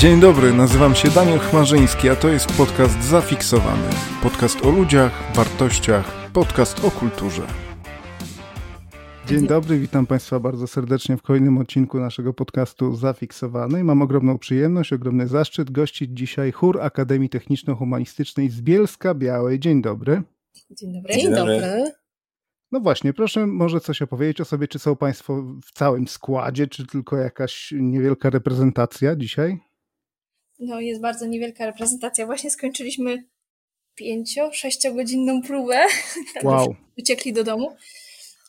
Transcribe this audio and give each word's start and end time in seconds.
Dzień 0.00 0.20
dobry, 0.20 0.52
nazywam 0.52 0.94
się 0.94 1.08
Daniel 1.08 1.38
Chmarzyński, 1.38 2.08
a 2.08 2.16
to 2.16 2.28
jest 2.28 2.46
podcast 2.56 3.02
Zafiksowany. 3.02 3.88
Podcast 4.22 4.64
o 4.66 4.70
ludziach, 4.70 5.34
wartościach, 5.34 6.30
podcast 6.32 6.84
o 6.84 6.90
kulturze. 6.90 7.42
Dzień 9.26 9.46
dobry, 9.46 9.78
witam 9.78 10.06
Państwa 10.06 10.40
bardzo 10.40 10.66
serdecznie 10.66 11.16
w 11.16 11.22
kolejnym 11.22 11.58
odcinku 11.58 12.00
naszego 12.00 12.34
podcastu 12.34 12.94
Zafiksowany. 12.96 13.84
Mam 13.84 14.02
ogromną 14.02 14.38
przyjemność, 14.38 14.92
ogromny 14.92 15.26
zaszczyt 15.26 15.70
gościć 15.70 16.10
dzisiaj 16.18 16.52
chór 16.52 16.80
Akademii 16.80 17.28
Techniczno-Humanistycznej 17.28 18.50
z 18.50 18.60
Bielska 18.60 19.14
Białej. 19.14 19.60
Dzień 19.60 19.82
dobry. 19.82 20.22
Dzień 20.70 20.92
dobry. 20.92 21.14
Dzień 21.14 21.34
dobry. 21.34 21.92
No 22.72 22.80
właśnie, 22.80 23.12
proszę 23.12 23.46
może 23.46 23.80
coś 23.80 24.02
opowiedzieć 24.02 24.40
o 24.40 24.44
sobie, 24.44 24.68
czy 24.68 24.78
są 24.78 24.96
Państwo 24.96 25.42
w 25.42 25.72
całym 25.72 26.08
składzie, 26.08 26.66
czy 26.66 26.86
tylko 26.86 27.16
jakaś 27.16 27.74
niewielka 27.76 28.30
reprezentacja 28.30 29.16
dzisiaj? 29.16 29.69
No, 30.60 30.80
jest 30.80 31.00
bardzo 31.00 31.26
niewielka 31.26 31.66
reprezentacja. 31.66 32.26
Właśnie 32.26 32.50
skończyliśmy 32.50 33.24
pięcio, 33.94 34.52
sześciogodzinną 34.52 35.42
próbę. 35.42 35.86
Wow. 36.42 36.74
Uciekli 36.98 37.32
do 37.32 37.44
domu. 37.44 37.76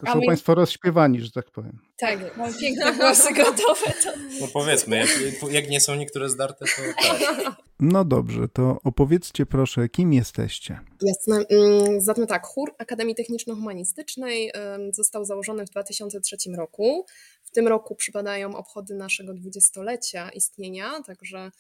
To 0.05 0.11
są 0.11 0.19
my... 0.19 0.25
Państwo 0.25 0.55
rozśpiewani, 0.55 1.21
że 1.21 1.31
tak 1.31 1.51
powiem. 1.51 1.79
Tak, 1.97 2.37
mam 2.37 2.53
piękne 2.53 2.93
głosy 2.93 3.33
gotowe. 3.43 3.93
To... 4.03 4.11
No 4.41 4.47
powiedzmy, 4.53 4.97
jak, 4.97 5.09
jak 5.51 5.69
nie 5.69 5.81
są 5.81 5.95
niektóre 5.95 6.29
zdarte, 6.29 6.65
to 6.65 6.81
tak. 7.09 7.55
No 7.79 8.05
dobrze, 8.05 8.47
to 8.47 8.77
opowiedzcie 8.83 9.45
proszę, 9.45 9.89
kim 9.89 10.13
jesteście? 10.13 10.79
Jasne. 11.01 11.45
Mm, 11.49 12.01
zatem 12.01 12.27
tak, 12.27 12.45
chór 12.45 12.75
Akademii 12.77 13.15
Techniczno-Humanistycznej 13.15 14.51
został 14.93 15.25
założony 15.25 15.65
w 15.65 15.69
2003 15.69 16.37
roku. 16.57 17.05
W 17.43 17.51
tym 17.51 17.67
roku 17.67 17.95
przypadają 17.95 18.55
obchody 18.55 18.95
naszego 18.95 19.33
dwudziestolecia 19.33 20.29
istnienia, 20.29 20.91
także 21.05 21.51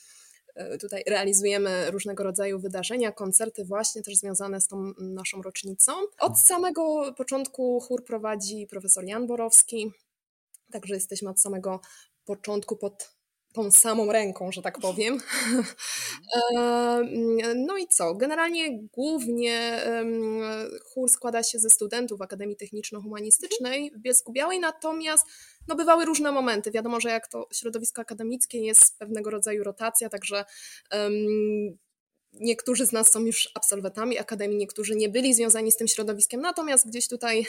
tutaj 0.79 1.03
realizujemy 1.07 1.91
różnego 1.91 2.23
rodzaju 2.23 2.59
wydarzenia, 2.59 3.11
koncerty 3.11 3.65
właśnie 3.65 4.01
też 4.01 4.15
związane 4.15 4.61
z 4.61 4.67
tą 4.67 4.93
naszą 4.99 5.41
rocznicą. 5.41 5.91
Od 6.19 6.39
samego 6.39 7.13
początku 7.17 7.79
chór 7.79 8.05
prowadzi 8.05 8.67
profesor 8.67 9.03
Jan 9.03 9.27
Borowski, 9.27 9.91
także 10.71 10.93
jesteśmy 10.93 11.29
od 11.29 11.41
samego 11.41 11.79
początku 12.25 12.77
pod 12.77 13.20
tą 13.53 13.71
samą 13.71 14.11
ręką, 14.11 14.51
że 14.51 14.61
tak 14.61 14.79
powiem. 14.79 15.17
No 17.55 17.77
i 17.77 17.87
co? 17.87 18.15
Generalnie 18.15 18.79
głównie 18.93 19.81
chór 20.83 21.09
składa 21.09 21.43
się 21.43 21.59
ze 21.59 21.69
studentów 21.69 22.21
Akademii 22.21 22.55
Techniczno-Humanistycznej 22.55 23.91
w 23.95 23.99
Bielsku 23.99 24.31
Białej, 24.31 24.59
natomiast 24.59 25.25
no, 25.67 25.75
bywały 25.75 26.05
różne 26.05 26.31
momenty. 26.31 26.71
Wiadomo, 26.71 26.99
że 26.99 27.09
jak 27.09 27.27
to 27.27 27.47
środowisko 27.53 28.01
akademickie 28.01 28.59
jest 28.59 28.99
pewnego 28.99 29.29
rodzaju 29.29 29.63
rotacja, 29.63 30.09
także 30.09 30.45
Niektórzy 32.33 32.85
z 32.85 32.91
nas 32.91 33.11
są 33.11 33.19
już 33.19 33.51
absolwentami 33.55 34.19
akademii, 34.19 34.57
niektórzy 34.57 34.95
nie 34.95 35.09
byli 35.09 35.33
związani 35.33 35.71
z 35.71 35.77
tym 35.77 35.87
środowiskiem, 35.87 36.41
natomiast 36.41 36.87
gdzieś 36.87 37.07
tutaj 37.07 37.45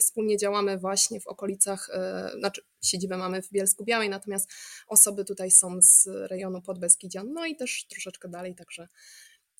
wspólnie 0.00 0.36
działamy 0.36 0.78
właśnie 0.78 1.20
w 1.20 1.26
okolicach, 1.26 1.88
e, 1.92 2.30
znaczy 2.38 2.62
siedzibę 2.82 3.16
mamy 3.16 3.42
w 3.42 3.50
Bielsku 3.50 3.84
Białej, 3.84 4.08
natomiast 4.08 4.50
osoby 4.88 5.24
tutaj 5.24 5.50
są 5.50 5.82
z 5.82 6.08
rejonu 6.30 6.62
Podbeskidzia, 6.62 7.24
no 7.24 7.46
i 7.46 7.56
też 7.56 7.86
troszeczkę 7.90 8.28
dalej, 8.28 8.54
także, 8.54 8.88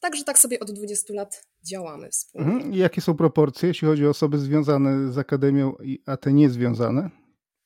także 0.01 0.25
tak 0.25 0.39
sobie 0.39 0.61
od 0.61 0.73
20 0.73 1.15
lat 1.15 1.47
działamy 1.63 2.11
wspólnie. 2.11 2.53
Mhm. 2.53 2.75
Jakie 2.75 3.01
są 3.01 3.15
proporcje, 3.15 3.69
jeśli 3.69 3.89
chodzi 3.89 4.07
o 4.07 4.11
osoby 4.11 4.39
związane 4.39 5.13
z 5.13 5.19
akademią, 5.19 5.77
a 6.07 6.17
te 6.17 6.33
niezwiązane? 6.33 7.24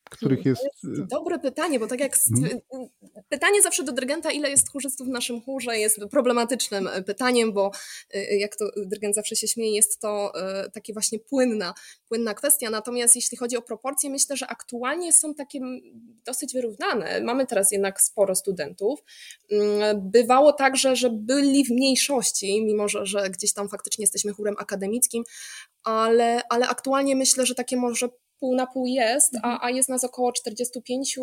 Których 0.08 0.46
jest... 0.46 0.62
jest... 0.64 1.04
Dobre 1.10 1.38
pytanie, 1.38 1.78
bo 1.78 1.86
tak 1.86 2.00
jak 2.00 2.18
hmm. 2.18 2.58
pytanie 3.28 3.62
zawsze 3.62 3.84
do 3.84 3.92
dyrygenta, 3.92 4.30
ile 4.30 4.50
jest 4.50 4.72
chórzystów 4.72 5.06
w 5.06 5.10
naszym 5.10 5.40
chórze, 5.40 5.78
jest 5.78 6.00
problematycznym 6.10 6.86
e, 6.86 7.02
pytaniem, 7.02 7.52
bo 7.52 7.70
jak 8.30 8.56
to 8.56 8.64
dyrygent 8.76 9.14
zawsze 9.14 9.36
się 9.36 9.48
śmieje, 9.48 9.74
jest 9.74 10.00
to 10.00 10.32
takie 10.72 10.92
właśnie 10.92 11.18
płynna, 11.18 11.74
płynna 12.08 12.34
kwestia. 12.34 12.70
Natomiast 12.70 13.16
jeśli 13.16 13.38
chodzi 13.38 13.56
o 13.56 13.62
proporcje, 13.62 14.10
myślę, 14.10 14.36
że 14.36 14.46
aktualnie 14.46 15.12
są 15.12 15.34
takie 15.34 15.60
dosyć 16.26 16.54
wyrównane. 16.54 17.20
Mamy 17.20 17.46
teraz 17.46 17.72
jednak 17.72 18.00
sporo 18.00 18.34
studentów. 18.34 19.00
Mm, 19.50 20.10
bywało 20.10 20.52
tak, 20.52 20.76
że, 20.76 20.96
że 20.96 21.10
byli 21.10 21.64
w 21.64 21.70
mniejszości, 21.70 22.64
mimo 22.64 22.88
że, 22.88 23.06
że 23.06 23.30
gdzieś 23.30 23.52
tam 23.52 23.68
faktycznie 23.68 24.02
jesteśmy 24.02 24.32
chórem 24.32 24.54
akademickim, 24.58 25.24
ale, 25.84 26.40
ale 26.48 26.68
aktualnie 26.68 27.16
myślę, 27.16 27.46
że 27.46 27.54
takie 27.54 27.76
może 27.76 28.08
pół 28.40 28.54
na 28.54 28.66
pół 28.66 28.86
jest, 28.86 29.34
a, 29.34 29.36
mhm. 29.36 29.58
a 29.62 29.70
jest 29.70 29.88
nas 29.88 30.04
około 30.04 30.32
45 30.32 31.18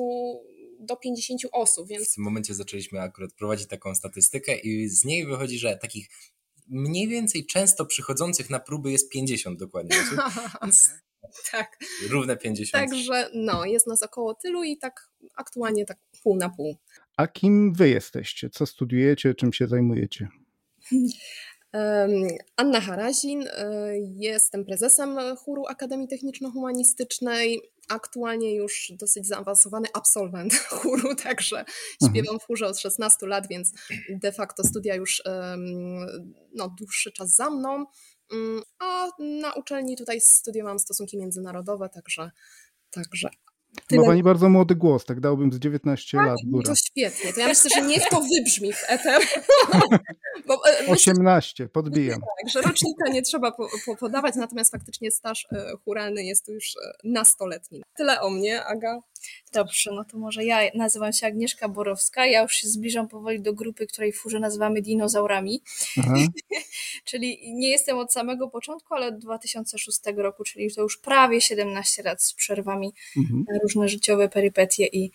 do 0.80 0.96
50 0.96 1.42
osób. 1.52 1.88
Więc... 1.88 2.12
W 2.12 2.16
tym 2.16 2.24
momencie 2.24 2.53
zaczęliśmy 2.53 3.02
akurat 3.02 3.34
prowadzić 3.34 3.68
taką 3.68 3.96
statystykę 3.96 4.58
i 4.58 4.88
z 4.88 5.06
niej 5.06 5.26
wychodzi, 5.26 5.59
że 5.59 5.78
takich 5.78 6.09
mniej 6.68 7.08
więcej 7.08 7.46
często 7.46 7.86
przychodzących 7.86 8.50
na 8.50 8.59
próby 8.59 8.92
jest 8.92 9.09
50 9.09 9.59
dokładnie. 9.59 9.98
Więc 10.62 10.90
tak. 11.52 11.78
Równe 12.09 12.38
50. 12.38 12.92
Także 12.92 13.30
no, 13.34 13.66
jest 13.66 13.88
nas 13.88 14.03
około 14.03 14.36
tylu 14.36 14.64
i 14.64 14.78
tak 14.78 15.09
aktualnie 15.36 15.86
tak 15.86 15.97
pół 16.24 16.36
na 16.36 16.50
pół. 16.50 16.76
A 17.18 17.28
kim 17.28 17.74
wy 17.74 17.90
jesteście? 17.90 18.50
Co 18.50 18.66
studiujecie? 18.66 19.36
Czym 19.36 19.53
się 19.53 19.68
zajmujecie? 19.68 20.28
Anna 22.56 22.81
Harazin, 22.81 23.47
e, 23.47 23.91
jestem 24.16 24.66
prezesem 24.66 25.18
chóru 25.38 25.66
Akademii 25.68 26.08
Techniczno-Humanistycznej. 26.08 27.62
Aktualnie 27.90 28.56
już 28.56 28.94
dosyć 29.00 29.28
zaawansowany 29.28 29.88
absolwent 29.94 30.53
chóru, 30.69 31.16
także 31.16 31.59
mhm. 31.59 32.12
śpiewam 32.12 32.40
w 32.40 32.44
chórze 32.44 32.68
od 32.68 32.80
16 32.80 33.28
lat, 33.28 33.47
więc 33.47 33.72
de 34.09 34.31
facto 34.31 34.64
studia 34.64 34.96
już 34.96 35.24
no, 36.53 36.75
dłuższy 36.80 37.12
czas 37.12 37.35
za 37.35 37.50
mną. 37.50 37.85
Mm, 38.31 38.62
a 38.80 39.08
na 39.19 39.53
uczelni 39.53 39.97
tutaj 39.97 40.22
studiowałam 40.22 40.80
stosunki 40.80 41.18
międzynarodowe, 41.18 41.90
także, 41.90 42.31
także 42.90 43.30
Ma 43.91 44.03
pani 44.03 44.24
bardzo 44.24 44.50
młody 44.50 44.75
głos, 44.75 45.06
tak 45.06 45.19
dałbym 45.19 45.53
z 45.53 45.59
19 45.59 46.18
tak, 46.18 46.28
lat. 46.28 46.38
Góra. 46.46 46.66
To 46.66 46.75
świetnie. 46.75 47.34
To 47.34 47.40
ja 47.40 47.47
myślę, 47.47 47.69
że 47.75 47.81
niech 47.81 48.03
to 48.09 48.22
wybrzmi 48.22 48.74
w 48.74 48.84
eter. 48.88 49.22
Bo, 50.47 50.62
18, 50.88 51.63
e, 51.63 51.68
podbijam. 51.68 52.19
Tak, 52.19 52.50
że 52.53 52.62
rocznika 52.62 53.09
nie 53.12 53.22
trzeba 53.22 53.52
po, 53.52 53.68
po, 53.85 53.96
podawać, 53.96 54.35
natomiast 54.35 54.72
faktycznie 54.72 55.12
staż 55.12 55.47
e, 55.52 55.72
churalny 55.85 56.24
jest 56.24 56.47
już 56.47 56.75
e, 56.75 56.91
nastoletni. 57.03 57.84
Tyle 57.97 58.22
o 58.22 58.30
mnie, 58.30 58.66
Aga. 58.66 59.02
Dobrze, 59.53 59.91
no 59.94 60.06
to 60.06 60.18
może 60.18 60.46
ja 60.46 60.59
nazywam 60.74 61.13
się 61.13 61.28
Agnieszka 61.28 61.69
Borowska. 61.69 62.25
Ja 62.25 62.41
już 62.41 62.53
się 62.53 62.68
zbliżam 62.68 63.08
powoli 63.08 63.41
do 63.41 63.53
grupy, 63.53 63.88
której 63.88 64.12
w 64.12 64.18
furze 64.18 64.40
nazywamy 64.40 64.81
dinozaurami. 64.81 65.62
czyli 67.06 67.53
nie 67.53 67.69
jestem 67.69 67.97
od 67.97 68.14
samego 68.14 68.50
początku, 68.50 68.94
ale 68.94 69.08
od 69.08 69.18
2006 69.18 70.00
roku, 70.16 70.44
czyli 70.44 70.74
to 70.75 70.81
już 70.81 70.97
prawie 70.97 71.41
17 71.41 72.03
lat 72.03 72.24
z 72.24 72.34
przerwami 72.34 72.94
mhm. 73.18 73.46
na 73.50 73.59
różne 73.64 73.90
życiowe 73.90 74.30
perypetie 74.30 74.85
i 74.85 75.12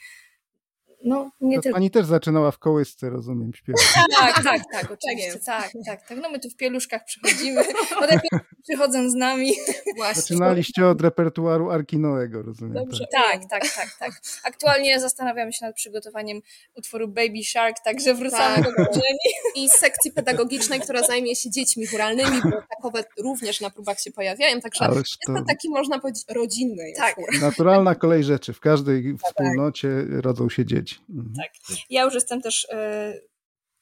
no, 1.05 1.31
nie 1.41 1.61
tylko. 1.61 1.77
Pani 1.77 1.91
też 1.91 2.06
zaczynała 2.06 2.50
w 2.50 2.59
kołysce, 2.59 3.11
rozumiem, 3.11 3.55
śpiewać. 3.55 3.83
Tak, 4.21 4.44
tak, 4.44 4.62
tak, 4.72 4.93
oczywiście, 5.03 5.38
tak, 5.47 5.72
tak, 5.87 6.09
tak. 6.09 6.19
No 6.22 6.31
my 6.31 6.41
tu 6.41 6.50
w 6.50 6.56
pieluszkach 6.56 7.05
przychodzimy, 7.05 7.62
potem 8.00 8.21
przychodzą 8.62 9.11
z 9.11 9.15
nami. 9.15 9.53
Właśnie. 9.97 10.22
Zaczynaliście 10.22 10.87
od 10.87 11.00
repertuaru 11.00 11.71
Arkinoego, 11.71 12.43
rozumiem. 12.43 12.75
Dobrze. 12.75 13.05
Tak, 13.12 13.41
tak, 13.41 13.62
tak, 13.62 13.72
tak. 13.75 13.88
tak. 13.99 14.11
Aktualnie 14.44 15.00
zastanawiamy 15.00 15.53
się 15.53 15.66
nad 15.66 15.75
przygotowaniem 15.75 16.41
utworu 16.75 17.09
Baby 17.09 17.44
Shark, 17.53 17.77
także 17.84 18.15
wracamy 18.15 18.55
tak. 18.55 18.64
do 18.64 18.73
korzeni. 18.73 19.19
I 19.56 19.69
sekcji 19.69 20.12
pedagogicznej, 20.12 20.81
która 20.81 21.03
zajmie 21.03 21.37
się 21.37 21.50
dziećmi 21.50 21.87
churalnymi, 21.87 22.41
bo 22.44 22.62
takowe 22.76 23.05
również 23.19 23.61
na 23.61 23.70
próbach 23.70 24.00
się 24.00 24.11
pojawiają, 24.11 24.61
także 24.61 24.85
Ależ 24.85 24.99
jest 24.99 25.19
to 25.26 25.44
taki, 25.49 25.70
można 25.70 25.99
powiedzieć, 25.99 26.25
rodzinny 26.29 26.93
tak. 26.96 27.17
Naturalna 27.41 27.94
kolej 27.94 28.25
rzeczy. 28.25 28.53
W 28.53 28.61
każdej 28.61 29.14
tak. 29.14 29.31
wspólnocie 29.31 29.88
rodzą 30.11 30.49
się 30.49 30.67
dzieci. 30.67 30.89
Mhm. 31.10 31.34
Tak. 31.37 31.50
Ja 31.90 32.02
już 32.02 32.14
jestem 32.14 32.42
też 32.42 32.64
y, 32.64 33.31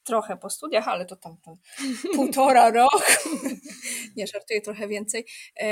trochę 0.08 0.36
po 0.36 0.50
studiach, 0.50 0.88
ale 0.88 1.06
to 1.06 1.16
tam, 1.16 1.36
tam 1.44 1.54
półtora 2.14 2.70
roku. 2.80 3.02
Nie, 4.16 4.26
żartuję 4.26 4.60
trochę 4.60 4.88
więcej. 4.88 5.20
Y, 5.20 5.64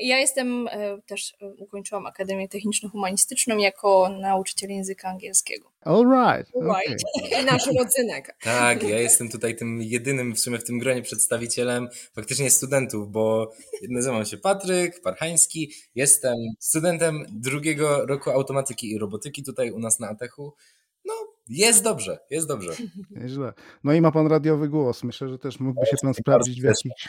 ja 0.00 0.18
jestem 0.18 0.68
y, 0.68 0.70
też, 1.06 1.34
ukończyłam 1.58 2.06
Akademię 2.06 2.48
Techniczno-Humanistyczną 2.48 3.58
jako 3.58 4.08
nauczyciel 4.20 4.70
języka 4.70 5.08
angielskiego. 5.08 5.72
All 5.80 6.04
right. 6.04 6.50
right. 6.54 7.02
Okay. 7.16 7.40
I 7.42 7.44
nasz 7.44 7.66
rodzynek. 7.78 8.36
Tak, 8.42 8.82
ja 8.82 8.98
jestem 8.98 9.30
tutaj 9.30 9.56
tym 9.56 9.82
jedynym 9.82 10.34
w 10.34 10.40
sumie 10.40 10.58
w 10.58 10.64
tym 10.64 10.78
gronie 10.78 11.02
przedstawicielem 11.02 11.88
faktycznie 12.14 12.50
studentów, 12.50 13.10
bo 13.10 13.52
nazywam 13.88 14.24
się 14.24 14.36
Patryk 14.36 15.00
Parchański, 15.00 15.72
jestem 15.94 16.34
studentem 16.58 17.24
drugiego 17.28 18.06
roku 18.06 18.30
automatyki 18.30 18.90
i 18.90 18.98
robotyki 18.98 19.42
tutaj 19.42 19.70
u 19.70 19.78
nas 19.78 20.00
na 20.00 20.08
Atechu. 20.08 20.54
No, 21.04 21.14
jest 21.48 21.84
dobrze, 21.84 22.18
jest 22.30 22.48
dobrze. 22.48 22.72
Nieźle. 23.10 23.52
No 23.84 23.92
i 23.92 24.00
ma 24.00 24.12
pan 24.12 24.26
radiowy 24.26 24.68
głos. 24.68 25.04
Myślę, 25.04 25.28
że 25.28 25.38
też 25.38 25.60
mógłby 25.60 25.86
się 25.86 25.96
pan 26.02 26.14
sprawdzić 26.14 26.60
w 26.60 26.64
jakichś, 26.64 27.08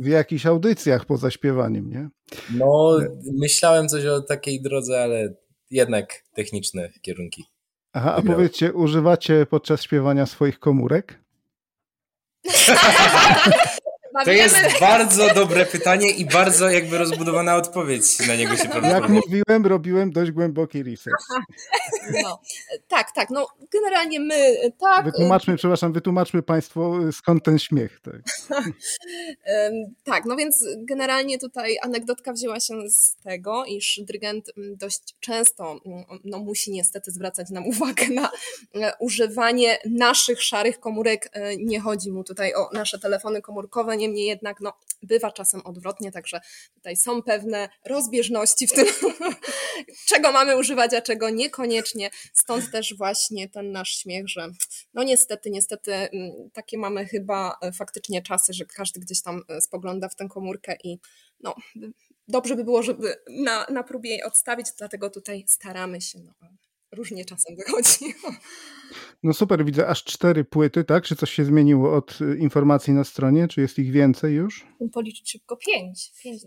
w 0.00 0.06
jakichś 0.06 0.46
audycjach 0.46 1.04
poza 1.04 1.30
śpiewaniem, 1.30 1.90
nie? 1.90 2.08
No, 2.54 2.98
myślałem 3.38 3.88
coś 3.88 4.04
o 4.06 4.20
takiej 4.20 4.62
drodze, 4.62 5.02
ale 5.02 5.34
jednak 5.70 6.22
techniczne 6.34 6.90
kierunki. 7.02 7.44
Aha, 7.92 8.14
a 8.14 8.22
powiedzcie, 8.22 8.72
używacie 8.72 9.46
podczas 9.46 9.82
śpiewania 9.82 10.26
swoich 10.26 10.58
komórek? 10.58 11.20
To 14.24 14.32
jest 14.32 14.56
bardzo 14.80 15.34
dobre 15.34 15.66
pytanie 15.66 16.10
i 16.10 16.26
bardzo 16.26 16.70
jakby 16.70 16.98
rozbudowana 16.98 17.56
odpowiedź 17.56 18.28
na 18.28 18.36
niego 18.36 18.56
się 18.56 18.68
Jak 18.82 19.08
mówiłem, 19.08 19.66
robiłem 19.66 20.12
dość 20.12 20.30
głęboki 20.30 20.82
research. 20.82 21.26
No, 22.22 22.40
tak, 22.88 23.12
tak. 23.14 23.30
No, 23.30 23.46
generalnie 23.72 24.20
my 24.20 24.56
tak. 24.80 25.04
Wytłumaczmy, 25.04 25.56
przepraszam, 25.56 25.92
wytłumaczmy 25.92 26.42
Państwu 26.42 27.12
skąd 27.12 27.44
ten 27.44 27.58
śmiech. 27.58 28.00
Tak. 28.00 28.22
tak, 30.04 30.24
no 30.24 30.36
więc 30.36 30.64
generalnie 30.76 31.38
tutaj 31.38 31.76
anegdotka 31.82 32.32
wzięła 32.32 32.60
się 32.60 32.74
z 32.90 33.16
tego, 33.16 33.64
iż 33.64 34.00
dyrygent 34.06 34.52
dość 34.56 35.16
często 35.20 35.80
no, 36.24 36.38
musi 36.38 36.70
niestety 36.70 37.10
zwracać 37.10 37.50
nam 37.50 37.66
uwagę 37.76 38.08
na 38.10 38.30
e, 38.74 38.92
używanie 39.00 39.78
naszych 39.90 40.42
szarych 40.42 40.80
komórek. 40.80 41.28
E, 41.32 41.56
nie 41.56 41.80
chodzi 41.80 42.12
mu 42.12 42.24
tutaj 42.24 42.54
o 42.54 42.68
nasze 42.72 42.98
telefony 42.98 43.42
komórkowe, 43.42 43.96
niemniej 44.06 44.26
jednak 44.26 44.60
no, 44.60 44.72
bywa 45.02 45.32
czasem 45.32 45.60
odwrotnie, 45.64 46.12
także 46.12 46.40
tutaj 46.74 46.96
są 46.96 47.22
pewne 47.22 47.68
rozbieżności 47.84 48.66
w 48.66 48.72
tym, 48.72 48.86
czego 50.10 50.32
mamy 50.32 50.56
używać, 50.56 50.94
a 50.94 51.02
czego 51.02 51.30
niekoniecznie. 51.30 52.10
Stąd 52.32 52.70
też 52.70 52.94
właśnie 52.96 53.48
ten 53.48 53.72
nasz 53.72 53.98
śmiech, 53.98 54.28
że 54.28 54.48
no 54.94 55.02
niestety, 55.02 55.50
niestety 55.50 55.94
mm, 55.94 56.32
takie 56.52 56.78
mamy 56.78 57.06
chyba 57.06 57.56
e, 57.62 57.72
faktycznie 57.72 58.22
czasy, 58.22 58.52
że 58.52 58.64
każdy 58.64 59.00
gdzieś 59.00 59.22
tam 59.22 59.42
e, 59.48 59.60
spogląda 59.60 60.08
w 60.08 60.16
tę 60.16 60.28
komórkę 60.28 60.76
i 60.84 60.98
no 61.40 61.54
dobrze 62.28 62.56
by 62.56 62.64
było, 62.64 62.82
żeby 62.82 63.16
na, 63.30 63.66
na 63.70 63.82
próbie 63.82 64.10
jej 64.10 64.22
odstawić, 64.22 64.66
dlatego 64.78 65.10
tutaj 65.10 65.44
staramy 65.46 66.00
się. 66.00 66.18
No, 66.18 66.32
różnie 66.92 67.24
czasem 67.24 67.56
wychodzi. 67.56 68.14
No 69.22 69.34
super, 69.34 69.64
widzę 69.64 69.86
aż 69.86 70.04
cztery 70.04 70.44
płyty, 70.44 70.84
tak? 70.84 71.04
Czy 71.04 71.16
coś 71.16 71.30
się 71.30 71.44
zmieniło 71.44 71.96
od 71.96 72.20
y, 72.20 72.36
informacji 72.38 72.92
na 72.92 73.04
stronie? 73.04 73.48
Czy 73.48 73.60
jest 73.60 73.78
ich 73.78 73.92
więcej 73.92 74.34
już? 74.34 74.66
Policzyć 74.92 75.30
szybko, 75.30 75.56
pięć. 75.56 76.12
Pięć 76.22 76.42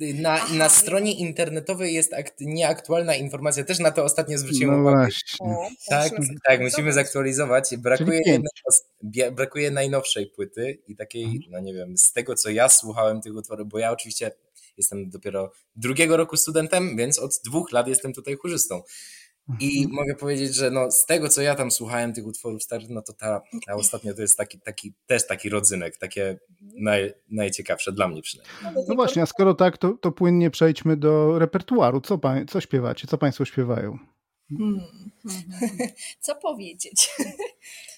y, 0.00 0.14
na, 0.14 0.32
Aha, 0.32 0.54
na 0.54 0.68
stronie 0.68 1.12
internetowej 1.12 1.94
jest 1.94 2.12
nieaktualna 2.40 3.14
informacja, 3.14 3.64
też 3.64 3.78
na 3.78 3.90
to 3.90 4.04
ostatnio 4.04 4.38
zwróciłem 4.38 4.74
no 4.74 4.80
uwagę. 4.80 4.96
Właśnie. 4.96 5.78
tak, 5.88 6.12
tak, 6.48 6.60
musimy 6.60 6.92
zaktualizować. 6.92 7.76
Brakuje, 7.78 8.20
jednej, 8.26 9.32
brakuje 9.32 9.70
najnowszej 9.70 10.26
płyty 10.26 10.82
i 10.86 10.96
takiej, 10.96 11.24
mhm. 11.24 11.42
no 11.50 11.60
nie 11.60 11.74
wiem, 11.74 11.98
z 11.98 12.12
tego 12.12 12.34
co 12.34 12.50
ja 12.50 12.68
słuchałem 12.68 13.20
tych 13.20 13.34
utworów, 13.34 13.68
bo 13.68 13.78
ja 13.78 13.92
oczywiście 13.92 14.30
jestem 14.76 15.10
dopiero 15.10 15.52
drugiego 15.76 16.16
roku 16.16 16.36
studentem, 16.36 16.96
więc 16.96 17.18
od 17.18 17.40
dwóch 17.44 17.72
lat 17.72 17.88
jestem 17.88 18.12
tutaj 18.12 18.36
chórzystą. 18.36 18.82
I 19.60 19.78
mhm. 19.78 19.94
mogę 19.94 20.14
powiedzieć, 20.14 20.54
że 20.54 20.70
no, 20.70 20.90
z 20.90 21.06
tego, 21.06 21.28
co 21.28 21.42
ja 21.42 21.54
tam 21.54 21.70
słuchałem 21.70 22.12
tych 22.12 22.26
utworów 22.26 22.62
starych, 22.62 22.88
no 22.90 23.02
to 23.02 23.12
ta, 23.12 23.42
ta 23.66 23.74
ostatnia 23.74 24.14
to 24.14 24.22
jest 24.22 24.36
taki, 24.36 24.60
taki, 24.60 24.92
też 25.06 25.26
taki 25.26 25.48
rodzynek, 25.48 25.96
takie 25.96 26.38
naj, 26.60 27.14
najciekawsze 27.30 27.92
dla 27.92 28.08
mnie 28.08 28.22
przynajmniej. 28.22 28.84
No 28.88 28.94
właśnie, 28.94 29.22
a 29.22 29.26
skoro 29.26 29.54
tak, 29.54 29.78
to, 29.78 29.92
to 29.92 30.12
płynnie 30.12 30.50
przejdźmy 30.50 30.96
do 30.96 31.38
repertuaru. 31.38 32.00
Co, 32.00 32.18
pa, 32.18 32.34
co 32.48 32.60
śpiewacie? 32.60 33.06
Co 33.06 33.18
Państwo 33.18 33.44
śpiewają? 33.44 33.98
Hmm. 34.48 34.80
Co 36.20 36.34
powiedzieć? 36.34 37.10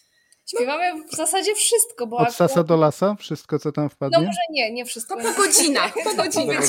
Śpiewamy 0.55 1.05
w 1.13 1.17
zasadzie 1.17 1.55
wszystko. 1.55 2.07
Bo 2.07 2.17
Od 2.17 2.23
akurat... 2.23 2.37
sasa 2.37 2.65
do 2.65 2.77
lasa? 2.77 3.15
Wszystko, 3.15 3.59
co 3.59 3.73
tam 3.73 3.91
wpadnie? 3.91 4.19
No 4.19 4.27
może 4.27 4.41
nie, 4.51 4.73
nie 4.73 4.85
wszystko. 4.85 5.17
To 5.17 5.23
po 5.23 5.43
godzinach. 5.43 5.95
Po 6.05 6.15
godzinach. 6.23 6.65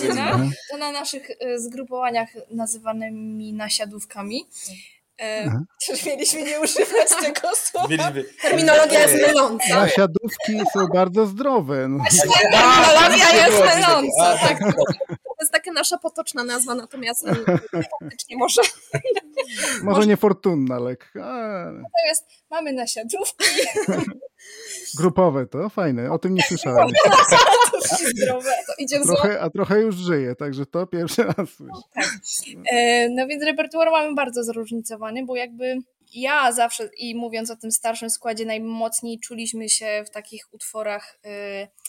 To 0.72 0.78
na 0.78 0.92
naszych 0.92 1.32
e, 1.32 1.60
zgrupowaniach 1.60 2.30
nazywanymi 2.52 3.54
nasiadówkami. 3.54 4.48
E, 5.22 5.52
mieliśmy 6.06 6.44
nie 6.44 6.60
używać 6.60 7.10
tego 7.22 7.56
słowa. 7.66 7.88
Mieliśmy. 7.88 8.24
Terminologia 8.42 9.00
jest 9.00 9.28
myląca. 9.28 9.76
Nasiadówki 9.80 10.60
są 10.74 10.88
bardzo 10.88 11.26
zdrowe. 11.26 11.88
No. 11.88 12.04
Terminologia 12.52 13.48
jest 13.48 13.76
myląca. 13.76 14.38
Tak. 14.42 14.60
Jest 15.52 15.64
taka 15.64 15.72
nasza 15.74 15.98
potoczna 15.98 16.44
nazwa, 16.44 16.76
natomiast 16.76 17.26
faktycznie 18.02 18.38
może... 18.44 18.62
Może 19.84 20.08
niefortunna 20.08 20.80
lekka. 20.80 21.20
Natomiast 21.66 22.28
mamy 22.50 22.74
nasiadówki. 22.74 23.46
Grupowe 24.98 25.48
to, 25.48 25.70
fajne, 25.70 26.12
o 26.12 26.20
tym 26.20 26.36
nie 26.36 26.44
słyszałem. 26.44 26.88
zdrowe. 28.16 28.52
To 28.68 29.04
trochę, 29.06 29.42
a 29.42 29.50
trochę 29.50 29.80
już 29.80 29.96
żyje, 29.96 30.36
także 30.36 30.66
to 30.66 30.88
pierwszy 30.88 31.24
raz 31.24 31.50
słyszę. 31.50 31.82
Tak. 31.94 32.06
E, 32.72 33.10
no 33.10 33.28
więc 33.28 33.44
repertuar 33.44 33.92
mamy 33.92 34.16
bardzo 34.16 34.44
zróżnicowany, 34.44 35.26
bo 35.26 35.36
jakby 35.36 35.78
ja 36.14 36.52
zawsze 36.52 36.90
i 36.98 37.16
mówiąc 37.16 37.52
o 37.52 37.56
tym 37.56 37.72
starszym 37.72 38.10
składzie, 38.10 38.46
najmocniej 38.46 39.20
czuliśmy 39.20 39.70
się 39.70 40.04
w 40.08 40.10
takich 40.10 40.46
utworach 40.52 41.20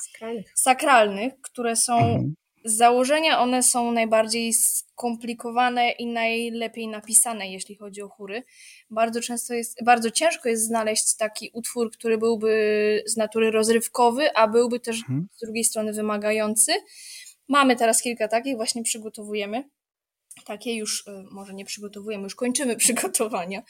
sakralnych. 0.03 0.47
sakralnych, 0.55 1.33
które 1.43 1.77
są 1.77 1.99
mhm 1.99 2.35
z 2.65 2.77
założenia 2.77 3.41
one 3.41 3.63
są 3.63 3.93
najbardziej 3.93 4.53
skomplikowane 4.53 5.91
i 5.91 6.07
najlepiej 6.07 6.89
napisane, 6.89 7.53
jeśli 7.53 7.77
chodzi 7.77 8.03
o 8.03 8.09
chóry. 8.09 8.43
Bardzo 8.91 9.21
często 9.21 9.55
jest, 9.55 9.85
bardzo 9.85 10.11
ciężko 10.11 10.49
jest 10.49 10.67
znaleźć 10.67 11.17
taki 11.17 11.51
utwór, 11.53 11.91
który 11.91 12.19
byłby 12.19 13.03
z 13.07 13.17
natury 13.17 13.51
rozrywkowy, 13.51 14.35
a 14.35 14.49
byłby 14.49 14.81
też 14.81 15.05
hmm. 15.05 15.29
z 15.37 15.41
drugiej 15.41 15.65
strony 15.65 15.93
wymagający. 15.93 16.73
Mamy 17.49 17.77
teraz 17.77 18.03
kilka 18.03 18.29
takich, 18.29 18.57
właśnie 18.57 18.83
przygotowujemy. 18.83 19.65
Takie 20.47 20.75
już, 20.77 21.09
e, 21.09 21.25
może 21.31 21.55
nie 21.55 21.65
przygotowujemy, 21.65 22.25
już 22.25 22.35
kończymy 22.35 22.77
przygotowania. 22.85 23.63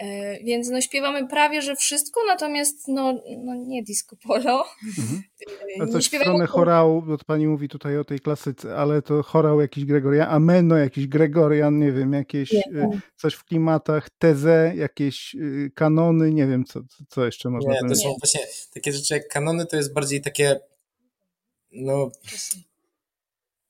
E, 0.00 0.38
więc 0.44 0.68
no 0.68 0.80
śpiewamy 0.80 1.28
prawie, 1.28 1.62
że 1.62 1.76
wszystko, 1.76 2.20
natomiast 2.26 2.88
no, 2.88 3.22
no 3.44 3.54
nie 3.54 3.82
disco 3.82 4.16
polo. 4.16 4.64
Mhm. 4.98 5.22
A 5.80 5.86
coś 5.86 6.04
w 6.04 6.16
stronę 6.16 6.46
chorału, 6.46 7.02
bo 7.02 7.18
pani 7.26 7.48
mówi 7.48 7.68
tutaj 7.68 7.98
o 7.98 8.04
tej 8.04 8.20
klasyce, 8.20 8.76
ale 8.76 9.02
to 9.02 9.22
chorał 9.22 9.60
jakiś 9.60 9.84
Gregorian, 9.84 10.28
ameno 10.30 10.76
jakiś 10.76 11.06
Gregorian, 11.06 11.78
nie 11.78 11.92
wiem, 11.92 12.12
jakieś 12.12 12.52
nie. 12.52 12.62
E, 12.82 12.90
coś 13.16 13.34
w 13.34 13.44
klimatach, 13.44 14.10
teze, 14.18 14.72
jakieś 14.76 15.36
kanony, 15.74 16.32
nie 16.32 16.46
wiem, 16.46 16.64
co, 16.64 16.80
co 17.08 17.24
jeszcze 17.24 17.50
można 17.50 17.72
Nie, 17.72 17.88
to 17.88 17.96
są 17.96 18.14
właśnie 18.20 18.40
takie 18.74 18.92
rzeczy 18.92 19.14
jak 19.14 19.28
kanony, 19.28 19.66
to 19.66 19.76
jest 19.76 19.92
bardziej 19.92 20.20
takie 20.20 20.60
no 21.72 22.10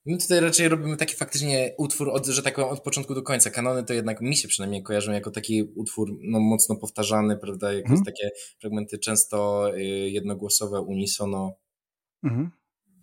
My 0.06 0.18
tutaj 0.18 0.40
raczej 0.40 0.68
robimy 0.68 0.96
taki 0.96 1.16
faktycznie 1.16 1.74
utwór, 1.78 2.10
od, 2.10 2.26
że 2.26 2.42
tak 2.42 2.54
powiem, 2.54 2.70
od 2.70 2.80
początku 2.80 3.14
do 3.14 3.22
końca. 3.22 3.50
Kanony 3.50 3.84
to 3.84 3.94
jednak 3.94 4.20
mi 4.20 4.36
się 4.36 4.48
przynajmniej 4.48 4.82
kojarzą 4.82 5.12
jako 5.12 5.30
taki 5.30 5.62
utwór 5.62 6.16
no, 6.20 6.40
mocno 6.40 6.76
powtarzany, 6.76 7.36
prawda? 7.36 7.72
Jakieś 7.72 7.88
hmm. 7.88 8.04
takie 8.04 8.30
fragmenty 8.60 8.98
często 8.98 9.68
y, 9.76 9.82
jednogłosowe, 10.10 10.80
unisono. 10.80 11.52
Mhm. 12.24 12.50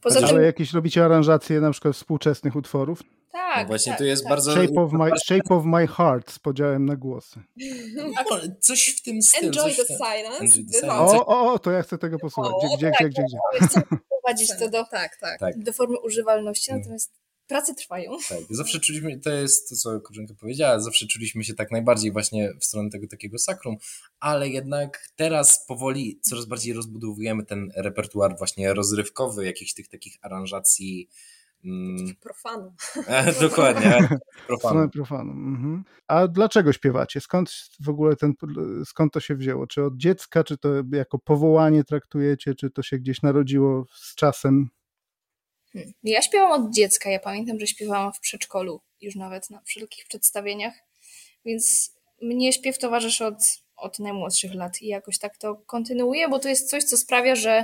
Poza. 0.01 0.27
Ale 0.27 0.43
jakieś 0.43 0.73
robicie 0.73 1.05
aranżacje 1.05 1.61
na 1.61 1.71
przykład 1.71 1.95
współczesnych 1.95 2.55
utworów? 2.55 3.03
Tak. 3.31 3.61
No 3.61 3.67
właśnie 3.67 3.91
tak, 3.91 3.99
tu 3.99 4.05
jest 4.05 4.23
tak. 4.23 4.29
bardzo. 4.29 4.51
Shape 4.51 4.81
of, 4.81 4.91
my, 4.91 5.11
shape 5.25 5.55
of 5.55 5.65
My 5.65 5.87
Heart 5.87 6.31
z 6.31 6.39
podziałem 6.39 6.85
na 6.85 6.95
głosy. 6.95 7.39
coś 8.59 8.95
w 8.97 9.01
tym 9.01 9.21
stylu. 9.21 9.47
Enjoy 9.47 9.75
the 9.75 9.85
silence. 9.85 10.39
Enjoy 10.39 10.65
the 10.65 10.79
silence. 10.79 11.17
O, 11.17 11.25
o, 11.25 11.53
o, 11.53 11.59
to 11.59 11.71
ja 11.71 11.83
chcę 11.83 11.97
tego 11.97 12.19
posłuchać. 12.19 12.53
Gdzie, 12.59 12.77
gdzie, 12.77 12.91
tak, 12.99 13.09
gdzie, 13.09 13.23
gdzie, 13.23 13.37
gdzie? 13.57 13.67
Chcę 13.67 13.81
prowadzić 14.09 14.49
to 14.59 14.69
do, 14.79 14.85
tak, 14.91 15.17
tak. 15.17 15.39
tak. 15.39 15.63
do 15.63 15.73
formy 15.73 15.99
używalności, 15.99 16.71
mm. 16.71 16.81
natomiast 16.81 17.11
prace 17.49 17.75
trwają. 17.75 18.11
Tak, 18.29 18.39
zawsze 18.61 18.79
czuliśmy, 18.79 19.19
to 19.19 19.29
jest 19.29 19.69
to, 19.69 19.75
co 19.75 19.99
Korzenka 20.01 20.33
powiedziała, 20.39 20.79
zawsze 20.79 21.07
czuliśmy 21.07 21.43
się 21.43 21.53
tak 21.53 21.71
najbardziej 21.71 22.11
właśnie 22.11 22.53
w 22.59 22.65
stronę 22.65 22.89
tego 22.89 23.07
takiego 23.07 23.37
sakrum, 23.37 23.77
ale 24.19 24.49
jednak 24.49 25.07
teraz 25.15 25.65
powoli 25.65 26.19
coraz 26.21 26.45
bardziej 26.45 26.73
rozbudowujemy 26.73 27.45
ten 27.45 27.71
repertuar 27.75 28.37
właśnie 28.37 28.73
rozrywkowy, 28.73 29.45
jakichś 29.45 29.73
tych 29.73 29.87
takich 29.87 30.17
aranżacji 30.21 31.09
Mm. 31.65 32.15
Profanu. 32.15 32.73
dokładnie. 33.41 34.09
Profanu. 34.47 34.89
profanu. 34.89 35.31
Mhm. 35.31 35.83
A 36.07 36.27
dlaczego 36.27 36.73
śpiewacie? 36.73 37.21
Skąd 37.21 37.51
w 37.79 37.89
ogóle 37.89 38.15
ten, 38.15 38.33
skąd 38.85 39.13
to 39.13 39.19
się 39.19 39.35
wzięło? 39.35 39.67
Czy 39.67 39.83
od 39.83 39.97
dziecka, 39.97 40.43
czy 40.43 40.57
to 40.57 40.69
jako 40.91 41.19
powołanie 41.19 41.83
traktujecie, 41.83 42.55
czy 42.55 42.69
to 42.69 42.83
się 42.83 42.97
gdzieś 42.97 43.21
narodziło 43.21 43.85
z 43.93 44.15
czasem? 44.15 44.69
Hmm. 45.73 45.91
Ja 46.03 46.21
śpiewam 46.21 46.51
od 46.51 46.73
dziecka. 46.73 47.09
Ja 47.09 47.19
pamiętam, 47.19 47.59
że 47.59 47.67
śpiewałam 47.67 48.13
w 48.13 48.19
przedszkolu, 48.19 48.81
już 49.01 49.15
nawet 49.15 49.49
na 49.49 49.61
wszelkich 49.61 50.05
przedstawieniach, 50.07 50.73
więc 51.45 51.93
mnie 52.21 52.53
śpiew 52.53 52.79
towarzyszy 52.79 53.25
od, 53.25 53.37
od 53.75 53.99
najmłodszych 53.99 54.55
lat 54.55 54.81
i 54.81 54.87
jakoś 54.87 55.19
tak 55.19 55.37
to 55.37 55.55
kontynuuję, 55.55 56.29
bo 56.29 56.39
to 56.39 56.49
jest 56.49 56.69
coś, 56.69 56.83
co 56.83 56.97
sprawia, 56.97 57.35
że 57.35 57.63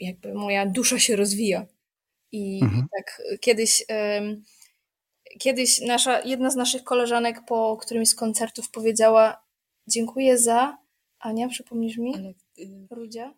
jakby 0.00 0.34
moja 0.34 0.66
dusza 0.66 0.98
się 0.98 1.16
rozwija 1.16 1.66
i, 2.32 2.60
mhm. 2.62 2.86
tak 2.96 3.22
kiedyś, 3.40 3.84
um, 3.88 4.42
kiedyś 5.40 5.80
nasza, 5.80 6.20
jedna 6.20 6.50
z 6.50 6.56
naszych 6.56 6.84
koleżanek 6.84 7.42
po 7.46 7.76
którymś 7.76 8.08
z 8.08 8.14
koncertów 8.14 8.70
powiedziała 8.70 9.42
dziękuję 9.86 10.38
za, 10.38 10.78
Ania, 11.20 11.48
przypomnisz 11.48 11.96
mi? 11.96 12.14
Ale, 12.14 12.28
y 12.58 12.86
Rudzia? 12.90 13.34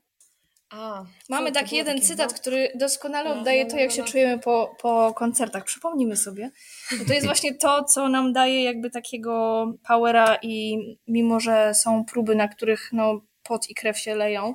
A, 0.70 1.04
Mamy 1.28 1.52
taki 1.52 1.76
jeden 1.76 1.94
takie, 1.94 2.06
cytat, 2.06 2.30
no. 2.32 2.38
który 2.38 2.72
doskonale 2.74 3.30
no, 3.30 3.40
oddaje 3.40 3.64
no, 3.64 3.70
to, 3.70 3.76
jak 3.76 3.90
no, 3.90 3.96
się 3.96 4.02
no. 4.02 4.08
czujemy 4.08 4.38
po, 4.38 4.76
po 4.80 5.14
koncertach. 5.14 5.64
Przypomnijmy 5.64 6.16
sobie. 6.16 6.50
Bo 6.98 7.04
to 7.04 7.12
jest 7.12 7.26
właśnie 7.32 7.54
to, 7.54 7.84
co 7.84 8.08
nam 8.08 8.32
daje 8.32 8.64
jakby 8.64 8.90
takiego 8.90 9.66
powera 9.88 10.38
i 10.42 10.78
mimo, 11.08 11.40
że 11.40 11.74
są 11.74 12.04
próby, 12.04 12.34
na 12.34 12.48
których 12.48 12.90
no, 12.92 13.20
pot 13.44 13.70
i 13.70 13.74
krew 13.74 13.98
się 13.98 14.14
leją, 14.14 14.54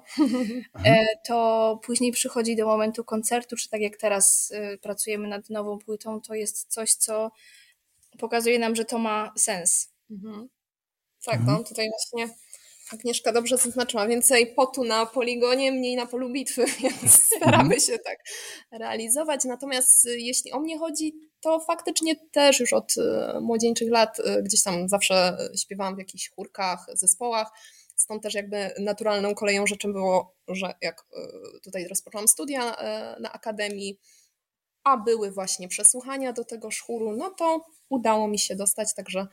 e, 0.86 1.06
to 1.28 1.80
później 1.84 2.12
przychodzi 2.12 2.56
do 2.56 2.66
momentu 2.66 3.04
koncertu, 3.04 3.56
czy 3.56 3.70
tak 3.70 3.82
jak 3.82 3.98
teraz 3.98 4.52
e, 4.56 4.78
pracujemy 4.78 5.28
nad 5.28 5.50
nową 5.50 5.80
płytą, 5.80 6.22
to 6.22 6.34
jest 6.34 6.74
coś, 6.74 6.94
co 6.94 7.32
pokazuje 8.20 8.60
nam, 8.60 8.76
że 8.76 8.86
to 8.86 8.98
ma 9.00 9.34
sens. 9.38 9.92
Mhm. 10.12 10.50
Tak, 11.26 11.36
mhm. 11.36 11.58
no 11.58 11.64
tutaj 11.64 11.90
właśnie 11.90 12.36
Agnieszka 12.94 13.32
dobrze 13.32 13.58
zaznaczyła, 13.58 14.08
więcej 14.08 14.48
potu 14.48 14.84
na 14.84 15.06
poligonie, 15.06 15.72
mniej 15.72 15.96
na 15.96 16.06
polu 16.06 16.30
bitwy, 16.30 16.66
więc 16.82 17.24
staramy 17.24 17.64
mhm. 17.64 17.80
się 17.80 18.00
tak 18.00 18.18
realizować. 18.72 19.46
Natomiast 19.46 20.06
y, 20.06 20.20
jeśli 20.20 20.52
o 20.52 20.60
mnie 20.60 20.78
chodzi, 20.78 21.14
to 21.42 21.60
faktycznie 21.60 22.16
też 22.32 22.60
już 22.60 22.74
od 22.74 22.96
młodzieńczych 23.42 23.92
lat 23.92 24.18
gdzieś 24.44 24.64
tam 24.64 24.90
zawsze 24.90 25.38
śpiewałam 25.62 25.96
w 25.96 26.00
jakichś 26.00 26.30
chórkach, 26.30 26.86
zespołach. 26.94 27.52
Stąd 28.00 28.24
też 28.24 28.34
jakby 28.34 28.74
naturalną 28.80 29.36
koleją 29.36 29.68
rzeczą 29.68 29.94
było, 29.94 30.36
że 30.48 30.74
jak 30.82 31.06
tutaj 31.64 31.88
rozpoczęłam 31.88 32.28
studia 32.28 32.76
na 33.20 33.32
akademii, 33.32 34.00
a 34.84 34.98
były 34.98 35.32
właśnie 35.32 35.68
przesłuchania 35.68 36.34
do 36.34 36.46
tego 36.46 36.72
szchóru, 36.72 37.18
no 37.18 37.30
to 37.30 37.66
udało 37.90 38.28
mi 38.28 38.40
się 38.40 38.56
dostać, 38.56 38.94
także 38.94 39.28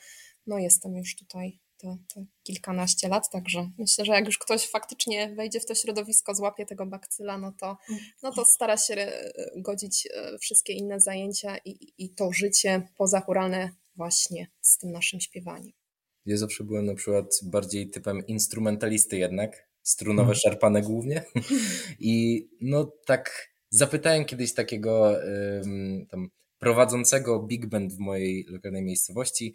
no 0.47 0.59
jestem 0.59 0.97
już 0.97 1.17
tutaj 1.17 1.61
te, 1.77 1.97
te, 2.15 2.25
kilkanaście 2.43 3.09
lat, 3.09 3.31
także 3.31 3.71
myślę, 3.79 4.05
że 4.05 4.13
jak 4.13 4.27
już 4.27 4.39
ktoś 4.39 4.69
faktycznie 4.69 5.35
wejdzie 5.35 5.61
w 5.61 5.67
to 5.67 5.75
środowisko, 5.75 6.35
złapie 6.35 6.67
tego 6.67 6.87
bakcyla, 6.87 7.39
no 7.39 7.53
to, 7.61 7.77
no 8.23 8.33
to 8.33 8.45
stara 8.45 8.77
się 8.77 8.95
e, 8.95 9.33
godzić 9.57 10.09
e, 10.15 10.39
wszystkie 10.39 10.73
inne 10.73 11.01
zajęcia 11.01 11.57
i, 11.65 11.93
i 11.99 12.11
to 12.11 12.33
życie 12.33 12.89
pozachuralne 12.97 13.71
właśnie 13.97 14.47
z 14.61 14.79
tym 14.79 14.93
naszym 14.93 15.21
śpiewaniem. 15.21 15.73
Ja 16.27 16.37
zawsze 16.37 16.65
byłem 16.65 16.87
na 16.87 16.95
przykład 16.95 17.27
bardziej 17.45 17.91
typem 17.91 18.27
instrumentalisty 18.27 19.17
jednak, 19.17 19.69
strunowe, 19.83 20.27
hmm. 20.27 20.35
szarpane 20.35 20.83
głównie 20.83 21.23
i 22.01 22.47
no 22.61 22.93
tak 23.07 23.49
zapytałem 23.71 24.25
kiedyś 24.25 24.55
takiego 24.55 25.17
tam 26.11 26.29
prowadzącego 26.59 27.43
big 27.43 27.67
band 27.67 27.93
w 27.93 27.99
mojej 27.99 28.47
lokalnej 28.49 28.83
miejscowości. 28.83 29.55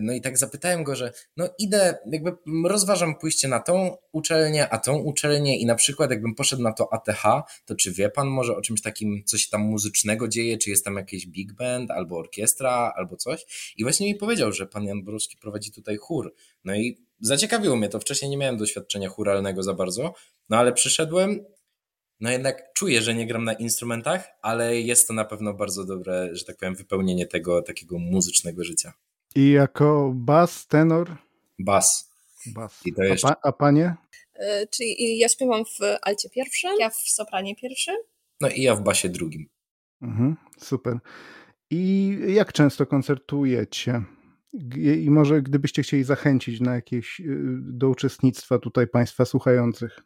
No 0.00 0.12
i 0.12 0.20
tak 0.20 0.38
zapytałem 0.38 0.84
go, 0.84 0.96
że 0.96 1.12
no 1.36 1.48
idę, 1.58 1.98
jakby 2.12 2.32
rozważam 2.64 3.18
pójście 3.18 3.48
na 3.48 3.60
tą 3.60 3.96
uczelnię, 4.12 4.68
a 4.68 4.78
tą 4.78 4.98
uczelnię 4.98 5.58
i 5.58 5.66
na 5.66 5.74
przykład 5.74 6.10
jakbym 6.10 6.34
poszedł 6.34 6.62
na 6.62 6.72
to 6.72 6.92
ATH, 6.92 7.22
to 7.64 7.74
czy 7.74 7.92
wie 7.92 8.10
pan 8.10 8.28
może 8.28 8.56
o 8.56 8.60
czymś 8.60 8.82
takim, 8.82 9.22
coś 9.26 9.48
tam 9.48 9.60
muzycznego 9.60 10.28
dzieje, 10.28 10.58
czy 10.58 10.70
jest 10.70 10.84
tam 10.84 10.96
jakiś 10.96 11.26
big 11.26 11.52
band, 11.52 11.90
albo 11.90 12.18
orkiestra, 12.18 12.92
albo 12.96 13.16
coś? 13.16 13.74
I 13.76 13.82
właśnie 13.82 14.06
mi 14.06 14.14
powiedział, 14.14 14.52
że 14.52 14.66
pan 14.66 14.84
Jan 14.84 15.04
Borowski 15.04 15.36
prowadzi 15.36 15.72
tutaj 15.72 15.96
chór. 15.96 16.34
No 16.64 16.74
i 16.74 16.98
zaciekawiło 17.20 17.76
mnie 17.76 17.88
to, 17.88 18.00
wcześniej 18.00 18.30
nie 18.30 18.36
miałem 18.36 18.56
doświadczenia 18.56 19.08
churalnego 19.08 19.62
za 19.62 19.74
bardzo, 19.74 20.14
no 20.48 20.56
ale 20.56 20.72
przyszedłem, 20.72 21.44
no 22.20 22.30
jednak 22.30 22.72
czuję, 22.74 23.02
że 23.02 23.14
nie 23.14 23.26
gram 23.26 23.44
na 23.44 23.52
instrumentach, 23.52 24.28
ale 24.42 24.80
jest 24.80 25.08
to 25.08 25.14
na 25.14 25.24
pewno 25.24 25.54
bardzo 25.54 25.84
dobre, 25.84 26.36
że 26.36 26.44
tak 26.44 26.56
powiem, 26.56 26.74
wypełnienie 26.74 27.26
tego 27.26 27.62
takiego 27.62 27.98
muzycznego 27.98 28.64
życia. 28.64 28.92
I 29.34 29.50
jako 29.50 30.12
bas, 30.14 30.66
tenor? 30.66 31.16
Bas. 31.58 32.10
Bas. 32.46 32.80
I 32.86 32.92
to 32.92 33.02
jeszcze... 33.02 33.28
a, 33.28 33.30
pa, 33.30 33.40
a 33.42 33.52
panie? 33.52 33.94
Yy, 34.38 34.66
czyli 34.70 35.18
ja 35.18 35.28
śpiewam 35.28 35.64
w 35.64 35.78
alcie 36.02 36.30
pierwszym, 36.30 36.70
ja 36.80 36.90
w 36.90 36.96
sopranie 36.96 37.56
pierwszym. 37.56 37.96
No 38.40 38.48
i 38.48 38.62
ja 38.62 38.74
w 38.74 38.82
basie 38.82 39.08
drugim. 39.08 39.48
Mhm, 40.02 40.36
super. 40.58 40.98
I 41.70 42.16
jak 42.26 42.52
często 42.52 42.86
koncertujecie? 42.86 44.02
I 44.76 45.10
może 45.10 45.42
gdybyście 45.42 45.82
chcieli 45.82 46.04
zachęcić 46.04 46.60
na 46.60 46.74
jakieś 46.74 47.20
y, 47.20 47.24
do 47.60 47.88
uczestnictwa 47.88 48.58
tutaj 48.58 48.86
Państwa 48.86 49.24
słuchających. 49.24 50.00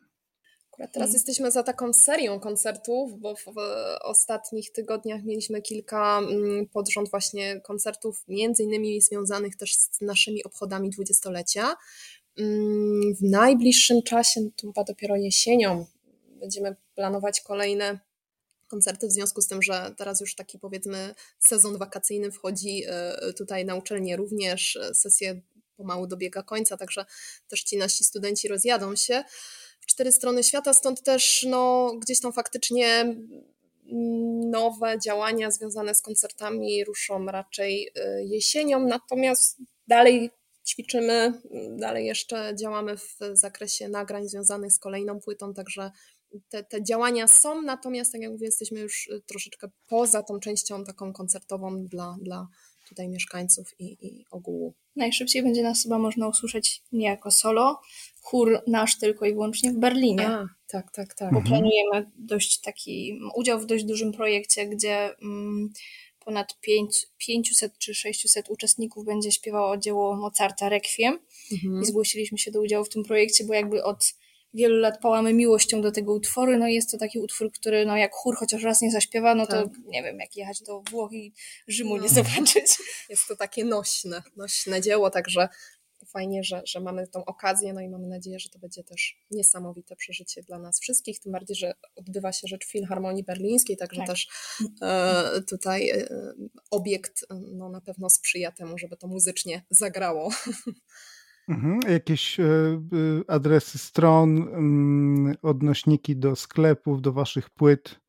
Akurat 0.75 0.93
teraz 0.93 1.09
mm. 1.09 1.15
jesteśmy 1.15 1.51
za 1.51 1.63
taką 1.63 1.93
serią 1.93 2.41
koncertów, 2.41 3.21
bo 3.21 3.37
w, 3.37 3.45
w, 3.45 3.59
ostatnich 4.03 4.73
tygodniach 4.73 5.25
mieliśmy 5.25 5.63
kilka 5.63 6.19
mm, 6.19 6.69
pod 6.69 6.91
rząd 6.91 7.11
właśnie 7.11 7.61
koncertów, 7.61 8.25
między 8.29 8.63
innymi 8.63 9.01
związanych 9.01 9.57
też 9.57 9.75
z 9.75 10.01
naszymi 10.01 10.45
obchodami 10.45 10.91
dwudziestolecia. 10.91 11.77
Mm, 12.39 13.15
w 13.15 13.23
najbliższym 13.23 14.03
czasie, 14.03 14.41
to 14.57 14.67
chyba 14.67 14.85
dopiero 14.85 15.17
jesienią, 15.17 15.87
będziemy 16.41 16.77
planować 16.95 17.41
kolejne 17.41 17.99
koncerty 18.69 19.07
w 19.07 19.13
związku 19.13 19.43
z 19.43 19.47
tym, 19.47 19.63
że 19.63 19.95
teraz 19.97 20.21
już 20.21 20.35
taki 20.35 20.59
powiedzmy 20.59 21.15
sezon 21.39 21.79
wakacyjny 21.79 22.31
wchodzi 22.31 22.83
e, 22.87 23.33
tutaj 23.33 23.65
na 23.65 23.75
uczelnię 23.75 24.17
również, 24.17 24.77
e, 24.77 24.95
sesje 24.95 25.41
pomału 25.77 26.07
dobiega 26.07 26.43
końca, 26.43 26.77
także 26.77 27.05
też 27.49 27.63
ci 27.63 27.77
nasi 27.77 28.05
studenci 28.05 28.49
rozjadą 28.49 28.97
się 28.97 29.25
cztery 29.87 30.13
strony 30.13 30.45
świata, 30.45 30.75
stąd 30.75 31.03
też 31.03 31.47
no, 31.49 31.93
gdzieś 32.01 32.21
tam 32.21 32.33
faktycznie 32.33 33.17
nowe 34.51 34.99
działania 35.05 35.51
związane 35.51 35.95
z 35.95 36.03
koncertami 36.03 36.85
ruszą 36.85 37.27
raczej 37.27 37.89
y, 37.99 38.25
jesienią, 38.25 38.87
natomiast 38.87 39.59
dalej 39.89 40.31
ćwiczymy, 40.67 41.33
dalej 41.79 42.07
jeszcze 42.07 42.53
działamy 42.61 42.97
w 42.97 43.19
zakresie 43.33 43.89
nagrań 43.89 44.29
związanych 44.29 44.73
z 44.73 44.79
kolejną 44.79 45.21
płytą, 45.21 45.55
także 45.55 45.91
te, 46.49 46.65
te 46.65 46.83
działania 46.83 47.27
są, 47.27 47.63
natomiast 47.63 48.13
tak 48.13 48.21
jak 48.21 48.31
mówię, 48.31 48.47
jesteśmy 48.47 48.81
już 48.81 49.07
y, 49.07 49.23
troszeczkę 49.27 49.69
poza 49.87 50.23
tą 50.23 50.41
częścią 50.41 50.85
taką 50.85 51.13
koncertową 51.13 51.85
dla, 51.87 52.17
dla 52.21 52.49
tutaj 52.89 53.09
mieszkańców 53.09 53.75
i, 53.79 53.97
i 54.07 54.25
ogółu. 54.31 54.75
Najszybciej 54.97 55.43
będzie 55.43 55.63
nas 55.63 55.83
chyba 55.83 55.99
można 55.99 56.29
usłyszeć 56.29 56.83
nie 56.93 57.07
jako 57.07 57.31
solo, 57.31 57.81
chór 58.21 58.61
nasz 58.67 58.99
tylko 58.99 59.27
i 59.27 59.33
wyłącznie 59.33 59.73
w 59.73 59.77
Berlinie. 59.77 60.29
A, 60.29 60.49
tak, 60.69 60.93
tak, 60.93 61.15
tak. 61.15 61.33
Bo 61.33 61.39
mhm. 61.39 61.45
planujemy 61.45 62.11
dość 62.17 62.61
taki 62.61 63.21
udział 63.35 63.61
w 63.61 63.67
dość 63.67 63.85
dużym 63.85 64.13
projekcie, 64.13 64.67
gdzie 64.67 65.17
mm, 65.23 65.71
ponad 66.25 66.61
5, 66.61 67.07
500 67.19 67.79
czy 67.79 67.95
600 67.95 68.51
uczestników 68.51 69.05
będzie 69.05 69.33
śpiewało 69.33 69.77
dzieło 69.77 70.17
Mozarta 70.17 70.69
Requiem 70.69 71.19
mhm. 71.53 71.83
i 71.83 71.87
zgłosiliśmy 71.87 72.39
się 72.39 72.51
do 72.51 72.61
udziału 72.61 72.85
w 72.85 72.89
tym 72.89 73.05
projekcie, 73.05 73.45
bo 73.45 73.55
jakby 73.55 73.85
od 73.85 74.15
wielu 74.55 74.77
lat 74.77 75.01
pałamy 75.01 75.33
miłością 75.33 75.81
do 75.83 75.93
tego 75.93 76.15
utworu, 76.15 76.59
no 76.59 76.69
jest 76.69 76.91
to 76.91 76.99
taki 76.99 77.19
utwór, 77.19 77.53
który 77.53 77.87
no 77.87 77.97
jak 77.97 78.13
chór 78.13 78.37
chociaż 78.37 78.63
raz 78.63 78.81
nie 78.83 78.91
zaśpiewa, 78.91 79.35
no 79.35 79.47
tak. 79.47 79.65
to 79.65 79.71
nie 79.87 80.03
wiem, 80.03 80.19
jak 80.19 80.37
jechać 80.37 80.63
do 80.63 80.83
Włoch 80.91 81.13
i 81.13 81.33
Rzymu 81.69 81.97
no. 81.97 82.03
nie 82.03 82.09
zobaczyć. 82.09 82.67
Jest 83.09 83.29
to 83.29 83.37
takie 83.37 83.65
nośne, 83.65 84.23
nośne 84.37 84.81
dzieło, 84.81 85.11
także 85.11 85.49
fajnie, 86.07 86.45
że, 86.45 86.63
że 86.67 86.81
mamy 86.81 87.09
tą 87.09 87.25
okazję, 87.25 87.73
no 87.73 87.81
i 87.81 87.89
mamy 87.89 88.07
nadzieję, 88.07 88.39
że 88.39 88.49
to 88.49 88.59
będzie 88.59 88.85
też 88.85 89.17
niesamowite 89.31 89.97
przeżycie 89.97 90.43
dla 90.43 90.59
nas 90.59 90.81
wszystkich, 90.81 91.21
tym 91.21 91.33
bardziej, 91.33 91.57
że 91.57 91.73
odbywa 91.97 92.33
się 92.33 92.49
rzecz 92.49 92.67
w 92.67 92.71
Filharmonii 92.71 93.25
Berlińskiej, 93.25 93.77
także 93.77 93.99
tak. 93.99 94.07
też 94.07 94.29
e, 94.83 95.43
tutaj 95.49 95.91
e, 95.91 96.07
obiekt 96.71 97.27
no, 97.31 97.69
na 97.69 97.81
pewno 97.81 98.11
sprzyja 98.11 98.53
temu, 98.53 98.79
żeby 98.79 98.97
to 98.97 99.07
muzycznie 99.07 99.63
zagrało. 99.71 100.31
Mhm. 101.49 101.81
Jakieś 101.89 102.41
e, 102.41 102.45
e, 102.45 102.81
adresy 103.29 103.79
stron, 103.79 104.39
mm, 104.39 105.37
odnośniki 105.43 106.17
do 106.17 106.37
sklepów, 106.37 107.03
do 107.03 107.13
waszych 107.13 107.51
płyt? 107.51 108.05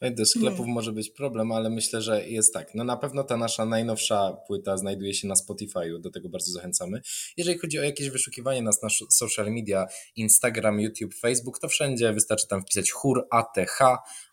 Do 0.00 0.26
sklepów 0.26 0.66
może 0.66 0.92
być 0.92 1.10
problem, 1.10 1.52
ale 1.52 1.70
myślę, 1.70 2.02
że 2.02 2.28
jest 2.28 2.54
tak. 2.54 2.74
No 2.74 2.84
na 2.84 2.96
pewno 2.96 3.24
ta 3.24 3.36
nasza 3.36 3.64
najnowsza 3.64 4.36
płyta 4.46 4.76
znajduje 4.76 5.14
się 5.14 5.28
na 5.28 5.34
Spotify'u, 5.34 6.00
do 6.00 6.10
tego 6.10 6.28
bardzo 6.28 6.52
zachęcamy. 6.52 7.00
Jeżeli 7.36 7.58
chodzi 7.58 7.78
o 7.78 7.82
jakieś 7.82 8.10
wyszukiwanie 8.10 8.62
nas 8.62 8.82
na 8.82 8.88
social 9.10 9.52
media, 9.52 9.86
Instagram, 10.16 10.80
YouTube, 10.80 11.14
Facebook, 11.14 11.58
to 11.58 11.68
wszędzie 11.68 12.12
wystarczy 12.12 12.48
tam 12.48 12.62
wpisać 12.62 12.90
chór 12.90 13.26
ATH 13.30 13.78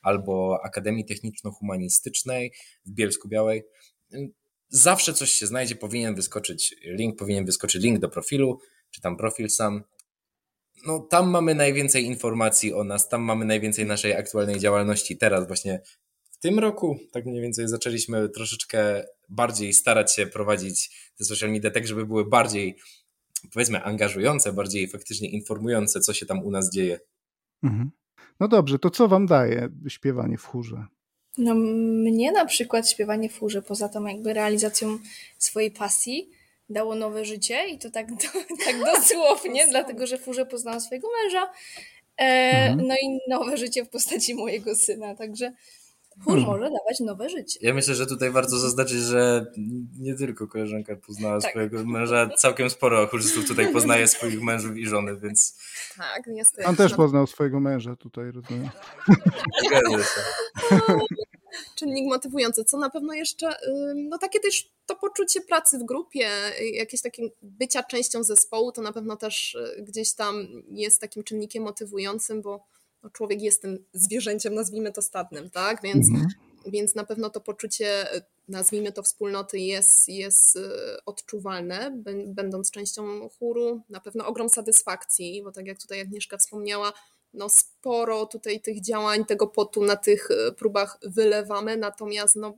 albo 0.01 0.57
Akademii 0.63 1.05
Techniczno-Humanistycznej 1.05 2.51
w 2.85 2.91
Bielsku 2.91 3.27
Białej 3.27 3.63
zawsze 4.73 5.13
coś 5.13 5.31
się 5.31 5.47
znajdzie, 5.47 5.75
powinien 5.75 6.15
wyskoczyć 6.15 6.75
link, 6.85 7.19
powinien 7.19 7.45
wyskoczyć 7.45 7.83
link 7.83 7.99
do 7.99 8.09
profilu, 8.09 8.59
czy 8.91 9.01
tam 9.01 9.17
profil 9.17 9.49
sam. 9.49 9.83
No 10.87 10.99
tam 10.99 11.29
mamy 11.29 11.55
najwięcej 11.55 12.05
informacji 12.05 12.73
o 12.73 12.83
nas, 12.83 13.09
tam 13.09 13.21
mamy 13.21 13.45
najwięcej 13.45 13.85
naszej 13.85 14.13
aktualnej 14.13 14.59
działalności. 14.59 15.17
Teraz 15.17 15.47
właśnie 15.47 15.81
w 16.31 16.37
tym 16.37 16.59
roku, 16.59 16.99
tak 17.11 17.25
mniej 17.25 17.41
więcej 17.41 17.67
zaczęliśmy 17.67 18.29
troszeczkę 18.29 19.03
bardziej 19.29 19.73
starać 19.73 20.15
się 20.15 20.27
prowadzić 20.27 20.89
te 21.17 21.25
social 21.25 21.51
media 21.51 21.71
tak, 21.71 21.87
żeby 21.87 22.05
były 22.05 22.29
bardziej 22.29 22.77
powiedzmy 23.53 23.83
angażujące, 23.83 24.53
bardziej 24.53 24.87
faktycznie 24.87 25.29
informujące, 25.29 25.99
co 25.99 26.13
się 26.13 26.25
tam 26.25 26.43
u 26.43 26.51
nas 26.51 26.71
dzieje. 26.71 26.99
Mhm. 27.63 27.91
No 28.39 28.47
dobrze, 28.47 28.79
to 28.79 28.89
co 28.89 29.07
wam 29.07 29.25
daje 29.25 29.69
śpiewanie 29.87 30.37
w 30.37 30.45
chórze? 30.45 30.85
No, 31.37 31.55
mnie 31.55 32.31
na 32.31 32.45
przykład 32.45 32.89
śpiewanie 32.89 33.29
w 33.29 33.39
chórze, 33.39 33.61
poza 33.61 33.89
tą 33.89 34.05
jakby 34.05 34.33
realizacją 34.33 34.99
swojej 35.37 35.71
pasji, 35.71 36.29
dało 36.69 36.95
nowe 36.95 37.25
życie 37.25 37.67
i 37.67 37.79
to 37.79 37.91
tak, 37.91 38.11
do, 38.15 38.27
tak 38.65 38.79
dosłownie, 38.85 39.67
dlatego 39.67 40.07
że 40.07 40.17
w 40.17 40.25
chórze 40.25 40.45
poznałam 40.45 40.81
swojego 40.81 41.07
męża 41.23 41.49
E, 42.17 42.69
mhm. 42.69 42.87
No 42.87 42.95
i 42.95 43.19
nowe 43.29 43.57
życie 43.57 43.85
w 43.85 43.89
postaci 43.89 44.35
mojego 44.35 44.75
syna, 44.75 45.15
także 45.15 45.53
chór 46.23 46.33
hmm. 46.33 46.45
może 46.45 46.63
dawać 46.63 46.99
nowe 46.99 47.29
życie. 47.29 47.59
Ja 47.61 47.73
myślę, 47.73 47.95
że 47.95 48.07
tutaj 48.07 48.31
warto 48.31 48.57
zaznaczyć, 48.57 48.97
że 48.97 49.45
nie 49.99 50.15
tylko 50.15 50.47
koleżanka 50.47 50.95
poznała 50.95 51.39
tak. 51.39 51.51
swojego 51.51 51.85
męża, 51.85 52.29
całkiem 52.37 52.69
sporo 52.69 53.07
chórzystów 53.07 53.47
tutaj 53.47 53.73
poznaje 53.73 54.07
swoich 54.07 54.41
mężów 54.41 54.77
i 54.77 54.85
żony, 54.85 55.17
więc... 55.17 55.57
Tak, 55.97 56.23
niestety. 56.27 56.67
On 56.67 56.75
też 56.75 56.93
poznał 56.93 57.27
swojego 57.27 57.59
męża 57.59 57.95
tutaj, 57.95 58.31
rozumiem. 58.31 58.69
Zgadza 59.65 60.03
się. 60.03 60.21
czynnik 61.75 62.09
motywujący, 62.09 62.63
co 62.63 62.77
na 62.77 62.89
pewno 62.89 63.13
jeszcze, 63.13 63.55
no 63.95 64.17
takie 64.17 64.39
też 64.39 64.73
to 64.85 64.95
poczucie 64.95 65.41
pracy 65.41 65.77
w 65.77 65.83
grupie, 65.83 66.29
jakieś 66.73 67.01
takie 67.01 67.23
bycia 67.41 67.83
częścią 67.83 68.23
zespołu, 68.23 68.71
to 68.71 68.81
na 68.81 68.93
pewno 68.93 69.15
też 69.15 69.55
y, 69.55 69.83
gdzieś 69.83 70.13
tam 70.13 70.47
jest 70.71 71.01
takim 71.01 71.23
czynnikiem 71.23 71.63
motywującym, 71.63 72.41
bo 72.41 72.65
no 73.03 73.09
człowiek 73.09 73.41
jest 73.41 73.61
tym 73.61 73.85
zwierzęciem, 73.93 74.53
nazwijmy 74.53 74.91
to 74.91 75.01
stadnym, 75.01 75.49
tak? 75.49 75.81
Więc, 75.81 76.09
mhm. 76.09 76.27
więc 76.65 76.95
na 76.95 77.03
pewno 77.03 77.29
to 77.29 77.41
poczucie, 77.41 78.15
y, 78.15 78.21
nazwijmy 78.47 78.91
to 78.91 79.03
wspólnoty, 79.03 79.59
jest, 79.59 80.09
jest 80.09 80.55
y, 80.55 80.61
odczuwalne, 81.05 81.91
będąc 82.27 82.71
częścią 82.71 83.29
chóru. 83.29 83.81
Na 83.89 83.99
pewno 83.99 84.25
ogrom 84.25 84.49
satysfakcji, 84.49 85.43
bo 85.43 85.51
tak 85.51 85.67
jak 85.67 85.81
tutaj 85.81 86.01
Agnieszka 86.01 86.37
wspomniała, 86.37 86.93
no 87.33 87.49
sporo 87.49 88.25
tutaj 88.25 88.61
tych 88.61 88.81
działań, 88.81 89.25
tego 89.25 89.47
potu 89.47 89.83
na 89.83 89.95
tych 89.95 90.31
e, 90.31 90.51
próbach 90.51 90.97
wylewamy, 91.03 91.77
natomiast 91.77 92.35
no, 92.35 92.57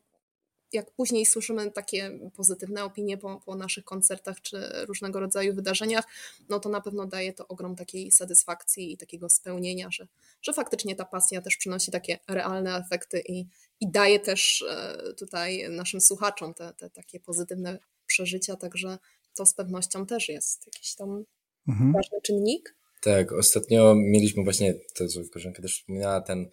jak 0.76 0.92
później 0.92 1.26
słyszymy 1.26 1.72
takie 1.72 2.20
pozytywne 2.36 2.84
opinie 2.84 3.18
po, 3.18 3.42
po, 3.46 3.56
naszych 3.56 3.86
koncertach 3.86 4.42
czy 4.42 4.58
różnego 4.88 5.20
rodzaju 5.20 5.54
wydarzeniach, 5.54 6.06
no 6.50 6.60
to 6.60 6.70
na 6.70 6.82
pewno 6.82 7.06
daje 7.06 7.34
to 7.34 7.48
ogrom 7.48 7.76
takiej 7.76 8.12
satysfakcji 8.12 8.94
i 8.94 8.98
takiego 8.98 9.30
spełnienia, 9.30 9.88
że, 9.92 10.08
że 10.42 10.54
faktycznie 10.54 10.96
ta 10.96 11.06
pasja 11.06 11.42
też 11.42 11.58
przynosi 11.58 11.92
takie 11.92 12.20
realne 12.28 12.78
efekty 12.78 13.24
i, 13.30 13.46
i 13.80 13.92
daje 13.92 14.20
też 14.20 14.66
e, 14.70 15.14
tutaj 15.14 15.70
naszym 15.70 16.02
słuchaczom 16.02 16.54
te, 16.54 16.74
te 16.74 16.90
takie 16.90 17.20
pozytywne 17.20 17.80
przeżycia, 18.06 18.56
także 18.56 18.98
to 19.36 19.46
z 19.46 19.54
pewnością 19.54 20.06
też 20.06 20.30
jest 20.30 20.66
jakiś 20.66 20.96
tam 20.96 21.26
mhm. 21.68 21.94
ważny 21.94 22.22
czynnik. 22.22 22.76
Tak, 23.02 23.32
ostatnio 23.32 23.96
mieliśmy 23.96 24.44
właśnie, 24.44 24.74
to 24.94 25.08
co 25.08 25.20
koleżanka 25.34 25.62
też 25.62 25.80
wspominała, 25.80 26.22
ten, 26.22 26.50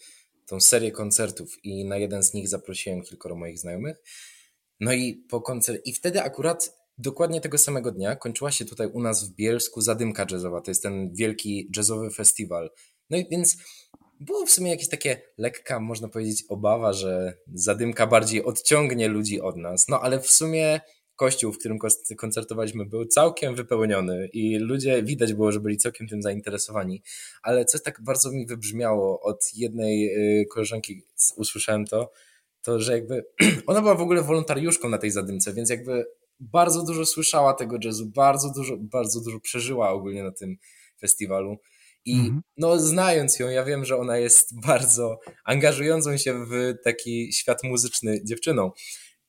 tą 0.52 0.60
serię 0.60 0.90
koncertów 0.92 1.64
i 1.64 1.84
na 1.84 1.96
jeden 1.96 2.22
z 2.22 2.34
nich 2.34 2.48
zaprosiłem 2.48 3.02
kilkoro 3.02 3.36
moich 3.36 3.58
znajomych. 3.58 3.96
No 4.80 4.92
i 4.92 5.14
po 5.14 5.40
koncert 5.40 5.86
i 5.86 5.92
wtedy 5.92 6.22
akurat 6.22 6.76
dokładnie 6.98 7.40
tego 7.40 7.58
samego 7.58 7.92
dnia 7.92 8.16
kończyła 8.16 8.52
się 8.52 8.64
tutaj 8.64 8.86
u 8.86 9.00
nas 9.00 9.28
w 9.28 9.34
Bielsku 9.34 9.80
Zadymka 9.80 10.26
Jazzowa. 10.30 10.60
To 10.60 10.70
jest 10.70 10.82
ten 10.82 11.14
wielki 11.14 11.70
jazzowy 11.76 12.10
festiwal. 12.10 12.70
No 13.10 13.16
i 13.16 13.28
więc 13.28 13.56
było 14.20 14.46
w 14.46 14.50
sumie 14.50 14.70
jakieś 14.70 14.88
takie 14.88 15.22
lekka, 15.38 15.80
można 15.80 16.08
powiedzieć, 16.08 16.44
obawa, 16.48 16.92
że 16.92 17.34
Zadymka 17.54 18.06
bardziej 18.06 18.44
odciągnie 18.44 19.08
ludzi 19.08 19.40
od 19.40 19.56
nas. 19.56 19.88
No 19.88 20.00
ale 20.00 20.20
w 20.20 20.30
sumie 20.30 20.80
kościół, 21.16 21.52
w 21.52 21.58
którym 21.58 21.78
koncertowaliśmy, 22.18 22.86
był 22.86 23.06
całkiem 23.06 23.54
wypełniony 23.54 24.28
i 24.32 24.58
ludzie 24.58 25.02
widać 25.02 25.34
było, 25.34 25.52
że 25.52 25.60
byli 25.60 25.76
całkiem 25.76 26.08
tym 26.08 26.22
zainteresowani. 26.22 27.02
Ale 27.42 27.64
coś 27.64 27.82
tak 27.82 28.00
bardzo 28.02 28.30
mi 28.30 28.46
wybrzmiało 28.46 29.20
od 29.20 29.54
jednej 29.54 30.14
y, 30.40 30.46
koleżanki, 30.46 31.02
usłyszałem 31.36 31.84
to, 31.86 32.12
to 32.62 32.80
że 32.80 32.92
jakby 32.92 33.24
ona 33.66 33.80
była 33.80 33.94
w 33.94 34.00
ogóle 34.00 34.22
wolontariuszką 34.22 34.88
na 34.88 34.98
tej 34.98 35.10
zadymce, 35.10 35.52
więc 35.54 35.70
jakby 35.70 36.04
bardzo 36.40 36.84
dużo 36.84 37.06
słyszała 37.06 37.54
tego 37.54 37.76
jazzu, 37.84 38.06
bardzo 38.06 38.52
dużo, 38.56 38.76
bardzo 38.80 39.20
dużo 39.20 39.40
przeżyła 39.40 39.90
ogólnie 39.90 40.22
na 40.22 40.32
tym 40.32 40.56
festiwalu. 41.00 41.56
I 42.04 42.14
mhm. 42.14 42.42
no, 42.56 42.78
znając 42.78 43.38
ją, 43.38 43.48
ja 43.48 43.64
wiem, 43.64 43.84
że 43.84 43.96
ona 43.96 44.18
jest 44.18 44.60
bardzo 44.66 45.20
angażującą 45.44 46.16
się 46.16 46.46
w 46.46 46.74
taki 46.84 47.32
świat 47.32 47.64
muzyczny 47.64 48.24
dziewczyną. 48.24 48.70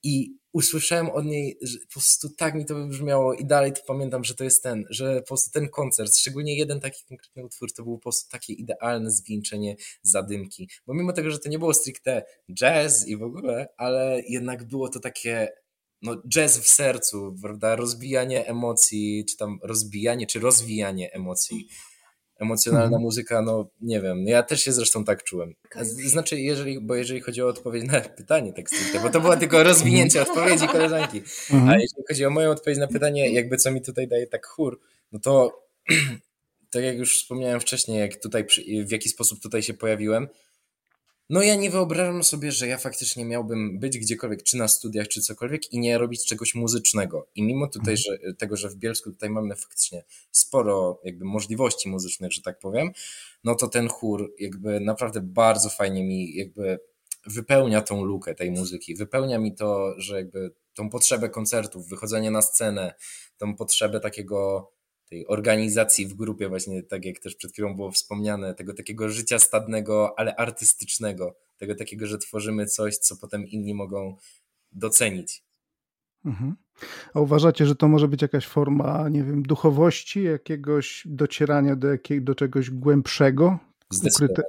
I 0.03 0.37
usłyszałem 0.53 1.09
od 1.09 1.25
niej, 1.25 1.57
że 1.61 1.77
po 1.79 1.93
prostu 1.93 2.29
tak 2.29 2.55
mi 2.55 2.65
to 2.65 2.75
wybrzmiało 2.75 3.33
i 3.33 3.45
dalej 3.45 3.73
to 3.73 3.81
pamiętam, 3.87 4.23
że 4.23 4.35
to 4.35 4.43
jest 4.43 4.63
ten, 4.63 4.85
że 4.89 5.21
po 5.21 5.27
prostu 5.27 5.51
ten 5.51 5.69
koncert, 5.69 6.17
szczególnie 6.17 6.57
jeden 6.57 6.79
taki 6.79 7.05
konkretny 7.05 7.45
utwór, 7.45 7.73
to 7.73 7.83
był 7.83 7.97
po 7.97 8.01
prostu 8.01 8.31
takie 8.31 8.53
idealne 8.53 9.11
zwieńczenie 9.11 9.75
zadymki. 10.01 10.69
Bo 10.87 10.93
mimo 10.93 11.13
tego, 11.13 11.31
że 11.31 11.39
to 11.39 11.49
nie 11.49 11.59
było 11.59 11.73
stricte 11.73 12.23
jazz 12.53 13.07
i 13.07 13.17
w 13.17 13.23
ogóle, 13.23 13.67
ale 13.77 14.21
jednak 14.27 14.67
było 14.67 14.89
to 14.89 14.99
takie 14.99 15.47
no, 16.01 16.21
jazz 16.27 16.59
w 16.59 16.69
sercu, 16.69 17.35
prawda? 17.41 17.75
Rozbijanie 17.75 18.47
emocji, 18.47 19.25
czy 19.29 19.37
tam 19.37 19.59
rozbijanie, 19.63 20.27
czy 20.27 20.39
rozwijanie 20.39 21.13
emocji 21.13 21.67
emocjonalna 22.43 22.85
mhm. 22.85 23.01
muzyka, 23.01 23.41
no 23.41 23.69
nie 23.81 24.01
wiem, 24.01 24.27
ja 24.27 24.43
też 24.43 24.61
się 24.63 24.71
zresztą 24.71 25.03
tak 25.03 25.23
czułem. 25.23 25.53
Znaczy, 25.83 26.39
jeżeli, 26.39 26.81
bo 26.81 26.95
jeżeli 26.95 27.21
chodzi 27.21 27.41
o 27.41 27.47
odpowiedź 27.47 27.83
na 27.83 28.01
pytanie 28.19 28.53
tak 28.53 28.69
stricte, 28.69 28.99
bo 28.99 29.09
to 29.09 29.21
było 29.21 29.37
tylko 29.37 29.63
rozwinięcie 29.63 30.21
odpowiedzi 30.21 30.67
koleżanki, 30.67 31.21
mhm. 31.51 31.69
a 31.69 31.73
jeśli 31.73 32.03
chodzi 32.07 32.25
o 32.25 32.29
moją 32.29 32.51
odpowiedź 32.51 32.79
na 32.79 32.87
pytanie, 32.87 33.31
jakby 33.31 33.57
co 33.57 33.71
mi 33.71 33.81
tutaj 33.81 34.07
daje 34.07 34.27
tak 34.27 34.45
chór, 34.45 34.79
no 35.11 35.19
to 35.19 35.63
tak 36.73 36.83
jak 36.83 36.97
już 36.97 37.17
wspomniałem 37.17 37.59
wcześniej, 37.59 37.99
jak 37.99 38.15
tutaj, 38.21 38.45
w 38.85 38.91
jaki 38.91 39.09
sposób 39.09 39.41
tutaj 39.41 39.63
się 39.63 39.73
pojawiłem, 39.73 40.27
no 41.29 41.41
ja 41.41 41.55
nie 41.55 41.69
wyobrażam 41.69 42.23
sobie, 42.23 42.51
że 42.51 42.67
ja 42.67 42.77
faktycznie 42.77 43.25
miałbym 43.25 43.79
być 43.79 43.99
gdziekolwiek, 43.99 44.43
czy 44.43 44.57
na 44.57 44.67
studiach, 44.67 45.07
czy 45.07 45.21
cokolwiek 45.21 45.73
i 45.73 45.79
nie 45.79 45.97
robić 45.97 46.25
czegoś 46.25 46.55
muzycznego. 46.55 47.27
I 47.35 47.43
mimo 47.43 47.67
tutaj, 47.67 47.97
że, 47.97 48.17
tego, 48.37 48.57
że 48.57 48.69
w 48.69 48.75
Bielsku 48.75 49.11
tutaj 49.11 49.29
mamy 49.29 49.55
faktycznie 49.55 50.03
sporo 50.31 51.01
jakby 51.03 51.25
możliwości 51.25 51.89
muzycznych, 51.89 52.31
że 52.31 52.41
tak 52.41 52.59
powiem, 52.59 52.91
no 53.43 53.55
to 53.55 53.67
ten 53.67 53.87
chór 53.87 54.33
jakby 54.39 54.79
naprawdę 54.79 55.21
bardzo 55.21 55.69
fajnie 55.69 56.03
mi 56.03 56.35
jakby 56.35 56.79
wypełnia 57.25 57.81
tą 57.81 58.03
lukę 58.03 58.35
tej 58.35 58.51
muzyki. 58.51 58.95
Wypełnia 58.95 59.39
mi 59.39 59.55
to, 59.55 59.93
że 59.97 60.15
jakby 60.15 60.51
tą 60.73 60.89
potrzebę 60.89 61.29
koncertów, 61.29 61.89
wychodzenia 61.89 62.31
na 62.31 62.41
scenę, 62.41 62.93
tą 63.37 63.55
potrzebę 63.55 63.99
takiego 63.99 64.71
tej 65.13 65.27
organizacji 65.27 66.07
w 66.07 66.13
grupie, 66.13 66.49
właśnie 66.49 66.83
tak 66.83 67.05
jak 67.05 67.19
też 67.19 67.35
przed 67.35 67.51
chwilą 67.51 67.75
było 67.75 67.91
wspomniane, 67.91 68.53
tego 68.53 68.73
takiego 68.73 69.09
życia 69.09 69.39
stadnego, 69.39 70.19
ale 70.19 70.35
artystycznego, 70.35 71.35
tego 71.57 71.75
takiego, 71.75 72.07
że 72.07 72.17
tworzymy 72.17 72.65
coś, 72.65 72.97
co 72.97 73.15
potem 73.15 73.47
inni 73.47 73.73
mogą 73.73 74.17
docenić. 74.71 75.43
Mhm. 76.25 76.55
A 77.13 77.19
uważacie, 77.19 77.65
że 77.65 77.75
to 77.75 77.87
może 77.87 78.07
być 78.07 78.21
jakaś 78.21 78.47
forma, 78.47 79.09
nie 79.09 79.23
wiem, 79.23 79.43
duchowości, 79.43 80.23
jakiegoś 80.23 81.03
docierania 81.05 81.75
do, 81.75 81.87
jakiego, 81.87 82.25
do 82.25 82.35
czegoś 82.35 82.69
głębszego? 82.69 83.59
Ukryte... 84.13 84.43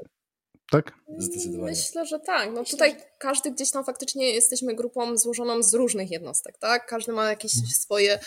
Tak? 0.70 0.92
Zdecydowanie. 1.18 1.70
Myślę, 1.70 2.06
że 2.06 2.20
tak. 2.20 2.50
No 2.54 2.64
tutaj 2.64 2.96
każdy 3.18 3.50
gdzieś 3.50 3.70
tam 3.70 3.84
faktycznie 3.84 4.30
jesteśmy 4.30 4.74
grupą 4.74 5.16
złożoną 5.16 5.62
z 5.62 5.74
różnych 5.74 6.10
jednostek, 6.10 6.58
tak? 6.58 6.86
Każdy 6.86 7.12
ma 7.12 7.30
jakieś 7.30 7.54
mhm. 7.54 7.70
swoje 7.72 8.18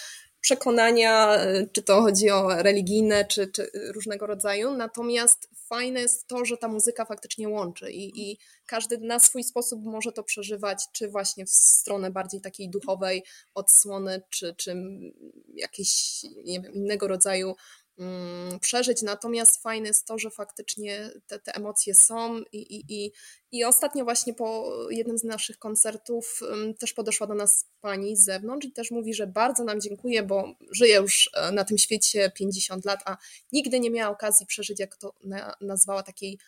przekonania, 0.48 1.46
y, 1.46 1.70
czy 1.72 1.84
to 1.84 2.02
chodzi 2.02 2.30
o 2.30 2.64
religijne, 2.64 3.26
czy, 3.26 3.48
czy 3.48 3.72
różnego 3.94 4.28
rodzaju. 4.28 4.72
Natomiast 4.72 5.50
fajne 5.56 6.00
jest 6.02 6.28
to, 6.28 6.46
że 6.46 6.58
ta 6.58 6.68
muzyka 6.68 7.06
faktycznie 7.06 7.50
łączy 7.50 7.92
i, 7.92 8.32
i 8.32 8.38
każdy 8.66 8.98
na 8.98 9.20
swój 9.20 9.44
sposób 9.44 9.84
może 9.84 10.12
to 10.12 10.24
przeżywać, 10.24 10.86
czy 10.92 11.10
właśnie 11.10 11.46
w 11.46 11.50
stronę 11.50 12.12
bardziej 12.12 12.42
takiej 12.42 12.70
duchowej 12.70 13.24
odsłony, 13.54 14.22
czy, 14.30 14.56
czy 14.56 14.76
innego 16.74 17.08
rodzaju 17.08 17.56
przeżyć. 18.62 19.02
Natomiast 19.02 19.62
fajne 19.62 19.88
jest 19.88 20.06
to, 20.06 20.18
że 20.18 20.30
faktycznie 20.30 21.10
te, 21.28 21.40
te 21.40 21.56
emocje 21.56 21.94
są 21.94 22.42
i, 22.52 22.58
i, 22.58 22.86
i, 22.90 23.12
i 23.52 23.64
ostatnio 23.64 24.04
właśnie 24.04 24.34
po 24.34 24.72
jednym 24.90 25.18
z 25.18 25.24
naszych 25.24 25.60
koncertów 25.60 26.40
też 26.80 26.94
podeszła 26.94 27.28
do 27.28 27.34
nas 27.34 27.66
pani 27.82 28.18
z 28.18 28.24
zewnątrz 28.24 28.68
i 28.68 28.72
też 28.72 28.92
mówi, 28.92 29.14
że 29.14 29.28
bardzo 29.28 29.64
nam 29.64 29.82
dziękuję, 29.82 30.24
bo 30.24 30.56
żyje 30.72 30.96
już 30.96 31.30
e, 31.34 31.52
na 31.52 31.66
tym 31.66 31.78
świecie 31.78 32.32
50 32.36 32.86
lat, 32.86 33.00
a 33.06 33.18
nigdy 33.52 33.80
nie 33.80 33.92
miała 33.92 34.12
okazji 34.12 34.46
przeżyć, 34.46 34.80
jak 34.80 34.98
to 34.98 35.14
nazwała, 35.62 36.04
takiej 36.04 36.40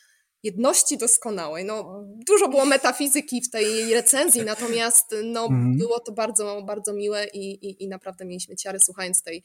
jedności 0.44 0.98
doskonałej. 0.98 1.66
No, 1.66 2.04
dużo 2.28 2.48
było 2.48 2.66
metafizyki 2.66 3.42
w 3.42 3.50
tej 3.50 3.94
recenzji, 3.94 4.42
natomiast 4.42 5.16
no, 5.24 5.46
mm. 5.46 5.78
było 5.78 6.00
to 6.00 6.12
bardzo, 6.12 6.62
bardzo 6.62 6.94
miłe 6.94 7.28
i, 7.28 7.68
i, 7.68 7.84
i 7.84 7.88
naprawdę 7.88 8.26
mieliśmy 8.26 8.56
ciary 8.56 8.80
słuchając 8.80 9.24
tej, 9.24 9.44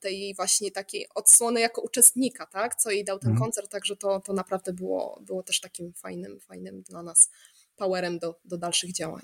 tej 0.00 0.34
właśnie 0.34 0.70
takiej 0.70 1.06
odsłony 1.14 1.60
jako 1.60 1.82
uczestnika, 1.82 2.46
tak, 2.46 2.74
co 2.74 2.90
jej 2.90 3.04
dał 3.04 3.18
ten 3.18 3.30
mm. 3.30 3.42
koncert, 3.42 3.70
także 3.70 3.96
to, 3.96 4.20
to 4.20 4.32
naprawdę 4.32 4.72
było, 4.72 5.20
było 5.26 5.42
też 5.42 5.60
takim 5.60 5.92
fajnym, 5.92 6.40
fajnym 6.40 6.82
dla 6.82 7.02
nas 7.02 7.30
powerem 7.76 8.18
do, 8.18 8.40
do 8.44 8.58
dalszych 8.58 8.92
działań. 8.92 9.22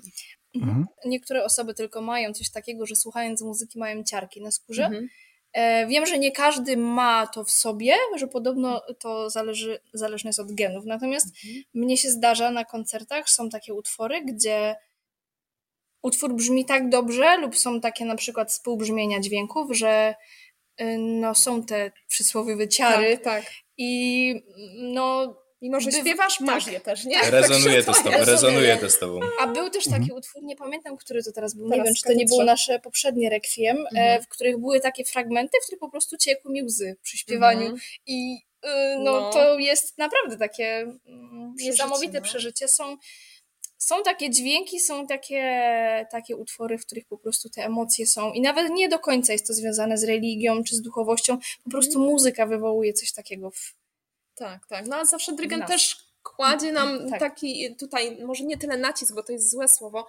Mm. 0.55 0.85
Niektóre 1.05 1.43
osoby 1.43 1.73
tylko 1.73 2.01
mają 2.01 2.33
coś 2.33 2.49
takiego, 2.49 2.85
że 2.85 2.95
słuchając 2.95 3.41
muzyki 3.41 3.79
mają 3.79 4.03
ciarki 4.03 4.41
na 4.41 4.51
skórze, 4.51 4.85
mm 4.85 5.07
E, 5.53 5.87
wiem, 5.87 6.05
że 6.05 6.19
nie 6.19 6.31
każdy 6.31 6.77
ma 6.77 7.27
to 7.27 7.43
w 7.43 7.51
sobie, 7.51 7.93
że 8.15 8.27
podobno 8.27 8.81
to 8.99 9.29
zależy, 9.29 9.79
zależne 9.93 10.29
jest 10.29 10.39
od 10.39 10.51
genów. 10.51 10.85
Natomiast 10.85 11.27
mhm. 11.27 11.63
mnie 11.73 11.97
się 11.97 12.09
zdarza 12.09 12.51
na 12.51 12.65
koncertach, 12.65 13.29
są 13.29 13.49
takie 13.49 13.73
utwory, 13.73 14.21
gdzie 14.25 14.75
utwór 16.01 16.33
brzmi 16.33 16.65
tak 16.65 16.89
dobrze, 16.89 17.37
lub 17.37 17.57
są 17.57 17.81
takie 17.81 18.05
na 18.05 18.15
przykład 18.15 18.51
współbrzmienia 18.51 19.19
dźwięków, 19.19 19.77
że 19.77 20.15
no, 20.97 21.35
są 21.35 21.63
te 21.63 21.91
przysłowiowe 22.07 22.67
ciary. 22.67 23.17
Tak, 23.17 23.43
tak. 23.43 23.53
I 23.77 24.43
no 24.77 25.35
Mimo, 25.61 25.79
że 25.79 25.91
śpiewasz, 25.91 26.39
masz 26.39 26.63
tak. 26.65 26.73
je 26.73 26.79
też, 26.79 27.05
nie? 27.05 27.21
Rezonuje 27.31 27.83
to 27.83 27.93
z 27.93 27.97
tobą, 27.97 28.09
rezonuje. 28.09 28.31
rezonuje 28.31 28.77
to 28.77 28.89
z 28.89 28.99
tobą. 28.99 29.19
A 29.39 29.47
był 29.47 29.69
też 29.69 29.83
taki 29.83 29.95
Mhm. 29.97 30.17
utwór, 30.17 30.43
nie 30.43 30.55
pamiętam, 30.55 30.97
który 30.97 31.23
to 31.23 31.31
teraz 31.31 31.53
był, 31.55 31.65
nie 31.65 31.71
Teraz 31.71 31.85
wiem, 31.85 31.95
czy 31.95 32.03
to 32.03 32.13
nie 32.13 32.25
było 32.25 32.43
nasze 32.43 32.79
poprzednie 32.79 33.29
rekwiem, 33.29 33.77
e, 33.77 33.89
Mhm. 33.89 34.23
w 34.23 34.27
których 34.27 34.57
były 34.57 34.79
takie 34.79 35.05
fragmenty, 35.05 35.57
w 35.61 35.65
których 35.65 35.79
po 35.79 35.89
prostu 35.89 36.17
ciekły 36.17 36.51
mi 36.51 36.63
łzy 36.63 36.95
przy 37.03 37.17
śpiewaniu. 37.17 37.61
Mhm. 37.61 37.79
I 38.07 38.37
y, 38.65 38.69
no, 38.99 39.11
No. 39.21 39.29
to 39.29 39.59
jest 39.59 39.97
naprawdę 39.97 40.37
takie 40.37 40.65
mm, 40.65 41.53
Przeżycie, 41.57 41.71
niesamowite 41.71 42.19
no. 42.19 42.25
przeżycie. 42.25 42.67
Są, 42.67 42.97
są 43.87 44.03
takie 44.03 44.29
dźwięki, 44.29 44.79
są 44.79 45.07
takie, 45.07 46.07
takie 46.11 46.35
utwory, 46.35 46.77
w 46.77 46.85
których 46.85 47.05
po 47.05 47.17
prostu 47.17 47.49
te 47.49 47.65
emocje 47.65 48.07
są. 48.07 48.31
I 48.31 48.41
nawet 48.41 48.69
nie 48.71 48.89
do 48.89 48.99
końca 48.99 49.33
jest 49.33 49.47
to 49.47 49.53
związane 49.53 49.97
z 49.97 50.03
religią 50.03 50.63
czy 50.63 50.75
z 50.75 50.81
duchowością, 50.81 51.37
po 51.63 51.69
prostu 51.69 51.99
muzyka 51.99 52.45
wywołuje 52.45 52.93
coś 52.93 53.13
takiego 53.13 53.51
w, 53.51 53.73
Tak, 54.35 54.67
tak. 54.67 54.87
No 54.87 54.95
a 54.95 55.05
zawsze 55.05 55.33
dyrygent 55.33 55.67
też 55.67 56.07
kładzie 56.23 56.71
nam 56.71 57.09
Tak. 57.09 57.19
taki 57.19 57.75
tutaj, 57.75 58.17
może 58.25 58.43
nie 58.43 58.57
tyle 58.57 58.77
nacisk, 58.77 59.15
bo 59.15 59.23
to 59.23 59.31
jest 59.31 59.51
złe 59.51 59.67
słowo, 59.67 60.07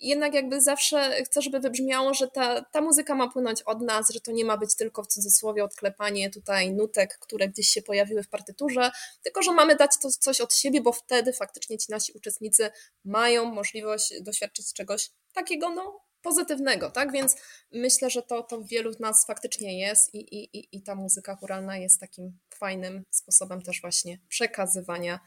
jednak 0.00 0.34
jakby 0.34 0.60
zawsze 0.60 1.24
chcę, 1.24 1.42
żeby 1.42 1.60
wybrzmiało, 1.60 2.14
że 2.14 2.28
ta, 2.28 2.64
ta 2.64 2.80
muzyka 2.80 3.14
ma 3.14 3.30
płynąć 3.30 3.62
od 3.62 3.82
nas, 3.82 4.10
że 4.10 4.20
to 4.20 4.32
nie 4.32 4.44
ma 4.44 4.56
być 4.56 4.74
tylko 4.74 5.02
w 5.02 5.06
cudzysłowie 5.06 5.64
odklepanie 5.64 6.30
tutaj 6.30 6.72
nutek, 6.72 7.18
które 7.18 7.48
gdzieś 7.48 7.68
się 7.68 7.82
pojawiły 7.82 8.22
w 8.22 8.28
partyturze, 8.28 8.90
tylko 9.22 9.42
że 9.42 9.52
mamy 9.52 9.76
dać 9.76 9.90
to 10.02 10.10
coś 10.10 10.40
od 10.40 10.54
siebie, 10.54 10.80
bo 10.80 10.92
wtedy 10.92 11.32
faktycznie 11.32 11.78
ci 11.78 11.92
nasi 11.92 12.12
uczestnicy 12.12 12.70
mają 13.04 13.44
możliwość 13.44 14.22
doświadczyć 14.22 14.72
czegoś 14.72 15.10
takiego, 15.32 15.70
no 15.70 16.00
pozytywnego, 16.22 16.90
tak? 16.90 17.12
Więc 17.12 17.36
myślę, 17.72 18.10
że 18.10 18.22
to, 18.22 18.42
to 18.42 18.62
wielu 18.62 18.92
z 18.92 19.00
nas 19.00 19.26
faktycznie 19.26 19.80
jest 19.80 20.14
i, 20.14 20.18
i, 20.18 20.68
i, 20.76 20.82
ta 20.82 20.94
muzyka 20.94 21.36
churalna 21.36 21.78
jest 21.78 22.00
takim 22.00 22.38
fajnym 22.54 23.04
sposobem 23.10 23.62
też 23.62 23.80
właśnie 23.80 24.18
przekazywania 24.28 25.20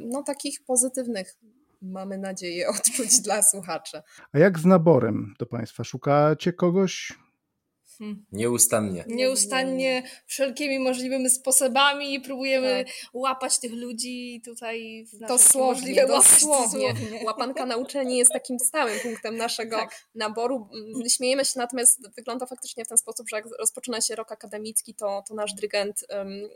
no 0.00 0.22
takich 0.22 0.64
pozytywnych, 0.64 1.36
mamy 1.86 2.18
nadzieję, 2.18 2.68
odczuć 2.76 3.20
dla 3.20 3.42
słuchaczy. 3.42 4.02
A 4.32 4.38
jak 4.38 4.58
z 4.58 4.64
naborem 4.64 5.34
do 5.38 5.46
Państwa? 5.46 5.84
Szukacie 5.84 6.52
kogoś? 6.52 7.12
Nieustannie. 8.32 9.04
nieustannie 9.08 10.02
wszelkimi 10.26 10.78
możliwymi 10.78 11.30
sposobami 11.30 12.20
próbujemy 12.20 12.84
Tak. 12.84 12.94
łapać 13.14 13.58
tych 13.58 13.72
ludzi 13.72 14.42
tutaj 14.44 15.06
w 15.12 15.20
na 15.20 15.28
Dosłownie. 15.28 16.06
Łapanka 17.24 17.66
na 17.66 17.76
uczelni 17.76 18.18
jest 18.18 18.32
takim 18.32 18.58
stałym 18.58 19.00
punktem 19.00 19.36
naszego 19.36 19.76
Tak. 19.76 20.06
naboru. 20.14 20.68
Mm, 20.94 21.08
Śmiejemy 21.08 21.44
się, 21.44 21.52
natomiast 21.56 22.14
wygląda 22.16 22.46
faktycznie 22.46 22.84
w 22.84 22.88
ten 22.88 22.98
sposób, 22.98 23.28
że 23.28 23.36
jak 23.36 23.46
rozpoczyna 23.58 24.00
się 24.00 24.14
rok 24.14 24.32
akademicki, 24.32 24.94
to, 24.94 25.24
to 25.28 25.34
nasz 25.34 25.54
dyrygent 25.54 26.04
ym, 26.12 26.48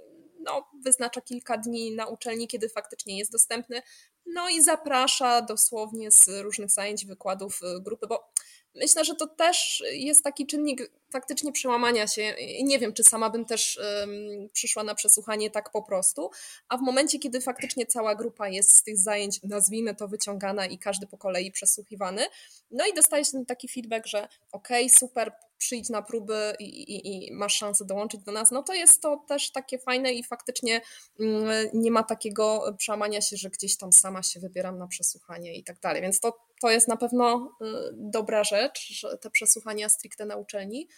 no, 0.44 0.68
wyznacza 0.84 1.20
kilka 1.20 1.58
dni 1.58 1.92
na 1.96 2.06
uczelni, 2.06 2.48
kiedy 2.48 2.68
faktycznie 2.68 3.18
jest 3.18 3.32
dostępny, 3.32 3.82
no 4.26 4.48
i 4.48 4.62
zaprasza 4.62 5.42
dosłownie 5.42 6.10
z 6.10 6.28
różnych 6.28 6.70
zajęć, 6.70 7.06
wykładów 7.06 7.60
y, 7.62 7.80
grupy, 7.82 8.06
bo 8.06 8.32
myślę, 8.74 9.04
że 9.04 9.14
to 9.14 9.26
też 9.26 9.82
jest 9.92 10.24
taki 10.24 10.46
czynnik 10.46 10.90
faktycznie 11.12 11.52
przełamania 11.52 12.06
się. 12.06 12.34
Nie 12.62 12.78
wiem, 12.78 12.92
czy 12.92 13.04
sama 13.04 13.30
bym 13.30 13.44
też 13.44 13.80
ym, 14.02 14.48
przyszła 14.52 14.84
na 14.84 14.94
przesłuchanie 14.94 15.50
tak 15.50 15.70
po 15.70 15.82
prostu, 15.82 16.30
a 16.68 16.76
w 16.76 16.80
momencie, 16.80 17.18
kiedy 17.18 17.40
faktycznie 17.40 17.86
cała 17.86 18.14
grupa 18.14 18.48
jest 18.48 18.76
z 18.76 18.82
tych 18.82 18.98
zajęć, 18.98 19.40
nazwijmy 19.42 19.94
to, 19.94 20.08
wyciągana 20.08 20.66
i 20.66 20.78
każdy 20.78 21.06
po 21.06 21.18
kolei 21.18 21.52
przesłuchiwany, 21.52 22.22
no 22.70 22.86
i 22.86 22.94
dostaje 22.94 23.24
się 23.24 23.44
taki 23.44 23.68
feedback, 23.68 24.06
że 24.06 24.28
okej, 24.52 24.90
super, 24.90 25.32
przyjdź 25.58 25.88
na 25.88 26.02
próby 26.02 26.54
i, 26.58 26.64
i, 26.64 27.26
i 27.28 27.32
masz 27.32 27.54
szansę 27.54 27.84
dołączyć 27.84 28.20
do 28.22 28.32
nas, 28.32 28.50
no 28.50 28.62
to 28.62 28.74
jest 28.74 29.02
to 29.02 29.24
też 29.28 29.52
takie 29.52 29.78
fajne 29.78 30.12
i 30.12 30.24
faktycznie 30.24 30.80
mm, 31.20 31.68
nie 31.74 31.90
ma 31.90 32.02
takiego 32.02 32.74
przełamania 32.78 33.20
się, 33.20 33.36
że 33.36 33.50
gdzieś 33.50 33.76
tam 33.76 33.92
sama 33.92 34.22
się 34.22 34.40
wybieram 34.40 34.78
na 34.78 34.86
przesłuchanie 34.86 35.54
i 35.54 35.64
tak 35.64 35.80
dalej. 35.80 36.02
Więc 36.02 36.20
to, 36.20 36.49
to 36.60 36.70
jest 36.70 36.88
na 36.88 36.96
pewno 36.96 37.56
y, 37.62 37.66
dobra 37.92 38.44
rzecz, 38.44 38.88
że 38.92 39.18
te 39.18 39.30
przesłuchania 39.30 39.88
stricte 39.88 40.26
na 40.26 40.36
uczelni. 40.36 40.88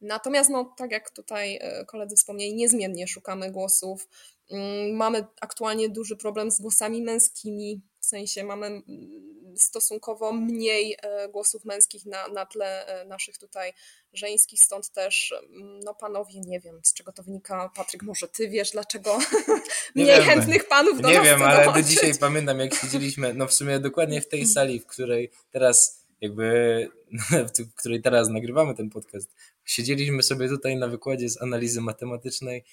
Natomiast, 0.00 0.50
no, 0.50 0.74
tak 0.76 0.90
jak 0.92 1.10
tutaj 1.10 1.56
y, 1.56 1.86
koledzy 1.86 2.16
wspomnieli, 2.16 2.54
niezmiennie 2.54 3.08
szukamy 3.08 3.50
głosów. 3.50 4.08
Mm, 4.50 4.96
Mamy 4.96 5.26
aktualnie 5.40 5.88
duży 5.88 6.16
problem 6.16 6.50
z 6.50 6.60
głosami 6.60 7.02
męskimi, 7.02 7.82
w 8.00 8.06
sensie 8.06 8.44
mamy 8.44 8.66
mm, 8.66 8.84
stosunkowo 9.56 10.32
mniej 10.32 10.96
e, 11.02 11.28
głosów 11.28 11.64
męskich 11.64 12.06
na, 12.06 12.28
na 12.28 12.46
tle 12.46 12.86
e, 12.86 13.04
naszych 13.04 13.38
tutaj 13.38 13.72
żeńskich, 14.12 14.60
stąd 14.62 14.90
też 14.90 15.32
mm, 15.32 15.80
no 15.80 15.94
panowie, 15.94 16.40
nie 16.40 16.60
wiem 16.60 16.80
z 16.84 16.94
czego 16.94 17.12
to 17.12 17.22
wynika, 17.22 17.70
Patryk, 17.76 18.02
może 18.02 18.28
ty 18.28 18.48
wiesz 18.48 18.70
dlaczego 18.70 19.18
Nie 19.96 20.04
mniej 20.04 20.22
chętnych 20.22 20.68
panów 20.68 21.00
do 21.00 21.08
Nie 21.08 21.14
nas 21.14 21.24
wiem, 21.24 21.42
ale 21.42 21.72
do 21.72 21.82
dzisiaj 21.82 22.14
pamiętam, 22.20 22.60
jak 22.60 22.74
siedzieliśmy, 22.74 23.34
no 23.34 23.46
w 23.46 23.54
sumie 23.54 23.78
dokładnie 23.78 24.20
w 24.20 24.28
tej 24.28 24.46
sali, 24.46 24.80
w 24.80 24.86
której 24.86 25.30
teraz 25.50 25.97
jakby, 26.20 26.88
w 27.58 27.74
której 27.74 28.02
teraz 28.02 28.28
nagrywamy 28.28 28.74
ten 28.74 28.90
podcast, 28.90 29.34
siedzieliśmy 29.64 30.22
sobie 30.22 30.48
tutaj 30.48 30.76
na 30.76 30.88
wykładzie 30.88 31.28
z 31.28 31.42
analizy 31.42 31.80
matematycznej 31.80 32.64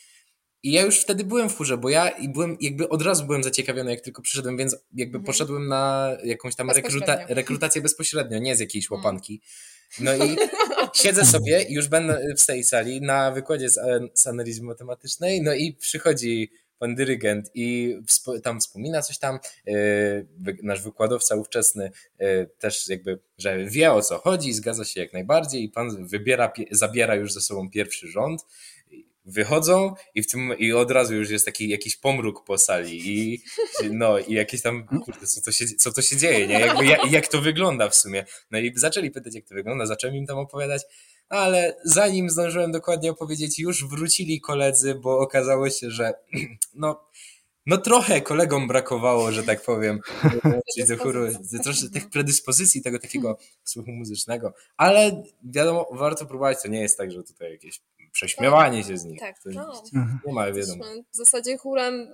i 0.64 0.72
ja 0.72 0.82
już 0.82 1.00
wtedy 1.00 1.24
byłem 1.24 1.50
w 1.50 1.58
chórze, 1.58 1.78
bo 1.78 1.90
ja 1.90 2.10
i 2.10 2.30
byłem, 2.30 2.58
jakby 2.62 2.90
od 2.90 3.02
razu 3.02 3.26
byłem 3.26 3.44
zaciekawiony, 3.44 3.92
jak 3.92 4.02
tylko 4.02 4.22
przyszedłem, 4.22 4.58
więc 4.58 4.74
jakby 4.94 5.18
Mhm. 5.18 5.24
poszedłem 5.24 5.68
na 5.68 6.12
jakąś 6.24 6.56
tam 6.56 6.72
rekruta, 6.72 7.26
rekrutację 7.28 7.82
bezpośrednio, 7.82 8.40
nie 8.40 8.56
z 8.56 8.60
jakiejś 8.60 8.86
Mhm. 8.86 9.00
łapanki. 9.06 9.42
No 10.00 10.16
i 10.16 10.36
siedzę 11.04 11.26
sobie 11.26 11.66
już 11.70 11.88
będę 11.88 12.36
w 12.38 12.46
tej 12.46 12.64
sali 12.64 13.02
na 13.02 13.32
wykładzie 13.32 13.70
z, 13.70 13.80
z 14.14 14.28
analizy 14.28 14.64
matematycznej, 14.64 15.42
no 15.42 15.54
i 15.54 15.74
przychodzi 15.74 16.52
pan 16.80 16.96
dyrygent 16.96 17.52
i 17.54 17.98
tam 18.44 18.60
wspomina 18.62 19.02
coś 19.02 19.18
tam, 19.20 19.40
wy- 20.38 20.58
nasz 20.64 20.82
wykładowca 20.82 21.36
ówczesny 21.36 21.92
yy, 22.20 22.50
też 22.60 22.88
jakby, 22.88 23.20
że 23.38 23.66
wie 23.66 23.94
o 23.94 24.02
co 24.02 24.18
chodzi, 24.18 24.54
zgadza 24.54 24.86
się 24.86 25.00
jak 25.00 25.14
najbardziej 25.14 25.64
i 25.64 25.70
pan 25.70 26.08
wybiera, 26.08 26.52
zabiera 26.72 27.16
już 27.16 27.34
ze 27.34 27.42
sobą 27.42 27.70
pierwszy 27.70 28.08
rząd, 28.08 28.46
wychodzą 29.26 29.94
i 30.16 30.24
w 30.24 30.28
tym 30.32 30.58
i 30.58 30.74
od 30.74 30.92
razu 30.92 31.16
już 31.16 31.30
jest 31.30 31.46
taki 31.46 31.70
jakiś 31.70 31.98
pomruk 31.98 32.44
po 32.46 32.58
sali 32.58 33.02
i 33.06 33.44
no 33.92 34.20
i 34.20 34.34
jakieś 34.34 34.62
tam, 34.62 34.88
kurde, 35.06 35.28
co 35.28 35.42
to 35.42 35.52
się, 35.52 35.66
co 35.68 35.92
to 35.92 36.02
się 36.02 36.18
dzieje, 36.18 36.48
nie? 36.48 36.60
Jakby, 36.60 36.86
jak, 36.86 37.12
jak 37.12 37.28
to 37.28 37.42
wygląda 37.42 37.90
w 37.90 37.96
sumie. 37.96 38.26
No 38.52 38.60
i 38.60 38.74
zaczęli 38.76 39.12
pytać, 39.12 39.36
jak 39.36 39.46
to 39.46 39.56
wygląda, 39.56 39.86
zacząłem 39.86 40.16
im 40.16 40.26
tam 40.26 40.38
opowiadać, 40.38 40.82
ale 41.30 41.76
zanim 41.84 42.30
zdążyłem 42.30 42.72
dokładnie 42.72 43.12
opowiedzieć, 43.12 43.60
już 43.60 43.88
wrócili 43.88 44.42
koledzy, 44.42 44.96
bo 44.96 45.20
okazało 45.20 45.70
się, 45.70 45.92
że 45.92 46.14
no, 46.74 47.06
no 47.66 47.78
trochę 47.78 48.22
kolegom 48.22 48.68
brakowało, 48.68 49.32
że 49.32 49.44
tak 49.44 49.62
powiem, 49.62 50.00
do 50.90 50.98
chóru, 50.98 51.28
troszkę 51.64 51.90
tych 51.90 52.10
predyspozycji, 52.10 52.82
tego 52.82 53.00
takiego 53.00 53.38
słuchu 53.64 53.92
muzycznego, 53.92 54.54
ale 54.78 55.24
wiadomo, 55.44 55.88
warto 55.92 56.26
próbować, 56.26 56.62
to 56.62 56.68
nie 56.68 56.82
jest 56.82 56.98
tak, 56.98 57.12
że 57.12 57.24
tutaj 57.24 57.52
jakieś 57.52 57.82
prześmiewanie 58.16 58.84
się 58.84 58.98
z 58.98 59.06
nich. 59.06 59.20
Tak, 59.20 59.40
To 59.40 59.50
no. 59.50 59.84
Nie 60.26 60.34
ma, 60.34 60.46
wiadomo. 60.46 60.58
Jesteśmy 60.86 61.04
w 61.12 61.16
zasadzie 61.16 61.58
chórem 61.58 62.08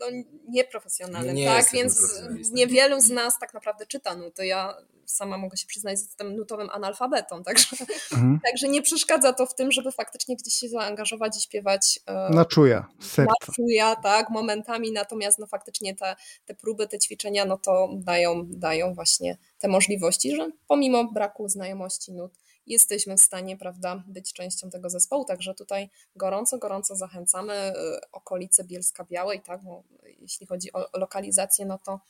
no, 0.00 0.06
nieprofesjonalnym, 0.48 1.34
Nie 1.36 1.46
tak? 1.46 1.72
Więc 1.72 2.22
niewielu 2.52 3.00
z 3.00 3.10
nas 3.10 3.38
tak 3.38 3.54
naprawdę 3.54 3.86
czyta 3.86 4.14
nuty. 4.14 4.46
Ja 4.46 4.74
sama 5.06 5.38
mogę 5.38 5.56
się 5.56 5.66
przyznać, 5.66 5.98
że 5.98 6.04
jestem 6.04 6.36
nutowym 6.36 6.70
analfabetą, 6.70 7.42
także, 7.48 7.66
Mhm. 8.12 8.40
także 8.44 8.68
nie 8.68 8.82
przeszkadza 8.82 9.32
to 9.32 9.46
w 9.46 9.54
tym, 9.54 9.72
żeby 9.72 9.92
faktycznie 9.92 10.36
gdzieś 10.36 10.54
się 10.54 10.68
zaangażować 10.68 11.36
i 11.36 11.40
śpiewać 11.40 12.00
e, 12.06 12.30
Na 12.30 12.44
czuja, 12.44 12.86
serca. 13.00 13.32
na 13.48 13.54
czuja, 13.54 13.96
tak, 13.96 14.30
momentami, 14.30 14.92
natomiast 14.92 15.38
no 15.38 15.46
faktycznie 15.46 15.94
te, 15.96 16.16
te 16.46 16.54
próby, 16.54 16.88
te 16.88 16.98
ćwiczenia, 16.98 17.44
no 17.44 17.58
to 17.58 17.88
dają, 17.92 18.46
dają 18.46 18.94
właśnie 18.94 19.36
te 19.58 19.68
możliwości, 19.68 20.36
że 20.36 20.50
pomimo 20.66 21.04
braku 21.12 21.48
znajomości 21.48 22.12
nut 22.12 22.32
jesteśmy 22.68 23.16
w 23.16 23.20
stanie, 23.20 23.56
prawda, 23.56 24.02
być 24.06 24.32
częścią 24.32 24.70
tego 24.70 24.90
zespołu, 24.90 25.24
także 25.24 25.54
tutaj 25.54 25.90
gorąco, 26.16 26.58
gorąco 26.58 26.96
zachęcamy 26.96 27.54
y, 27.54 28.10
okolice 28.12 28.64
Bielska 28.64 29.04
Białej, 29.04 29.40
tak, 29.40 29.62
bo 29.64 29.82
jeśli 30.20 30.46
chodzi 30.46 30.72
o 30.72 30.98
lokalizację, 30.98 31.66
no 31.66 31.78
to 31.78 32.00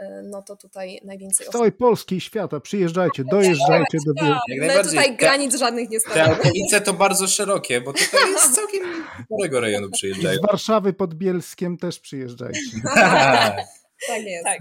y, 0.00 0.04
no 0.24 0.42
to 0.42 0.56
tutaj 0.56 1.00
najwięcej 1.04 1.46
Z 1.46 1.50
całej 1.50 1.72
Polski 1.72 2.14
i 2.16 2.20
świata 2.20 2.60
przyjeżdżajcie, 2.60 3.24
dojeżdżajcie 3.24 3.98
do 4.06 4.14
Bielska. 4.14 4.42
Jak 4.48 4.76
My 4.76 4.84
tutaj 4.84 5.04
Te- 5.08 5.14
granic 5.16 5.58
żadnych 5.58 5.90
nie 5.90 6.00
Te 6.00 6.10
stawiamy. 6.10 6.32
okolice 6.40 6.80
to 6.80 6.92
bardzo 6.92 7.26
szerokie, 7.26 7.80
bo 7.80 7.92
tutaj 7.92 8.30
jest 8.30 8.54
całkiem 8.54 8.82
sporego 9.24 9.60
rejonu 9.60 9.90
przyjeżdżają. 9.90 10.38
Z 10.38 10.46
Warszawy 10.46 10.92
pod 10.92 11.14
Bielskiem 11.14 11.76
też 11.78 12.00
przyjeżdżajcie. 12.00 12.60
Tak 14.06 14.22
jest. 14.22 14.44
Tak. 14.44 14.58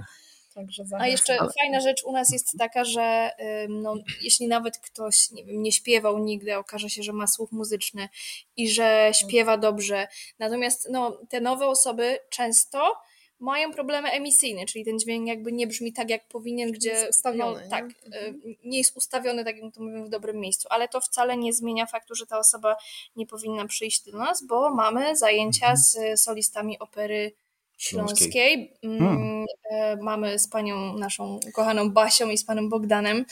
Także 0.57 0.83
A 0.99 1.07
jeszcze 1.07 1.37
fajna 1.59 1.79
rzecz 1.79 2.03
u 2.03 2.11
nas 2.11 2.29
jest 2.31 2.55
taka, 2.59 2.85
że 2.85 3.31
no, 3.69 3.95
jeśli 4.21 4.47
nawet 4.47 4.77
ktoś 4.77 5.31
nie, 5.31 5.45
wiem, 5.45 5.61
nie 5.61 5.71
śpiewał 5.71 6.19
nigdy, 6.19 6.57
okaże 6.57 6.89
się, 6.89 7.03
że 7.03 7.13
ma 7.13 7.27
słuch 7.27 7.51
muzyczny 7.51 8.09
i 8.55 8.69
że 8.69 9.11
śpiewa 9.13 9.57
dobrze. 9.57 10.07
Natomiast 10.39 10.87
no, 10.91 11.17
te 11.29 11.41
nowe 11.41 11.67
osoby 11.67 12.19
często 12.29 12.95
mają 13.39 13.73
problemy 13.73 14.11
emisyjne, 14.11 14.65
czyli 14.65 14.85
ten 14.85 14.99
dźwięk 14.99 15.27
jakby 15.27 15.51
nie 15.51 15.67
brzmi 15.67 15.93
tak, 15.93 16.09
jak 16.09 16.27
powinien, 16.27 16.71
gdzie 16.71 16.89
Jest 16.89 17.09
ustawiony, 17.09 17.55
no, 17.55 17.61
nie? 17.63 17.69
tak, 17.69 17.85
Mhm. 18.05 18.35
y, 18.45 18.55
nie 18.63 18.77
jest 18.77 18.97
ustawiony, 18.97 19.45
tak 19.45 19.57
jak 19.57 19.73
to 19.73 19.83
mówimy, 19.83 20.05
w 20.05 20.09
dobrym 20.09 20.37
miejscu, 20.39 20.67
ale 20.71 20.87
to 20.87 21.01
wcale 21.01 21.37
nie 21.37 21.53
zmienia 21.53 21.85
faktu, 21.85 22.15
że 22.15 22.25
ta 22.27 22.39
osoba 22.39 22.77
nie 23.15 23.27
powinna 23.27 23.67
przyjść 23.67 24.11
do 24.11 24.17
nas, 24.17 24.45
bo 24.45 24.69
mamy 24.75 25.15
zajęcia 25.15 25.75
z 25.75 26.21
solistami 26.21 26.79
opery 26.79 27.33
śląskiej. 27.77 28.73
Mm, 28.83 28.99
Hmm. 28.99 29.45
e, 29.71 29.95
Mamy 29.95 30.39
z 30.39 30.49
panią 30.49 30.97
naszą 30.97 31.39
kochaną 31.53 31.91
Basią 31.91 32.29
i 32.29 32.37
z 32.37 32.45
panem 32.45 32.69
Bogdanem, 32.69 33.25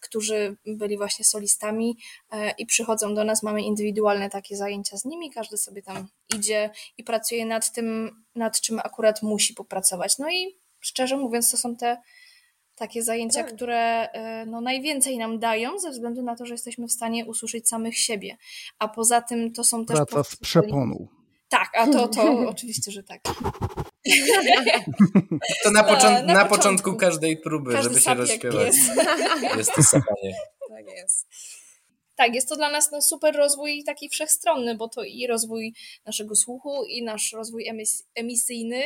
którzy 0.00 0.56
byli 0.66 0.96
właśnie 0.96 1.24
solistami 1.24 1.96
e, 2.32 2.50
i 2.50 2.66
przychodzą 2.66 3.14
do 3.14 3.24
nas, 3.24 3.42
mamy 3.42 3.62
indywidualne 3.62 4.30
takie 4.30 4.56
zajęcia 4.56 4.96
z 4.96 5.04
nimi, 5.04 5.30
każdy 5.30 5.56
sobie 5.56 5.82
tam 5.82 6.08
idzie 6.36 6.70
i 6.98 7.04
pracuje 7.04 7.46
nad 7.46 7.72
tym, 7.72 8.10
nad 8.34 8.60
czym 8.60 8.78
akurat 8.78 9.22
musi 9.22 9.54
popracować. 9.54 10.18
No 10.18 10.30
i 10.30 10.58
szczerze 10.80 11.16
mówiąc, 11.16 11.50
to 11.50 11.56
są 11.56 11.76
te 11.76 11.96
takie 12.76 13.02
zajęcia, 13.02 13.44
Tak. 13.44 13.54
które 13.54 14.08
e, 14.12 14.46
no, 14.46 14.60
najwięcej 14.60 15.18
nam 15.18 15.38
dają, 15.38 15.78
ze 15.78 15.90
względu 15.90 16.22
na 16.22 16.36
to, 16.36 16.46
że 16.46 16.54
jesteśmy 16.54 16.86
w 16.86 16.92
stanie 16.92 17.26
usłyszeć 17.26 17.68
samych 17.68 17.98
siebie. 17.98 18.36
A 18.78 18.88
poza 18.88 19.20
tym 19.22 19.52
to 19.52 19.64
są 19.64 19.86
też. 19.86 19.96
Praca 19.96 20.24
z 20.24 20.36
przeponą. 20.36 21.08
Tak, 21.48 21.68
a 21.74 21.86
to, 21.86 22.08
to 22.08 22.38
oczywiście, 22.54 22.90
że 22.92 23.02
tak. 23.02 23.20
To 25.64 25.70
na, 25.70 25.82
Na- 25.82 25.88
począ- 25.94 26.10
na 26.10 26.22
na, 26.22 26.44
początku. 26.44 26.56
początku 26.56 26.96
każdej 26.96 27.36
próby, 27.36 27.72
Każdy 27.72 27.88
żeby 27.88 28.00
się 28.00 28.14
rozśpiewać. 28.14 28.66
pies. 28.66 28.76
Jest 29.58 29.72
to 29.74 29.82
sapanie. 29.82 30.34
Tak 30.68 30.86
jest. 30.96 31.26
Tak, 32.16 32.34
jest 32.34 32.48
to 32.48 32.56
dla 32.56 32.70
nas 32.70 32.90
no, 32.92 33.02
super 33.02 33.36
rozwój 33.36 33.84
taki 33.84 34.08
wszechstronny, 34.08 34.74
bo 34.74 34.88
to 34.88 35.02
i 35.04 35.26
rozwój 35.26 35.74
naszego 36.06 36.36
słuchu, 36.36 36.84
i 36.84 37.02
nasz 37.02 37.32
rozwój 37.32 37.70
emis- 37.72 38.02
emisyjny, 38.14 38.82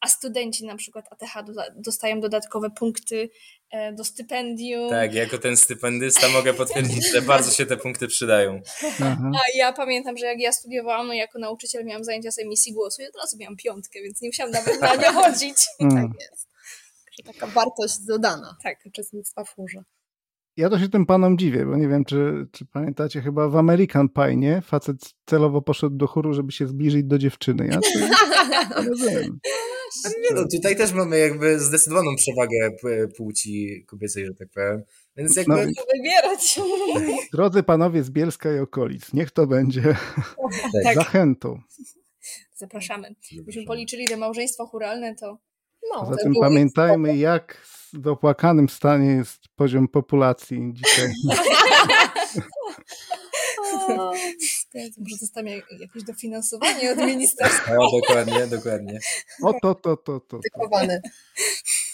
a 0.00 0.08
studenci 0.08 0.66
na 0.66 0.76
przykład 0.76 1.04
ATH 1.10 1.44
dostają 1.76 2.20
dodatkowe 2.20 2.70
punkty 2.70 3.30
e, 3.70 3.92
do 3.92 4.04
stypendium. 4.04 4.90
Tak, 4.90 5.14
jako 5.14 5.38
ten 5.38 5.56
stypendysta 5.56 6.28
mogę 6.28 6.54
potwierdzić, 6.54 7.12
że 7.12 7.22
bardzo 7.22 7.50
się 7.50 7.66
te 7.66 7.76
punkty 7.76 8.08
przydają. 8.08 8.60
Aha. 9.02 9.30
A 9.34 9.58
ja 9.58 9.72
pamiętam, 9.72 10.16
że 10.16 10.26
jak 10.26 10.40
ja 10.40 10.52
studiowałam, 10.52 11.06
no 11.06 11.12
jako 11.12 11.38
nauczyciel 11.38 11.84
miałam 11.84 12.04
zajęcia 12.04 12.30
z 12.30 12.38
emisji 12.38 12.72
głosu 12.72 13.02
i 13.02 13.06
od 13.06 13.16
razu 13.16 13.36
miałam 13.40 13.56
piątkę, 13.56 14.02
więc 14.02 14.22
nie 14.22 14.28
musiałam 14.28 14.52
nawet 14.52 14.80
na 14.80 14.94
nie 14.94 15.12
chodzić. 15.12 15.56
Mm. 15.80 16.08
Tak 16.08 16.20
jest. 16.20 16.50
Taka 17.26 17.46
wartość 17.46 17.98
dodana 17.98 18.56
Tak. 18.62 18.78
uczestnictwa 18.86 19.44
w 19.44 19.54
chórze. 19.54 19.82
Ja 20.56 20.70
to 20.70 20.78
się 20.78 20.88
tym 20.88 21.06
panom 21.06 21.38
dziwię, 21.38 21.66
bo 21.66 21.76
nie 21.76 21.88
wiem, 21.88 22.04
czy, 22.04 22.46
czy 22.52 22.66
pamiętacie, 22.66 23.20
chyba 23.20 23.48
w 23.48 23.56
American 23.56 24.08
Pie, 24.08 24.36
nie? 24.36 24.62
Facet 24.62 25.14
celowo 25.26 25.62
poszedł 25.62 25.96
do 25.96 26.06
chóru, 26.06 26.34
żeby 26.34 26.52
się 26.52 26.66
zbliżyć 26.66 27.04
do 27.04 27.18
dziewczyny. 27.18 27.66
Ja 27.66 27.80
to 27.80 27.98
nie 28.00 28.88
rozumiem. 28.88 29.40
Nie 30.22 30.34
no, 30.34 30.48
tutaj 30.52 30.76
też 30.76 30.92
mamy 30.92 31.18
jakby 31.18 31.60
zdecydowaną 31.60 32.16
przewagę 32.16 32.70
płci 33.16 33.84
kobiecej, 33.86 34.26
że 34.26 34.34
tak 34.34 34.48
powiem. 34.54 34.82
Więc 35.16 35.36
jakby 35.36 35.54
No, 35.54 35.82
Wybierać. 35.96 36.60
Drodzy 37.32 37.62
panowie 37.62 38.02
z 38.02 38.10
Bielska 38.10 38.56
i 38.56 38.58
okolic, 38.58 39.12
niech 39.12 39.30
to 39.30 39.46
będzie 39.46 39.96
Tak. 40.84 40.94
zachętą. 41.04 41.60
Zapraszamy. 42.54 43.14
Byśmy 43.42 43.64
policzyli 43.64 44.08
te 44.08 44.16
małżeństwa 44.16 44.66
churalne, 44.66 45.14
to 45.14 45.38
No, 45.94 46.00
Poza 46.04 46.16
to 46.16 46.40
pamiętajmy, 46.40 47.16
jak 47.16 47.66
w 47.92 48.06
opłakanym 48.06 48.68
stanie 48.68 49.10
jest 49.10 49.40
poziom 49.56 49.88
populacji 49.88 50.70
dzisiaj. 50.72 51.12
może 54.98 55.16
dostanie 55.20 55.62
jakieś 55.80 56.02
dofinansowanie 56.02 56.92
od 56.92 56.98
ministerstwa. 56.98 57.72
O, 57.80 58.00
dokładnie, 58.00 58.46
dokładnie. 58.46 58.98
O 59.42 59.52
to, 59.62 59.74
to, 59.74 59.96
to, 59.96 60.20
to. 60.20 60.40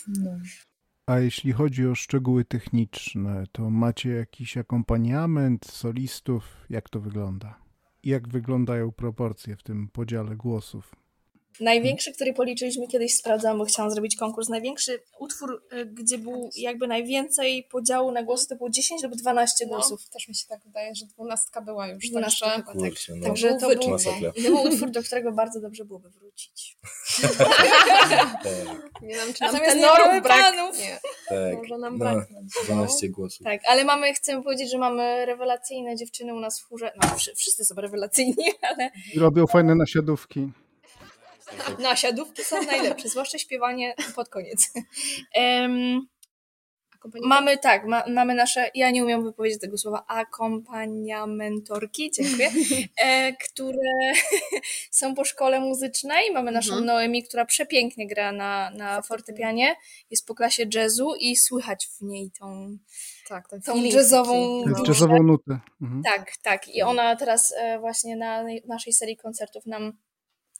No. 0.09 0.31
A 1.07 1.19
jeśli 1.19 1.53
chodzi 1.53 1.87
o 1.87 1.95
szczegóły 1.95 2.45
techniczne, 2.45 3.45
to 3.53 3.71
macie 3.71 4.11
jakiś 4.11 4.57
akompaniament 4.57 5.67
solistów? 5.67 6.45
Jak 6.71 6.89
to 6.89 7.01
wygląda? 7.01 7.59
Jak 8.05 8.29
wyglądają 8.29 8.93
proporcje 8.93 9.57
w 9.57 9.63
tym 9.63 9.89
podziale 9.89 10.37
głosów? 10.37 11.06
Największy, 11.61 12.13
który 12.13 12.33
policzyliśmy 12.33 12.87
kiedyś, 12.89 13.15
sprawdzałam, 13.17 13.59
bo 13.59 13.65
chciałam 13.65 13.91
zrobić 13.91 14.17
konkurs. 14.17 14.49
Największy 14.49 15.03
utwór, 15.19 15.63
y, 15.73 15.87
gdzie 15.87 16.19
był 16.19 16.51
jakby 16.57 16.87
najwięcej 16.87 17.65
podziału 17.71 18.13
na 18.13 18.23
głosy, 18.23 18.49
to 18.49 18.57
było 18.57 18.71
10 18.71 19.03
lub 19.03 19.15
12 19.15 19.67
głosów. 19.67 20.01
No, 20.07 20.13
też 20.13 20.29
mi 20.29 20.35
się 20.35 20.47
tak 20.49 20.61
wydaje, 20.65 20.95
że 20.95 21.07
dwunastka 21.07 21.61
była 21.61 21.89
już. 21.89 22.11
12 22.11 22.47
Także 22.47 22.57
chyba, 22.57 22.73
tak. 22.73 22.83
Kurczę, 22.91 23.13
no. 23.17 23.27
Także 23.27 23.57
to 23.61 23.69
Był 23.69 23.89
Masakra. 23.91 24.33
to 24.33 24.41
był 24.43 24.63
utwór, 24.63 24.91
do 24.91 25.03
którego 25.03 25.33
bardzo 25.33 25.61
dobrze 25.61 25.85
byłoby 25.85 26.11
wrócić. 26.11 26.77
Tak, 27.39 28.43
nie 29.03 29.15
wiem, 29.15 29.33
czy 29.35 29.43
nam 29.45 29.53
Natomiast 29.53 29.77
mamy 30.07 30.21
brak. 30.21 30.41
panów. 30.41 30.79
Nie, 30.79 30.99
tak. 31.29 31.57
może 31.59 31.79
nam 31.79 31.93
No, 31.93 31.99
braknąć. 31.99 32.53
12 32.65 33.09
głosów. 33.09 33.45
Tak, 33.45 33.61
ale 33.69 33.85
mamy, 33.85 34.15
chcemy 34.15 34.43
powiedzieć, 34.43 34.71
że 34.71 34.79
mamy 34.79 35.27
rewelacyjne 35.27 35.97
dziewczyny 35.97 36.35
u 36.35 36.41
nas 36.41 36.61
w 36.61 36.65
chórze. 36.65 36.93
No, 37.03 37.17
wszy- 37.17 37.35
wszyscy 37.35 37.65
są 37.65 37.75
rewelacyjni, 37.75 38.35
ale 38.71 38.91
I 39.15 39.19
robią 39.19 39.47
fajne 39.47 39.75
nasiadówki. 39.75 40.49
Nasiadówki 41.79 42.45
są 42.45 42.63
najlepsze, 42.63 43.09
zwłaszcza 43.09 43.39
śpiewanie 43.39 43.95
pod 44.15 44.29
koniec. 44.29 44.71
Akompaniament- 46.97 47.29
Mamy 47.29 47.59
tak, 47.59 47.85
ma, 47.87 48.05
mamy 48.09 48.35
nasze, 48.35 48.71
ja 48.75 48.91
nie 48.91 49.05
umiem 49.05 49.25
wypowiedzieć 49.25 49.61
tego 49.61 49.79
słowa, 49.79 50.05
akompaniamentorki, 50.09 52.11
dziękuję, 52.11 52.51
e, 53.05 53.33
które 53.33 54.13
są 54.99 55.15
po 55.15 55.25
szkole 55.25 55.61
muzycznej. 55.61 56.33
Mamy 56.33 56.53
naszą 56.53 56.71
Mhm. 56.73 56.87
Noemi, 56.87 57.23
która 57.23 57.45
przepięknie 57.45 58.07
gra 58.09 58.33
na, 58.33 58.71
na 58.71 59.03
fortepianie, 59.03 59.77
jest 60.11 60.27
po 60.27 60.35
klasie 60.35 60.67
jazzu 60.75 61.15
i 61.19 61.37
słychać 61.37 61.87
w 61.87 62.01
niej 62.03 62.31
tą, 62.39 62.77
tak, 63.29 63.49
tą 63.49 63.57
jazzową- 63.83 64.63
No. 64.67 64.85
jazzową 64.89 65.23
nutę. 65.23 65.59
Mhm. 65.83 66.03
tak, 66.03 66.33
tak. 66.43 66.69
I 66.69 66.83
ona 66.83 67.17
teraz 67.17 67.55
e, 67.59 67.79
właśnie 67.79 68.17
na 68.17 68.45
naszej 68.69 68.93
serii 68.93 69.17
koncertów 69.17 69.67
nam 69.67 69.93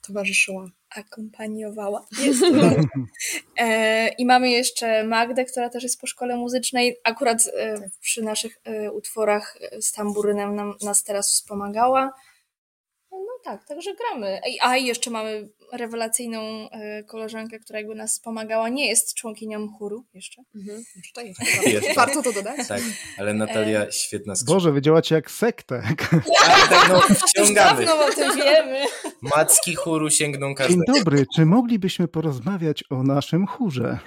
towarzyszyła. 0.07 0.71
akompaniowała. 0.91 2.07
Jest 2.19 2.43
e, 3.59 4.09
I 4.09 4.27
mamy 4.27 4.51
jeszcze 4.51 5.05
Magdę, 5.05 5.45
która 5.45 5.69
też 5.71 5.83
jest 5.83 6.01
po 6.01 6.07
szkole 6.07 6.37
muzycznej. 6.37 6.97
Akurat 7.05 7.39
e, 7.47 7.91
przy 8.01 8.23
naszych 8.23 8.61
e, 8.65 8.93
utworach 8.93 9.59
e, 9.61 9.83
z 9.83 9.93
tamburynem 9.93 10.55
nam, 10.55 10.75
nas 10.83 11.05
teraz 11.05 11.33
wspomagała. 11.33 12.13
No 13.13 13.41
tak, 13.45 13.67
także 13.69 13.91
gramy. 13.95 14.41
A 14.63 14.77
i 14.77 14.87
jeszcze 14.87 15.11
mamy 15.11 15.49
rewelacyjną 15.73 16.71
e, 16.71 17.05
koleżankę, 17.05 17.59
która 17.59 17.79
jakby 17.79 17.95
nas 17.95 18.13
wspomagała. 18.13 18.69
Nie 18.69 18.89
jest 18.89 19.15
członkinią 19.15 19.69
chóru 19.79 20.05
jeszcze. 20.15 20.43
Mhm. 20.57 20.85
Jeszcze 20.97 21.25
jest. 21.25 21.41
Jeszcze. 21.67 21.95
Warto 21.95 22.23
to 22.23 22.33
dodać. 22.33 22.69
Tak, 22.69 22.81
ale 23.19 23.35
Natalia 23.35 23.91
świetna 23.93 24.35
skrzydła. 24.37 24.55
Boże, 24.55 24.73
wy 24.73 24.83
działacie 24.83 25.15
jak 25.15 25.31
sekta. 25.31 25.83
Tak, 25.87 26.69
tak, 26.71 26.89
no, 26.89 27.01
wciągamy. 27.29 27.85
Dawno 27.87 28.07
o 28.07 28.11
tym 28.13 28.37
wiemy. 28.37 28.85
Macki 29.23 29.75
chóru 29.75 30.11
sięgną 30.11 30.47
Dzień 30.47 30.55
każdego. 30.57 30.93
dobry, 30.99 31.25
czy 31.37 31.47
moglibyśmy 31.47 32.09
porozmawiać 32.09 32.85
o 32.91 33.03
naszym 33.03 33.47
chórze? 33.47 33.99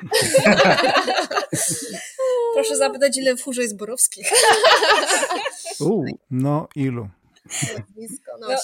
Proszę 2.54 2.78
zapytać, 2.78 3.18
ile 3.18 3.36
w 3.36 3.44
chórze 3.44 3.62
jest 3.62 3.78
Borowskich. 3.78 4.28
U, 5.80 6.04
no 6.32 6.68
ilu? 6.76 7.10
Blisko. 7.96 8.32
No, 8.40 8.48
No, 8.48 8.56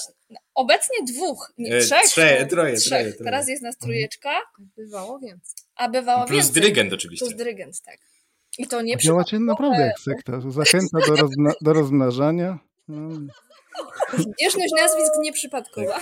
Obecnie 0.54 0.96
dwóch, 1.14 1.52
nie, 1.58 1.76
E, 1.76 1.80
trzech. 1.80 2.02
trzej- 2.04 2.40
są. 2.40 2.46
troje, 2.48 2.76
trzech. 2.76 2.88
troje, 2.90 3.12
troje. 3.12 3.24
Teraz 3.24 3.48
jest 3.48 3.62
nas 3.62 3.76
trójeczka, 3.78 4.30
bywało 4.76 5.18
więc. 5.18 5.54
a 5.76 5.88
bywało 5.88 6.24
Plus 6.26 6.36
więcej. 6.46 6.62
dyrygent 6.62 6.92
oczywiście. 6.92 7.26
Plus 7.26 7.36
dyrygent, 7.38 7.80
tak. 7.80 7.98
I 8.58 8.66
to 8.66 8.82
nie 8.82 8.96
Działacie 8.96 9.38
naprawdę 9.38 9.80
jak 9.86 9.98
sekta. 10.00 10.40
Zachęta 10.50 10.98
do, 11.06 11.14
rozmna- 11.14 11.54
do 11.60 11.72
rozmnażania. 11.72 12.58
No, 12.88 13.10
Zbieżność 14.18 14.72
nazwisk 14.80 15.12
nieprzypadkowa. 15.22 16.00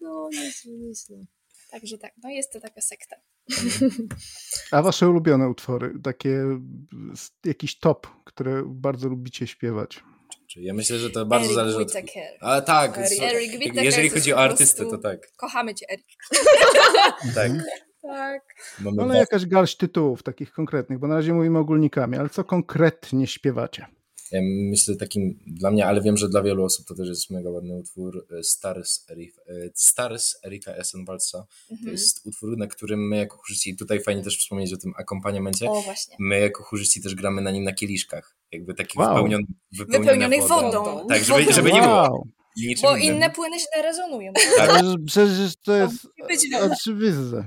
No, 0.00 0.28
nieźle, 0.32 0.72
nieźle. 0.72 1.16
Także 1.70 1.98
tak, 1.98 2.12
no 2.22 2.30
jest 2.30 2.52
to 2.52 2.60
taka 2.60 2.80
sekta. 2.80 3.16
A 4.70 4.82
wasze 4.82 5.08
ulubione 5.08 5.48
utwory? 5.48 5.92
Takie, 6.04 6.44
jakiś 7.44 7.78
top, 7.78 8.06
które 8.24 8.62
bardzo 8.66 9.08
lubicie 9.08 9.46
śpiewać. 9.46 10.04
Czyli 10.48 10.66
Ja 10.66 10.74
myślę, 10.74 10.98
że 10.98 11.10
to 11.10 11.26
bardzo 11.26 11.44
Eric 11.46 11.54
zależy 11.54 11.76
od... 11.76 11.94
Whittaker. 11.94 12.38
A 12.40 12.60
tak, 12.60 12.98
Eric- 12.98 13.22
Eric 13.22 13.52
Whittaker 13.52 13.84
jeżeli 13.84 14.10
chodzi 14.10 14.34
o 14.34 14.38
artystę, 14.38 14.86
to 14.86 14.98
tak. 14.98 15.32
Kochamy 15.36 15.74
cię, 15.74 15.86
Erik. 15.90 16.06
tak. 17.34 17.50
Tak. 18.02 18.42
Mamy 18.80 19.02
Ale 19.02 19.18
jakaś 19.18 19.46
garść 19.46 19.76
tytułów 19.76 20.22
takich 20.22 20.52
konkretnych, 20.52 20.98
bo 20.98 21.06
na 21.06 21.14
razie 21.14 21.32
mówimy 21.32 21.58
ogólnikami, 21.58 22.16
ale 22.16 22.28
co 22.28 22.44
konkretnie 22.44 23.26
śpiewacie? 23.26 23.86
Myślę 24.42 24.96
takim 24.96 25.38
dla 25.46 25.70
mnie, 25.70 25.86
ale 25.86 26.00
wiem, 26.00 26.16
że 26.16 26.28
dla 26.28 26.42
wielu 26.42 26.64
osób 26.64 26.86
to 26.86 26.94
też 26.94 27.08
jest 27.08 27.30
mega 27.30 27.50
ładny 27.50 27.74
utwór 27.74 28.26
e, 28.38 28.42
Stars, 28.42 29.04
Erif, 29.10 29.38
e, 29.38 29.52
Stars 29.74 30.36
Erika 30.44 30.72
Essenwalsa. 30.72 31.38
To 31.68 31.74
Mhm. 31.74 31.92
jest 31.92 32.26
utwór, 32.26 32.56
na 32.58 32.66
którym 32.66 33.08
my 33.08 33.16
jako 33.16 33.36
chórzyści, 33.36 33.76
tutaj 33.76 34.00
fajnie 34.00 34.22
też 34.22 34.38
wspomnieć 34.38 34.72
o 34.72 34.76
tym 34.76 34.92
akompaniamencie, 34.96 35.70
O, 35.70 35.82
właśnie. 35.82 36.16
my 36.18 36.40
jako 36.40 36.62
chórzyści 36.62 37.02
też 37.02 37.14
gramy 37.14 37.42
na 37.42 37.50
nim 37.50 37.64
na 37.64 37.72
kieliszkach, 37.72 38.36
jakby 38.52 38.74
takich 38.74 38.96
Wow. 39.00 39.08
wypełnionych, 39.14 39.46
Wypełnionych 39.72 40.42
wodą. 40.42 41.06
Tak, 41.08 41.24
żeby, 41.24 41.52
żeby 41.52 41.72
nie 41.72 41.80
było. 41.80 41.92
Wow, 41.94 42.28
niczym 42.56 42.82
Bo 42.82 42.96
innym. 42.96 43.16
inne 43.16 43.30
płyny 43.30 43.56
źle 43.58 43.82
rezonują. 43.82 44.32
Tak. 44.58 44.70
Ale 44.70 44.94
Przecież 45.06 45.56
to 45.62 45.76
jest 45.76 46.06
być 46.28 46.50
wiadomo. 46.50 46.72
oczywiste. 46.74 47.44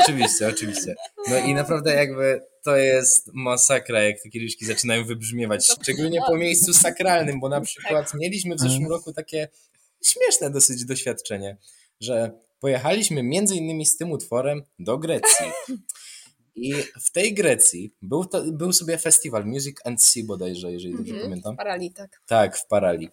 Oczywiście, 0.00 0.48
oczywiście. 0.48 0.94
No 1.30 1.38
i 1.38 1.54
naprawdę 1.54 1.94
jakby 1.94 2.40
to 2.62 2.76
jest 2.76 3.30
masakra, 3.32 4.02
jak 4.02 4.22
te 4.22 4.28
kieliszki 4.28 4.64
zaczynają 4.66 5.04
wybrzmiewać. 5.04 5.68
Szczególnie 5.82 6.20
po 6.26 6.36
miejscu 6.36 6.74
sakralnym, 6.74 7.40
bo 7.40 7.48
na 7.48 7.60
przykład 7.60 8.14
mieliśmy 8.14 8.54
w 8.54 8.60
zeszłym 8.60 8.88
roku 8.88 9.12
takie 9.12 9.48
śmieszne 10.04 10.50
dosyć 10.50 10.84
doświadczenie, 10.84 11.56
że 12.00 12.30
pojechaliśmy 12.60 13.22
między 13.22 13.56
innymi 13.56 13.86
z 13.86 13.96
tym 13.96 14.12
utworem 14.12 14.62
do 14.78 14.98
Grecji. 14.98 15.46
I 16.54 16.74
w 17.02 17.10
tej 17.12 17.34
Grecji 17.34 17.94
był, 18.02 18.24
to, 18.24 18.42
był 18.52 18.72
sobie 18.72 18.98
festiwal 18.98 19.46
Music 19.46 19.76
and 19.84 20.02
Sea 20.02 20.24
bodajże, 20.26 20.72
jeżeli 20.72 20.96
dobrze 20.96 21.12
Mhm. 21.12 21.30
pamiętam. 21.30 21.56
Parali, 21.56 21.92
tak. 21.92 22.22
Tak, 22.26 22.58
w 22.58 22.66
Parali. 22.66 23.08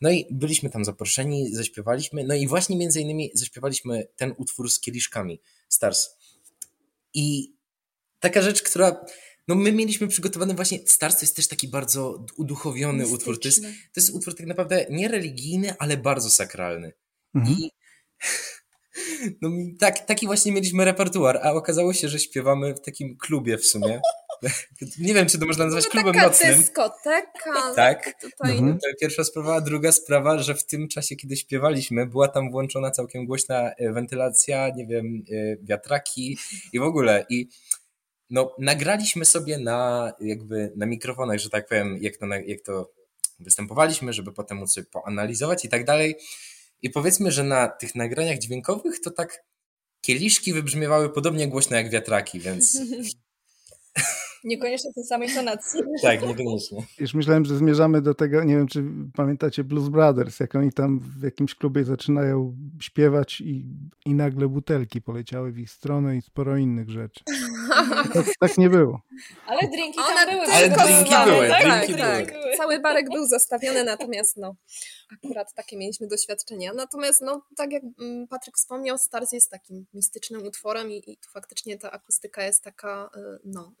No 0.00 0.10
i 0.10 0.26
byliśmy 0.30 0.70
tam 0.70 0.84
zaproszeni, 0.84 1.54
zaśpiewaliśmy, 1.54 2.24
no 2.24 2.34
i 2.34 2.46
właśnie 2.46 2.76
między 2.76 3.00
innymi 3.00 3.30
zaśpiewaliśmy 3.34 4.06
ten 4.16 4.34
utwór 4.38 4.70
z 4.70 4.80
kieliszkami, 4.80 5.40
Stars. 5.68 6.08
I 7.14 7.52
taka 8.20 8.42
rzecz, 8.42 8.62
która, 8.62 9.04
no 9.48 9.54
my 9.54 9.72
mieliśmy 9.72 10.08
przygotowany 10.08 10.54
właśnie, 10.54 10.78
Stars 10.86 11.16
to 11.16 11.22
jest 11.22 11.36
też 11.36 11.48
taki 11.48 11.68
bardzo 11.68 12.24
uduchowiony 12.36 13.06
utwór, 13.06 13.40
to 13.40 13.48
jest, 13.48 13.58
Mistyczny. 13.62 13.88
to 13.94 14.00
jest 14.00 14.10
utwór 14.10 14.36
tak 14.36 14.46
naprawdę 14.46 14.86
nie 14.90 15.08
religijny, 15.08 15.74
ale 15.78 15.96
bardzo 15.96 16.30
sakralny. 16.30 16.92
Mhm. 17.34 17.56
I 17.58 17.70
no, 19.42 19.50
tak, 19.78 20.06
taki 20.06 20.26
właśnie 20.26 20.52
mieliśmy 20.52 20.84
repertuar, 20.84 21.40
a 21.42 21.52
okazało 21.52 21.92
się, 21.92 22.08
że 22.08 22.18
śpiewamy 22.18 22.74
w 22.74 22.80
takim 22.80 23.16
klubie 23.16 23.58
w 23.58 23.66
sumie. 23.66 24.00
Nie 24.98 25.14
wiem, 25.14 25.26
czy 25.26 25.38
to 25.38 25.46
można 25.46 25.64
nazwać 25.64 25.88
klubem 25.88 26.14
taka 26.14 26.26
nocnym. 26.26 26.56
dyskoteka. 26.56 27.74
Tak. 27.76 28.14
Tutaj 28.20 28.58
Mhm. 28.58 28.78
To 28.78 28.88
pierwsza 29.00 29.24
sprawa, 29.24 29.54
a 29.54 29.60
druga 29.60 29.92
sprawa, 29.92 30.38
że 30.38 30.54
w 30.54 30.66
tym 30.66 30.88
czasie, 30.88 31.16
kiedy 31.16 31.36
śpiewaliśmy, 31.36 32.06
była 32.06 32.28
tam 32.28 32.50
włączona 32.50 32.90
całkiem 32.90 33.26
głośna 33.26 33.70
e, 33.70 33.92
wentylacja, 33.92 34.70
nie 34.76 34.86
wiem, 34.86 35.22
e, 35.32 35.56
wiatraki 35.62 36.38
i 36.72 36.78
w 36.78 36.82
ogóle. 36.82 37.26
I 37.28 37.48
no, 38.30 38.54
nagraliśmy 38.58 39.24
sobie 39.24 39.58
na 39.58 40.12
jakby 40.20 40.72
na 40.76 40.86
mikrofonach, 40.86 41.38
że 41.38 41.50
tak 41.50 41.68
powiem, 41.68 41.98
jak 42.00 42.16
to, 42.16 42.26
jak 42.26 42.60
to 42.60 42.92
występowaliśmy, 43.40 44.12
żeby 44.12 44.32
potem 44.32 44.58
móc 44.58 44.72
sobie 44.72 44.86
poanalizować 44.92 45.64
i 45.64 45.68
tak 45.68 45.84
dalej. 45.84 46.16
I 46.82 46.90
powiedzmy, 46.90 47.32
że 47.32 47.44
na 47.44 47.68
tych 47.68 47.94
nagraniach 47.94 48.38
dźwiękowych 48.38 49.00
to 49.00 49.10
tak 49.10 49.44
kieliszki 50.00 50.52
wybrzmiewały 50.52 51.10
podobnie 51.10 51.48
głośno 51.48 51.76
jak 51.76 51.90
wiatraki, 51.90 52.40
więc 52.40 52.78
Niekoniecznie 54.44 54.92
tej 54.92 55.04
samej 55.04 55.28
tonacji. 55.34 55.80
tak, 56.02 56.26
niekoniecznie. 56.26 56.86
Już 56.98 57.14
myślałem, 57.14 57.44
że 57.44 57.56
zmierzamy 57.56 58.02
do 58.02 58.14
tego, 58.14 58.44
nie 58.44 58.56
wiem, 58.56 58.66
czy 58.66 58.84
pamiętacie 59.16 59.64
Blues 59.64 59.88
Brothers, 59.88 60.40
jak 60.40 60.54
oni 60.54 60.72
tam 60.72 61.00
w 61.00 61.22
jakimś 61.22 61.54
klubie 61.54 61.84
zaczynają 61.84 62.56
śpiewać 62.80 63.40
i, 63.40 63.64
i 64.06 64.14
nagle 64.14 64.48
butelki 64.48 65.02
poleciały 65.02 65.52
w 65.52 65.58
ich 65.58 65.70
stronę 65.70 66.16
i 66.16 66.22
sporo 66.22 66.56
innych 66.56 66.90
rzeczy. 66.90 67.24
Tak, 68.14 68.26
tak 68.40 68.58
nie 68.58 68.70
było. 68.70 69.00
Ale 69.46 69.60
drinki 69.60 69.98
One 69.98 70.14
tam 70.14 70.30
były. 70.30 70.46
Ale 70.46 70.68
tylko 70.68 70.84
drinki 70.84 71.14
były, 71.24 71.48
tak, 71.48 71.62
drinki 71.62 72.02
tak. 72.02 72.32
były. 72.32 72.56
Cały 72.56 72.80
barek 72.80 73.06
był 73.12 73.26
zastawiony, 73.26 73.84
natomiast 73.84 74.36
no, 74.36 74.56
akurat 75.24 75.54
takie 75.54 75.76
mieliśmy 75.76 76.06
doświadczenia. 76.06 76.72
Natomiast 76.72 77.20
no, 77.20 77.42
tak 77.56 77.72
jak 77.72 77.82
mm, 78.00 78.28
Patryk 78.28 78.56
wspomniał, 78.56 78.98
Stars 78.98 79.32
jest 79.32 79.50
takim 79.50 79.86
mistycznym 79.94 80.42
utworem 80.46 80.90
i, 80.90 80.96
i 80.96 81.16
tu 81.16 81.30
faktycznie 81.32 81.78
ta 81.78 81.90
akustyka 81.90 82.44
jest 82.44 82.64
taka 82.64 83.10
y, 83.16 83.20
no, 83.44 83.72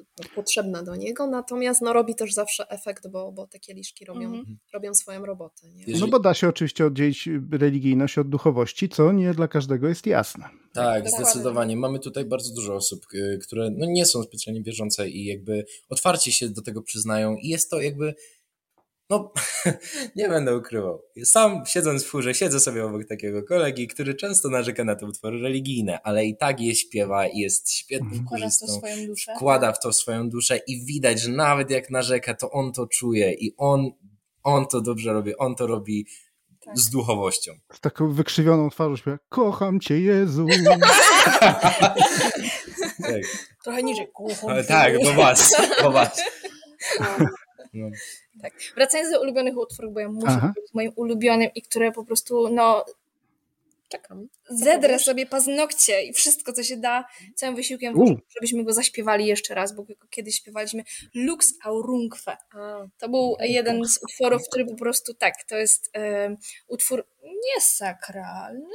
y, 0.00 0.01
potrzebna 0.34 0.82
do 0.82 0.96
niego, 0.96 1.26
natomiast 1.26 1.80
no, 1.82 1.92
robi 1.92 2.14
też 2.14 2.34
zawsze 2.34 2.68
efekt, 2.70 3.08
bo, 3.08 3.32
bo 3.32 3.46
te 3.46 3.58
kieliszki 3.58 4.04
robią, 4.04 4.26
Mhm. 4.34 4.58
robią 4.74 4.94
swoją 4.94 5.26
robotę. 5.26 5.70
Nie? 5.70 5.80
Jeżeli- 5.80 6.00
No 6.00 6.08
bo 6.08 6.18
da 6.18 6.34
się 6.34 6.48
oczywiście 6.48 6.86
oddzielić 6.86 7.28
religijność 7.52 8.18
od 8.18 8.28
duchowości, 8.28 8.88
co 8.88 9.12
nie 9.12 9.34
dla 9.34 9.48
każdego 9.48 9.88
jest 9.88 10.06
jasne. 10.06 10.44
Tak, 10.74 11.04
Dokładnie. 11.04 11.26
zdecydowanie. 11.26 11.76
Mamy 11.76 11.98
tutaj 11.98 12.24
bardzo 12.24 12.54
dużo 12.54 12.74
osób, 12.74 13.06
y, 13.14 13.38
które 13.42 13.70
no 13.70 13.86
nie 13.86 14.06
są 14.06 14.22
specjalnie 14.22 14.62
wierzące 14.62 15.08
i 15.08 15.24
jakby 15.24 15.64
otwarcie 15.88 16.32
się 16.32 16.48
do 16.48 16.62
tego 16.62 16.82
przyznają 16.82 17.36
i 17.36 17.48
jest 17.48 17.70
to 17.70 17.80
jakby, 17.80 18.14
no 19.12 19.32
nie 20.16 20.28
będę 20.28 20.56
ukrywał. 20.56 21.02
Sam 21.24 21.62
siedząc 21.66 22.04
w 22.04 22.06
furze, 22.06 22.34
siedzę 22.34 22.60
sobie 22.60 22.84
obok 22.84 23.04
takiego 23.08 23.42
kolegi, 23.42 23.88
który 23.88 24.14
często 24.14 24.48
narzeka 24.48 24.84
na 24.84 24.96
te 24.96 25.06
utwory 25.06 25.38
religijne, 25.42 25.98
ale 26.02 26.24
i 26.26 26.36
tak 26.36 26.60
je 26.60 26.74
śpiewa 26.74 27.26
i 27.26 27.38
jest 27.38 27.72
świetnym 27.72 28.12
Mhm. 28.12 28.26
Wkłada 28.26 28.48
w 28.48 28.58
to 28.58 28.66
kurzystą. 28.66 28.78
swoją 28.78 29.06
duszę. 29.06 29.32
Wkłada 29.36 29.72
w 29.72 29.80
to 29.80 29.92
swoją 29.92 30.28
duszę 30.30 30.60
i 30.66 30.84
widać, 30.86 31.20
że 31.20 31.30
nawet 31.30 31.70
jak 31.70 31.90
narzeka, 31.90 32.34
to 32.34 32.50
on 32.50 32.72
to 32.72 32.86
czuje 32.86 33.32
i 33.32 33.54
on, 33.56 33.90
on 34.42 34.66
to 34.66 34.80
dobrze 34.80 35.12
robi, 35.12 35.36
on 35.36 35.54
to 35.54 35.66
robi 35.66 36.06
Tak. 36.64 36.78
z 36.78 36.90
duchowością. 36.90 37.52
Z 37.72 37.80
taką 37.80 38.12
wykrzywioną 38.12 38.70
twarzą 38.70 38.96
śpiewa, 38.96 39.18
kocham 39.28 39.80
cię 39.80 40.00
Jezu. 40.00 40.46
Tak, 43.02 43.22
Trochę 43.64 43.82
niżej. 43.82 44.08
Kuchą. 44.12 44.48
Ale 44.48 44.64
tak 44.64 45.02
do 45.04 45.14
was, 45.14 45.56
do 45.82 45.92
was. 45.92 46.20
No. 47.72 47.90
Wracając 48.76 49.10
do 49.10 49.22
ulubionych 49.22 49.56
utworów, 49.56 49.94
bo 49.94 50.00
ja 50.00 50.08
muszę 50.08 50.26
Aha. 50.28 50.52
powiedzieć 50.54 50.74
moim 50.74 50.92
ulubionym 50.96 51.50
i 51.54 51.62
które 51.62 51.92
po 51.92 52.04
prostu, 52.04 52.48
no, 52.48 52.84
Czekam. 53.88 54.28
zedrę 54.50 54.98
sobie 54.98 55.26
paznokcie 55.26 56.02
i 56.02 56.12
wszystko, 56.12 56.52
co 56.52 56.62
się 56.62 56.76
da, 56.76 57.04
całym 57.34 57.56
wysiłkiem, 57.56 57.98
U. 57.98 58.16
żebyśmy 58.34 58.64
go 58.64 58.72
zaśpiewali 58.72 59.26
jeszcze 59.26 59.54
raz, 59.54 59.74
bo 59.76 59.84
kiedyś 60.10 60.36
śpiewaliśmy 60.36 60.84
Lux 61.14 61.54
Aurungfe. 61.64 62.36
A, 62.54 62.86
To 62.98 63.08
był 63.08 63.36
jeden 63.40 63.84
z 63.84 63.98
utworów, 64.02 64.42
który 64.48 64.66
po 64.66 64.74
prostu 64.74 65.14
tak, 65.14 65.34
to 65.48 65.56
jest 65.56 65.90
utwór 66.68 67.06
nie 67.22 67.60
sakralny, 67.60 68.68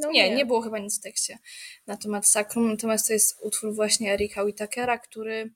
no 0.00 0.10
nie, 0.10 0.34
nie 0.34 0.46
było 0.46 0.60
chyba 0.60 0.78
nic 0.78 0.98
w 0.98 1.02
tekście 1.02 1.38
na 1.86 1.96
temat 1.96 2.26
sakrum, 2.26 2.70
natomiast 2.70 3.06
to 3.06 3.12
jest 3.12 3.36
utwór 3.42 3.74
właśnie 3.74 4.12
Erika 4.12 4.42
Whitakera, 4.42 4.98
który 4.98 5.50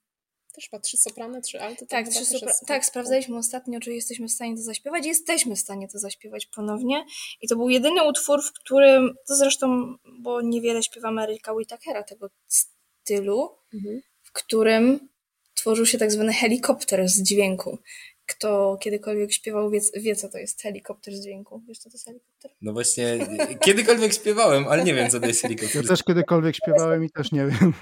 Też 0.59 0.68
chyba 0.71 0.81
trzy 0.81 0.97
soprany, 0.97 1.42
trzy 1.42 1.61
alty. 1.61 1.87
tak, 1.87 2.09
trzy 2.09 2.25
sopra- 2.25 2.47
jest- 2.47 2.66
tak, 2.66 2.85
sprawdzaliśmy 2.85 3.37
ostatnio, 3.37 3.81
czy 3.81 3.94
jesteśmy 3.94 4.29
w 4.29 4.33
stanie 4.33 4.57
to 4.57 4.62
zaśpiewać. 4.62 5.07
Jesteśmy 5.07 5.57
w 5.57 5.59
stanie 5.59 5.88
to 5.88 5.99
zaśpiewać 5.99 6.47
ponownie. 6.47 7.05
I 7.40 7.49
to 7.49 7.57
był 7.57 7.68
jedyny 7.68 8.09
utwór, 8.09 8.42
w 8.44 8.53
którym, 8.53 9.14
to 9.29 9.37
zresztą, 9.37 9.94
bo 10.18 10.40
niewiele 10.42 10.83
śpiewamy 10.83 11.23
Erika 11.23 11.53
Whitakera 11.53 12.03
tego 12.03 12.31
stylu, 12.49 13.49
Mhm. 13.75 14.01
w 14.23 14.33
którym 14.33 15.09
tworzył 15.55 15.87
się 15.87 15.99
tak 15.99 16.12
zwany 16.12 16.33
helikopter 16.33 17.09
z 17.09 17.23
dźwięku. 17.23 17.79
Kto 18.27 18.79
kiedykolwiek 18.81 19.33
śpiewał, 19.33 19.71
wie, 19.71 19.81
wie 19.97 20.16
co 20.16 20.29
to 20.29 20.38
jest 20.38 20.62
helikopter 20.62 21.14
z 21.16 21.23
dźwięku. 21.25 21.62
Wiesz, 21.68 21.79
co 21.79 21.90
to 21.90 21.94
jest 21.94 22.05
helikopter? 22.07 22.51
No 22.62 22.73
właśnie, 22.73 23.18
kiedykolwiek 23.64 24.12
śpiewałem, 24.14 24.68
ale 24.68 24.85
nie 24.85 24.94
wiem, 24.94 25.11
co 25.11 25.21
to 25.21 25.27
jest 25.27 25.42
helikopter. 25.49 25.83
Ja 25.83 25.88
też 25.88 26.03
kiedykolwiek 26.03 26.57
śpiewałem 26.57 27.05
i 27.05 27.11
też 27.11 27.33
nie 27.33 27.47
wiem. 27.47 27.73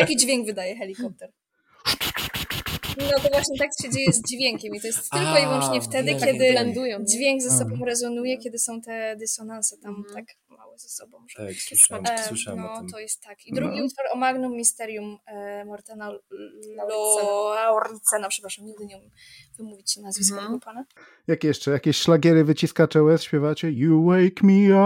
Jaki 0.00 0.16
dźwięk 0.16 0.46
wydaje 0.46 0.76
helikopter? 0.76 1.32
No 2.98 3.10
to 3.22 3.28
właśnie 3.28 3.58
tak 3.58 3.68
się 3.82 3.90
dzieje 3.90 4.12
z 4.12 4.22
dźwiękiem 4.30 4.74
i 4.74 4.80
to 4.80 4.86
jest 4.86 5.10
tylko 5.10 5.28
A, 5.28 5.38
i 5.38 5.42
wyłącznie 5.42 5.80
wtedy, 5.80 6.10
wiem, 6.10 6.20
kiedy 6.20 6.38
wiem. 6.38 6.54
dźwięk 7.06 7.42
ze 7.42 7.50
sobą 7.50 7.70
Mhm. 7.70 7.84
rezonuje, 7.84 8.38
kiedy 8.38 8.58
są 8.58 8.80
te 8.80 9.16
dysonanse 9.16 9.76
tam 9.82 9.94
Mhm. 9.94 10.14
tak 10.14 10.24
małe 10.56 10.78
ze 10.78 10.88
sobą. 10.88 11.18
Że... 11.28 11.46
Tak, 11.46 11.54
słyszałem, 11.56 12.04
E, 12.06 12.18
słyszałem 12.28 12.60
no, 12.60 12.72
o 12.72 12.78
tym. 12.78 12.88
to 12.88 12.98
jest 12.98 13.22
tak. 13.22 13.46
I 13.46 13.52
drugi 13.54 13.82
utwór 13.82 14.04
o 14.12 14.16
Magnum 14.16 14.52
Mysterium 14.56 15.18
e, 15.26 15.64
Mortena 15.64 16.12
Lauricena. 17.54 18.28
Przepraszam, 18.28 18.64
nigdy 18.66 18.86
nie 18.86 18.96
umiem 18.96 19.10
wymówić 19.58 19.96
nazwiska 19.96 20.34
Mhm. 20.36 20.52
tego 20.52 20.64
pana. 20.64 20.84
Jakie 21.26 21.48
jeszcze? 21.48 21.70
Jakieś 21.70 21.96
szlagiery 21.96 22.44
wyciskacze 22.44 23.02
łez 23.02 23.22
śpiewacie? 23.22 23.70
You 23.70 24.04
wake 24.06 24.42
me 24.42 24.76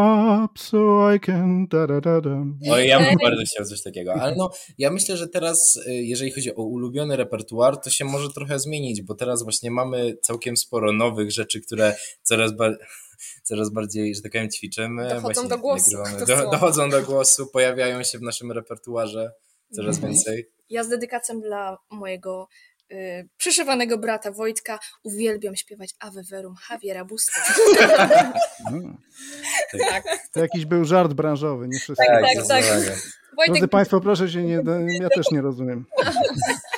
up 0.45 0.59
so 0.59 1.13
I 1.15 1.21
can 1.21 1.67
da 1.69 1.87
da 1.87 2.01
da 2.01 2.21
da. 2.21 2.45
Oj, 2.71 2.87
ja 2.89 2.99
bym 3.01 3.17
bardzo 3.23 3.43
chciał 3.47 3.67
coś 3.67 3.83
takiego. 3.83 4.15
Ale 4.15 4.35
no, 4.37 4.51
ja 4.79 4.91
myślę, 4.91 5.17
że 5.17 5.29
teraz, 5.29 5.77
y, 5.77 5.93
jeżeli 5.95 6.31
chodzi 6.33 6.55
o 6.55 6.63
ulubiony 6.63 7.17
repertuar, 7.17 7.77
to 7.81 7.91
się 7.91 8.05
może 8.05 8.31
trochę 8.33 8.59
zmienić, 8.59 9.03
bo 9.03 9.15
teraz 9.15 9.43
właśnie 9.43 9.71
mamy 9.71 10.17
całkiem 10.23 10.57
sporo 10.57 10.93
nowych 10.93 11.31
rzeczy, 11.33 11.61
które 11.61 11.97
coraz, 12.23 12.57
ba- 12.57 12.77
coraz 13.43 13.71
bardziej, 13.71 14.15
że 14.15 14.23
tak 14.23 14.33
powiem, 14.33 14.51
ćwiczymy. 14.51 15.03
Dochodzą 15.09 15.21
właśnie 15.23 15.49
do 15.49 15.59
głosu, 15.59 15.91
Do, 16.27 16.51
dochodzą 16.51 16.91
do 16.91 17.03
głosu, 17.03 17.47
pojawiają 17.47 18.03
się 18.03 18.19
w 18.19 18.23
naszym 18.23 18.53
repertuarze 18.53 19.33
coraz 19.73 19.97
Mhm. 19.97 20.13
więcej. 20.13 20.51
Ja 20.71 20.85
z 20.85 20.89
dedykacją 20.89 21.41
dla 21.41 21.77
mojego 21.91 22.49
y, 22.93 23.29
przyszywanego 23.37 23.99
brata 23.99 24.33
Wojtka 24.33 24.79
uwielbiam 25.03 25.57
śpiewać 25.57 25.95
Ave 25.99 26.23
Verum 26.31 26.55
Javiera 26.71 27.05
Busta. 27.05 27.41
No. 28.73 28.97
tak, 29.91 30.05
To 30.35 30.41
jakiś 30.41 30.65
był 30.67 30.85
żart 30.85 31.13
branżowy, 31.13 31.69
nie 31.69 31.79
wszyscy. 31.79 32.05
tak, 32.09 32.47
tak. 32.49 32.65
Wojtek, 33.37 33.55
Drodzy 33.55 33.69
Państwo, 33.69 34.01
proszę 34.01 34.29
się 34.29 34.43
nie... 34.43 34.63
Ja 35.01 35.09
też 35.15 35.31
nie 35.33 35.41
rozumiem. 35.41 35.85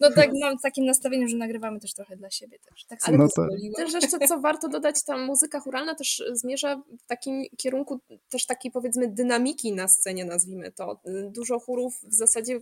no 0.00 0.10
tak 0.10 0.30
mam 0.40 0.58
takim 0.58 0.84
nastawieniem, 0.84 1.28
że 1.28 1.36
nagrywamy 1.36 1.80
też 1.80 1.94
trochę 1.94 2.16
dla 2.16 2.30
siebie 2.30 2.58
też. 2.58 2.84
Tak 2.84 3.02
sobie 3.02 3.18
No 3.18 3.28
tak. 3.36 3.46
Też 3.76 3.92
jeszcze 3.92 4.18
co 4.28 4.40
warto 4.40 4.68
dodać, 4.68 5.04
ta 5.04 5.16
muzyka 5.16 5.60
churalna 5.60 5.94
też 5.94 6.22
zmierza 6.32 6.76
w 6.76 7.06
takim 7.06 7.44
kierunku 7.56 8.00
też 8.28 8.46
takiej 8.46 8.70
powiedzmy 8.72 9.08
dynamiki 9.08 9.72
na 9.72 9.88
scenie, 9.88 10.24
nazwijmy 10.24 10.72
to. 10.72 11.00
Dużo 11.30 11.58
chórów 11.58 12.00
w 12.02 12.14
zasadzie 12.14 12.60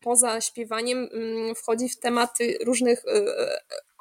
poza 0.00 0.40
śpiewaniem 0.40 1.08
mm, 1.12 1.54
wchodzi 1.54 1.88
w 1.88 1.98
tematy 1.98 2.58
różnych 2.64 3.04
e, 3.04 3.24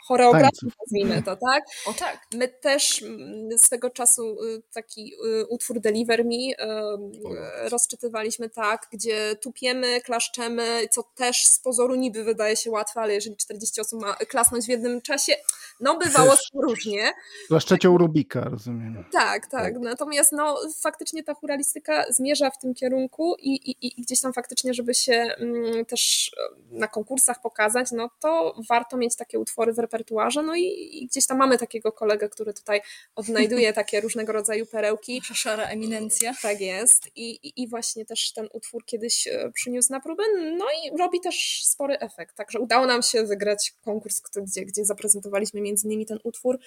choreografii, 0.08 0.72
nazwijmy 0.80 1.24
to, 1.24 1.36
tak? 1.36 1.64
O 1.86 1.94
tak. 1.94 2.20
My 2.34 2.48
też 2.48 3.04
mm, 3.04 3.58
swego 3.58 3.90
czasu 3.90 4.44
y, 4.44 4.62
taki 4.74 5.14
y, 5.14 5.46
utwór 5.46 5.80
Deliver 5.80 6.26
Me 6.26 6.34
y, 6.36 7.70
rozczytywaliśmy 7.70 8.50
tak, 8.50 8.88
gdzie 8.92 9.36
tupiemy, 9.36 10.02
klaszczemy, 10.02 10.88
co 10.92 11.04
też 11.16 11.46
z 11.46 11.60
pozoru 11.60 11.96
niby 11.96 12.24
wydaje 12.24 12.56
się 12.56 12.72
łatwe, 12.72 13.02
ale 13.02 13.14
jeżeli 13.14 13.36
40 13.38 13.82
osób 13.82 14.02
ma 14.02 14.14
klasnąć 14.16 14.66
w 14.66 14.70
jednym 14.70 15.02
czasie, 15.02 15.34
no 15.80 15.98
bywało 15.98 16.34
różnie. 16.54 17.12
Zwłaszcza 17.46 17.76
Rubika, 17.84 18.42
rozumiem. 18.42 19.04
Tak, 19.12 19.48
tak. 19.48 19.80
Natomiast 19.80 20.32
no, 20.32 20.58
faktycznie 20.82 21.24
ta 21.24 21.34
churalistyka 21.34 22.06
zmierza 22.10 22.50
w 22.50 22.58
tym 22.58 22.74
kierunku 22.74 23.36
i, 23.40 23.72
i, 23.72 24.00
i 24.00 24.02
gdzieś 24.02 24.22
tam 24.22 24.34
faktycznie, 24.34 24.74
żeby 24.74 24.94
się 24.94 25.14
mm, 25.14 25.86
też 25.86 26.32
na 26.72 26.88
konkursach 26.88 27.42
pokazać, 27.42 27.92
no 27.92 28.10
to 28.20 28.56
warto 28.70 28.98
mieć 28.98 29.16
takie 29.16 29.40
utwory 29.40 29.74
w 29.74 29.80
repertuarze, 29.80 29.97
no 30.44 30.56
i, 30.56 30.64
i 30.92 31.08
gdzieś 31.08 31.28
tam 31.28 31.38
mamy 31.38 31.58
takiego 31.58 31.92
kolegę, 31.92 32.30
który 32.30 32.54
tutaj 32.54 32.82
odnajduje 33.16 33.74
takie 33.82 34.02
różnego 34.02 34.34
rodzaju 34.34 34.66
perełki. 34.66 35.22
Szara 35.34 35.64
eminencja. 35.64 36.34
Tak 36.42 36.62
jest 36.62 37.08
I, 37.16 37.30
i, 37.30 37.64
i 37.64 37.68
właśnie 37.68 38.06
też 38.06 38.34
ten 38.34 38.48
utwór 38.54 38.86
kiedyś 38.86 39.28
e, 39.28 39.52
przyniósł 39.54 39.92
na 39.92 40.00
próbę, 40.00 40.24
no 40.58 40.66
i 40.66 40.98
robi 40.98 41.20
też 41.20 41.62
spory 41.64 42.00
efekt, 42.00 42.36
także 42.36 42.60
udało 42.60 42.86
nam 42.86 43.04
się 43.04 43.24
wygrać 43.24 43.74
konkurs, 43.82 44.22
gdzie, 44.22 44.66
gdzie 44.66 44.86
zaprezentowaliśmy 44.86 45.62
między 45.62 45.88
innymi 45.88 46.06
ten 46.06 46.20
utwór 46.24 46.60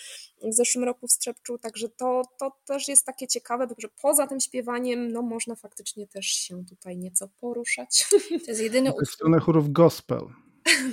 w 0.43 0.55
zeszłym 0.55 0.85
roku 0.85 1.07
w 1.07 1.12
Strzepczu, 1.12 1.59
także 1.59 1.89
to, 1.89 2.22
to 2.39 2.53
też 2.64 2.89
jest 2.89 3.07
takie 3.07 3.26
ciekawe, 3.26 3.66
że 3.78 3.89
poza 4.03 4.26
tym 4.26 4.41
śpiewaniem, 4.41 5.12
no 5.12 5.22
można 5.22 5.55
faktycznie 5.55 6.07
też 6.07 6.26
się 6.26 6.64
tutaj 6.64 6.97
nieco 6.97 7.28
poruszać. 7.41 8.07
To 8.45 8.51
jest 8.51 8.62
jedyny 8.62 8.91
utwór. 8.91 9.09
W 9.09 9.11
stronę 9.11 9.41
chórów 9.41 9.72
gospel. 9.72 10.20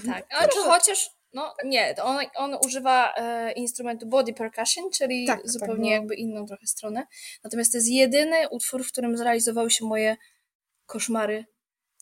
Tak, 0.06 0.26
ale 0.40 0.50
chociaż 0.54 1.17
no 1.38 1.54
nie, 1.66 1.96
on, 2.04 2.18
on 2.36 2.58
używa 2.66 3.14
e, 3.14 3.52
instrumentu 3.52 4.08
body 4.08 4.34
percussion, 4.34 4.90
czyli 4.92 5.28
tak, 5.28 5.42
tak 5.42 5.50
zupełnie 5.50 5.76
tak, 5.76 5.82
no. 5.82 5.90
jakby 5.90 6.16
inną 6.16 6.46
trochę 6.46 6.68
stronę. 6.68 7.08
Natomiast 7.44 7.72
to 7.72 7.78
jest 7.78 7.90
jedyny 7.90 8.50
utwór, 8.50 8.84
w 8.84 8.92
którym 8.92 9.18
zrealizowały 9.18 9.72
się 9.72 9.86
moje 9.86 10.18
koszmary. 10.86 11.46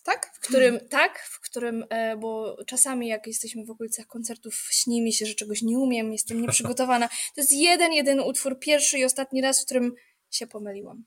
Tak? 0.03 0.31
W 0.35 0.39
którym, 0.39 0.79
tak, 0.89 1.19
w 1.19 1.39
którym, 1.39 1.85
e, 1.89 2.17
bo 2.17 2.57
czasami 2.67 3.07
jak 3.07 3.27
jesteśmy 3.27 3.65
w 3.65 3.69
okolicach 3.69 4.05
koncertów, 4.05 4.67
śni 4.71 5.01
mi 5.01 5.13
się, 5.13 5.25
że 5.25 5.33
czegoś 5.33 5.61
nie 5.61 5.79
umiem, 5.79 6.11
jestem 6.11 6.39
nieprzygotowana. 6.41 7.07
To 7.07 7.41
jest 7.41 7.51
jeden, 7.51 7.93
jeden 7.93 8.19
utwór, 8.19 8.59
pierwszy 8.59 8.99
i 8.99 9.05
ostatni 9.05 9.41
raz, 9.41 9.61
w 9.61 9.65
którym 9.65 9.93
się 10.31 10.47
pomyliłam. 10.47 11.05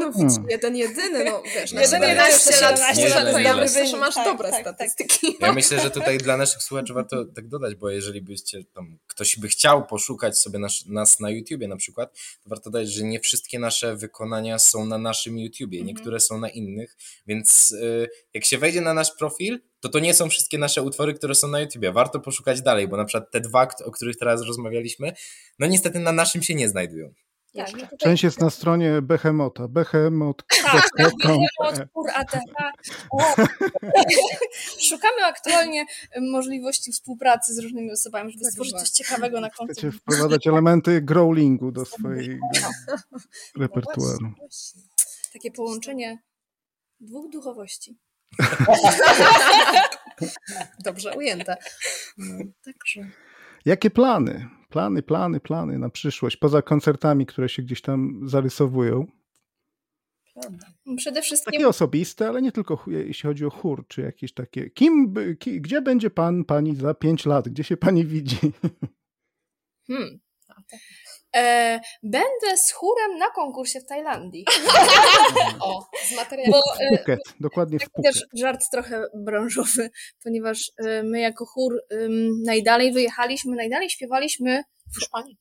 No 0.00 0.12
widzisz, 0.12 0.32
hmm. 0.32 0.50
jeden 0.50 0.76
jedyny, 0.76 1.24
no 1.24 1.42
wiesz, 1.54 1.72
na 1.72 1.82
17 1.82 2.60
lat, 2.60 2.80
17 2.96 3.08
lat, 3.42 3.90
że 3.90 3.96
masz 3.96 4.14
tak, 4.14 4.24
dobre 4.24 4.50
tak, 4.50 4.64
tak. 4.64 4.74
statystyki. 4.74 5.32
Tak. 5.32 5.48
Ja 5.48 5.52
myślę, 5.52 5.80
że 5.80 5.90
tutaj 5.90 6.18
dla 6.18 6.36
naszych 6.36 6.62
słuchaczy 6.62 6.92
warto 6.92 7.24
tak 7.24 7.48
dodać, 7.48 7.74
bo 7.74 7.90
jeżeli 7.90 8.22
byście 8.22 8.64
tam, 8.64 8.98
ktoś 9.06 9.38
by 9.38 9.48
chciał 9.48 9.86
poszukać 9.86 10.38
sobie 10.38 10.58
nas, 10.58 10.86
nas 10.86 11.20
na 11.20 11.30
YouTubie 11.30 11.68
na 11.68 11.76
przykład, 11.76 12.12
to 12.42 12.50
warto 12.50 12.70
dodać, 12.70 12.92
że 12.92 13.04
nie 13.04 13.20
wszystkie 13.20 13.58
nasze 13.58 13.96
wykonania 13.96 14.58
są 14.58 14.86
na 14.86 14.98
naszym 14.98 15.38
YouTubie, 15.38 15.78
mhm. 15.78 15.96
niektóre 15.96 16.20
są 16.20 16.38
na 16.38 16.48
innych, 16.48 16.96
więc 17.26 17.70
y, 17.70 18.08
jak 18.34 18.44
się 18.44 18.58
wejdzie 18.58 18.80
na 18.80 18.94
nasz 18.94 19.12
profil, 19.18 19.60
to 19.80 19.88
to 19.88 19.98
nie 19.98 20.14
są 20.14 20.28
wszystkie 20.28 20.58
nasze 20.58 20.82
utwory, 20.82 21.14
które 21.14 21.34
są 21.34 21.48
na 21.48 21.60
YouTubie. 21.60 21.92
Warto 21.92 22.20
poszukać 22.20 22.62
dalej, 22.62 22.88
bo 22.88 22.96
na 22.96 23.04
przykład 23.04 23.30
te 23.30 23.40
dwa, 23.40 23.68
o 23.84 23.90
których 23.90 24.16
teraz 24.16 24.42
rozmawialiśmy, 24.42 25.12
no 25.58 25.66
niestety 25.66 25.98
na 25.98 26.12
naszym 26.12 26.42
się 26.42 26.54
nie 26.54 26.68
znajdują. 26.68 27.14
Tak, 27.56 27.72
no 27.72 27.80
tutaj... 27.80 27.98
Część 27.98 28.24
jest 28.24 28.40
na 28.40 28.50
stronie 28.50 29.02
Behemota. 29.02 29.68
Behemot. 29.68 30.42
Tak, 30.62 30.88
Behemot, 30.98 31.88
Szukamy 34.88 35.24
aktualnie 35.24 35.84
możliwości 36.20 36.92
współpracy 36.92 37.54
z 37.54 37.58
różnymi 37.58 37.92
osobami, 37.92 38.32
żeby 38.32 38.44
tak, 38.44 38.52
stworzyć 38.52 38.74
coś 38.74 38.90
ciekawego 38.90 39.40
na 39.40 39.50
końcu. 39.50 39.72
Chcecie 39.72 39.92
wprowadzać 39.92 40.46
elementy 40.46 41.02
growlingu 41.02 41.72
do 41.72 41.84
swojego 41.84 42.46
repertuaru. 43.60 44.32
Takie 45.32 45.50
połączenie 45.50 46.18
dwóch 47.00 47.30
duchowości. 47.30 47.98
Dobrze 50.84 51.16
ujęte. 51.16 51.56
No, 52.18 52.44
także. 52.64 53.10
Jakie 53.64 53.90
plany? 53.90 54.48
Plany, 54.68 55.02
plany, 55.02 55.40
plany 55.40 55.78
na 55.78 55.90
przyszłość, 55.90 56.36
poza 56.36 56.62
koncertami, 56.62 57.26
które 57.26 57.48
się 57.48 57.62
gdzieś 57.62 57.82
tam 57.82 58.28
zarysowują. 58.28 59.06
Przede 60.96 61.22
wszystkim. 61.22 61.52
Takie 61.52 61.68
osobiste, 61.68 62.28
ale 62.28 62.42
nie 62.42 62.52
tylko 62.52 62.84
jeśli 62.86 63.28
chodzi 63.28 63.46
o 63.46 63.50
chór, 63.50 63.84
czy 63.88 64.00
jakieś 64.00 64.32
takie. 64.32 64.70
Kim, 64.70 65.14
ki, 65.38 65.60
gdzie 65.60 65.82
będzie 65.82 66.10
pan, 66.10 66.44
pani 66.44 66.76
za 66.76 66.94
pięć 66.94 67.26
lat? 67.26 67.48
Gdzie 67.48 67.64
się 67.64 67.76
pani 67.76 68.06
widzi? 68.06 68.38
Hmm. 69.86 70.20
E, 71.34 71.80
będę 72.02 72.56
z 72.56 72.72
chórem 72.72 73.18
na 73.18 73.30
konkursie 73.30 73.80
w 73.80 73.86
Tajlandii. 73.86 74.44
o, 75.60 75.86
z 76.08 76.16
materiału. 76.16 76.62
W 76.74 76.98
Phuket, 76.98 77.20
dokładnie 77.40 77.78
w 77.78 77.82
Phuket. 77.82 78.04
Też 78.04 78.24
żart 78.34 78.70
trochę 78.70 79.04
branżowy, 79.14 79.90
ponieważ 80.24 80.72
e, 80.78 81.02
my 81.02 81.20
jako 81.20 81.46
chór 81.46 81.80
najdalej 82.44 82.92
wyjechaliśmy, 82.92 83.56
najdalej 83.56 83.90
śpiewaliśmy 83.90 84.62
w 84.94 84.98
Hiszpanii. 84.98 85.38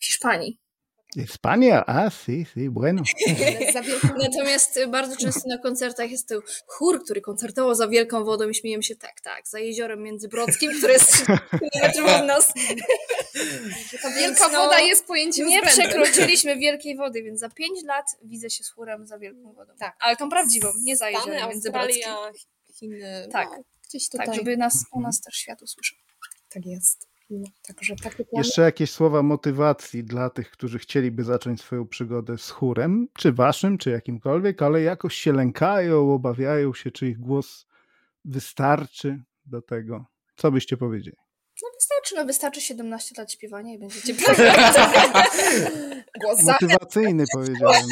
W 0.00 0.04
Hiszpanii. 0.04 0.58
Hiszpania, 1.14 1.84
a 1.86 2.10
sí, 2.10 2.46
sí, 2.54 2.68
bueno. 2.68 3.02
Natomiast 4.18 4.80
bardzo 4.88 5.16
często 5.16 5.48
na 5.48 5.58
koncertach 5.58 6.10
jest 6.10 6.28
to 6.28 6.34
chór, 6.66 7.04
który 7.04 7.20
koncertował 7.20 7.74
za 7.74 7.88
wielką 7.88 8.24
wodą 8.24 8.48
i 8.48 8.54
śmiejemy 8.54 8.82
się 8.82 8.96
tak, 8.96 9.20
tak, 9.20 9.48
za 9.48 9.58
jeziorem 9.58 10.02
międzybrodzkim, 10.02 10.78
które 10.78 10.92
jest 10.92 11.26
kilometrów 11.72 12.20
od 12.20 12.26
nas. 12.26 12.52
Ta 14.02 14.10
wielka 14.10 14.48
no, 14.48 14.64
woda 14.64 14.80
jest 14.80 15.06
pojęciem 15.06 15.46
Nie 15.46 15.62
przekroczyliśmy 15.62 16.56
wielkiej 16.56 16.96
wody, 16.96 17.22
więc 17.22 17.40
za 17.40 17.48
pięć 17.48 17.84
lat 17.84 18.06
widzę 18.22 18.50
się 18.50 18.64
z 18.64 18.70
chórem 18.70 19.06
za 19.06 19.18
wielką 19.18 19.52
wodą. 19.52 19.72
Tak. 19.78 19.96
Ale 20.00 20.16
tą 20.16 20.28
prawdziwą, 20.30 20.68
nie 20.82 20.96
za 20.96 21.10
jeziorem 21.10 21.48
międzybrodzkim. 21.48 22.12
Chiny, 22.74 23.28
tak. 23.32 23.48
No, 23.50 23.64
gdzieś 23.88 24.08
tutaj. 24.08 24.26
Tak, 24.26 24.36
żeby 24.36 24.56
nas, 24.56 24.84
u 24.92 25.00
nas 25.00 25.20
też 25.20 25.34
świat 25.34 25.62
usłyszał. 25.62 25.98
Tak 26.48 26.66
jest. 26.66 27.07
No, 27.30 27.46
także 27.66 27.96
takie 27.96 28.24
plany... 28.24 28.46
Jeszcze 28.46 28.62
jakieś 28.62 28.90
słowa 28.90 29.22
motywacji 29.22 30.04
dla 30.04 30.30
tych, 30.30 30.50
którzy 30.50 30.78
chcieliby 30.78 31.24
zacząć 31.24 31.60
swoją 31.60 31.88
przygodę 31.88 32.38
z 32.38 32.50
chórem, 32.50 33.08
czy 33.12 33.32
waszym, 33.32 33.78
czy 33.78 33.90
jakimkolwiek, 33.90 34.62
ale 34.62 34.82
jakoś 34.82 35.14
się 35.14 35.32
lękają, 35.32 36.12
obawiają 36.12 36.74
się, 36.74 36.90
czy 36.90 37.08
ich 37.08 37.18
głos 37.18 37.66
wystarczy 38.24 39.22
do 39.46 39.62
tego. 39.62 40.04
Co 40.36 40.50
byście 40.52 40.76
powiedzieli? 40.76 41.16
No 41.62 41.68
wystarczy, 41.74 42.14
no 42.16 42.24
wystarczy 42.24 42.60
17 42.60 43.14
lat 43.18 43.32
śpiewania 43.32 43.74
i 43.74 43.78
będziecie 43.78 44.14
Głos 46.20 46.42
Motywacyjny 46.42 47.24
powiedziałem. 47.34 47.82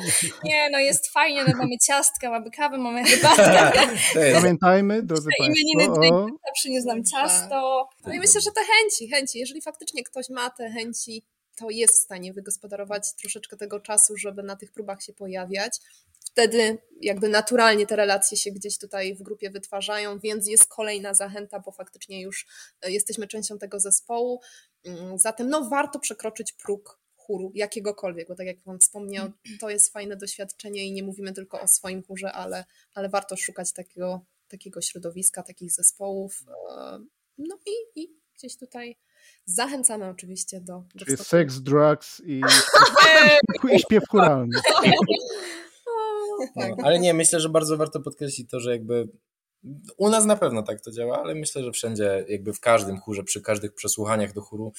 Nie, 0.44 0.70
no 0.70 0.78
jest 0.78 1.08
fajnie, 1.12 1.44
no 1.44 1.52
mamy 1.58 1.78
ciastka, 1.78 2.30
mamy 2.30 2.50
kawę, 2.50 2.78
mamy 2.78 3.04
herbatkę. 3.08 3.88
Pamiętajmy, 4.34 5.02
drodzy 5.02 5.28
Państwo, 5.38 5.92
o... 6.12 6.26
przyniósł 6.54 6.86
nam 6.86 7.04
ciasto. 7.04 7.88
No 8.06 8.14
i 8.14 8.18
myślę, 8.18 8.40
że 8.40 8.50
te 8.50 8.60
chęci, 8.60 9.08
chęci, 9.08 9.38
jeżeli 9.38 9.62
faktycznie 9.62 10.04
ktoś 10.04 10.28
ma 10.28 10.50
te 10.50 10.70
chęci, 10.70 11.22
to 11.56 11.70
jest 11.70 12.00
w 12.00 12.02
stanie 12.02 12.32
wygospodarować 12.32 13.14
troszeczkę 13.20 13.56
tego 13.56 13.80
czasu, 13.80 14.16
żeby 14.16 14.42
na 14.42 14.56
tych 14.56 14.72
próbach 14.72 15.02
się 15.02 15.12
pojawiać 15.12 15.78
wtedy 16.36 16.78
jakby 17.00 17.28
naturalnie 17.28 17.86
te 17.86 17.96
relacje 17.96 18.36
się 18.36 18.50
gdzieś 18.50 18.78
tutaj 18.78 19.14
w 19.14 19.22
grupie 19.22 19.50
wytwarzają, 19.50 20.18
więc 20.18 20.48
jest 20.48 20.68
kolejna 20.68 21.14
zachęta, 21.14 21.60
bo 21.60 21.72
faktycznie 21.72 22.22
już 22.22 22.46
e, 22.82 22.90
jesteśmy 22.90 23.26
częścią 23.26 23.58
tego 23.58 23.80
zespołu. 23.80 24.40
Mm, 24.84 25.18
zatem 25.18 25.48
no, 25.48 25.68
warto 25.68 25.98
przekroczyć 25.98 26.52
próg 26.52 27.00
chóru, 27.16 27.52
jakiegokolwiek, 27.54 28.28
bo 28.28 28.34
tak 28.34 28.46
jak 28.46 28.60
Pan 28.60 28.78
wspomniał, 28.78 29.30
to 29.60 29.70
jest 29.70 29.92
fajne 29.92 30.16
doświadczenie 30.16 30.86
i 30.86 30.92
nie 30.92 31.02
mówimy 31.02 31.32
tylko 31.32 31.60
o 31.60 31.68
swoim 31.68 32.02
chórze, 32.02 32.32
ale, 32.32 32.64
ale 32.94 33.08
warto 33.08 33.36
szukać 33.36 33.72
takiego, 33.72 34.20
takiego 34.48 34.80
środowiska, 34.82 35.42
takich 35.42 35.72
zespołów. 35.72 36.44
E, 36.70 36.98
no 37.38 37.58
i, 37.66 38.02
i 38.02 38.08
gdzieś 38.34 38.56
tutaj 38.56 38.96
zachęcamy 39.44 40.08
oczywiście 40.08 40.60
do. 40.60 40.84
do 40.94 41.04
Czyli 41.04 41.16
seks, 41.16 41.60
drugs 41.60 42.20
i, 42.24 42.40
i 43.72 43.78
śpiew 43.78 44.04
chóralny. 44.08 44.60
Tak. 46.54 46.70
No, 46.70 46.84
ale 46.84 46.98
nie, 46.98 47.14
myślę, 47.14 47.40
że 47.40 47.48
bardzo 47.48 47.76
warto 47.76 48.00
podkreślić 48.00 48.50
to, 48.50 48.60
że 48.60 48.70
jakby 48.70 49.08
u 49.96 50.08
nas 50.08 50.24
na 50.24 50.36
pewno 50.36 50.62
tak 50.62 50.80
to 50.80 50.90
działa, 50.90 51.22
ale 51.22 51.34
myślę, 51.34 51.62
że 51.62 51.72
wszędzie, 51.72 52.24
jakby 52.28 52.52
w 52.52 52.60
każdym 52.60 53.00
chórze, 53.00 53.24
przy 53.24 53.40
każdych 53.40 53.74
przesłuchaniach 53.74 54.32
do 54.32 54.40
chóru, 54.40 54.72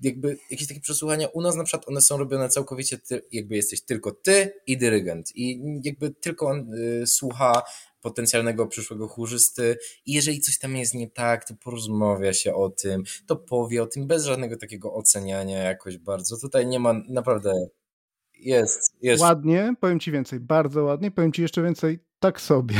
jakby 0.00 0.38
jakieś 0.50 0.68
takie 0.68 0.80
przesłuchania 0.80 1.28
u 1.28 1.40
nas 1.40 1.56
na 1.56 1.64
przykład 1.64 1.88
one 1.88 2.00
są 2.00 2.16
robione 2.16 2.48
całkowicie, 2.48 2.98
ty, 2.98 3.22
jakby 3.32 3.56
jesteś 3.56 3.84
tylko 3.84 4.12
ty 4.12 4.52
i 4.66 4.78
dyrygent 4.78 5.36
i 5.36 5.62
jakby 5.84 6.10
tylko 6.10 6.46
on 6.46 6.74
y, 6.74 7.06
słucha 7.06 7.62
potencjalnego 8.00 8.66
przyszłego 8.66 9.08
chórzysty 9.08 9.78
i 10.06 10.12
jeżeli 10.12 10.40
coś 10.40 10.58
tam 10.58 10.76
jest 10.76 10.94
nie 10.94 11.10
tak, 11.10 11.48
to 11.48 11.54
porozmawia 11.54 12.32
się 12.32 12.54
o 12.54 12.70
tym, 12.70 13.02
to 13.26 13.36
powie 13.36 13.82
o 13.82 13.86
tym 13.86 14.06
bez 14.06 14.24
żadnego 14.24 14.56
takiego 14.56 14.94
oceniania 14.94 15.58
jakoś 15.58 15.98
bardzo. 15.98 16.36
Tutaj 16.38 16.66
nie 16.66 16.78
ma 16.78 16.92
naprawdę 17.08 17.68
jest, 18.38 18.94
jest. 19.02 19.22
Ładnie, 19.22 19.74
powiem 19.80 20.00
ci 20.00 20.12
więcej, 20.12 20.40
bardzo 20.40 20.84
ładnie, 20.84 21.10
powiem 21.10 21.32
ci 21.32 21.42
jeszcze 21.42 21.62
więcej, 21.62 21.98
tak 22.20 22.40
sobie. 22.40 22.74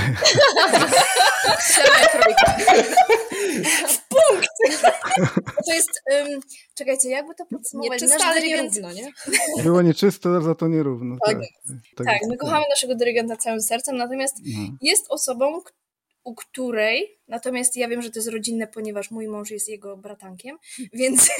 w 3.88 4.08
punkt! 4.14 4.48
To 5.66 5.74
jest, 5.74 5.90
um, 6.12 6.40
czekajcie, 6.74 7.10
jakby 7.10 7.34
to 7.34 7.46
podsumować? 7.46 8.02
Nieczysto, 8.02 8.24
ale 8.24 8.42
nierówno, 8.42 8.92
nie? 8.92 9.12
Było 9.62 9.82
nieczysto, 9.82 10.42
za 10.42 10.54
to 10.54 10.68
nierówno. 10.68 11.16
Tak, 11.26 11.38
tak, 11.96 12.06
tak 12.06 12.18
my 12.28 12.36
kochamy 12.36 12.64
naszego 12.70 12.94
dyrygenta 12.94 13.36
całym 13.36 13.60
sercem, 13.60 13.96
natomiast 13.96 14.36
mhm. 14.46 14.78
jest 14.80 15.06
osobą, 15.08 15.60
u 16.26 16.34
której, 16.34 17.18
natomiast 17.28 17.76
ja 17.76 17.88
wiem, 17.88 18.02
że 18.02 18.10
to 18.10 18.18
jest 18.18 18.28
rodzinne, 18.28 18.66
ponieważ 18.66 19.10
mój 19.10 19.28
mąż 19.28 19.50
jest 19.50 19.68
jego 19.68 19.96
bratankiem, 19.96 20.58
więc 20.92 21.30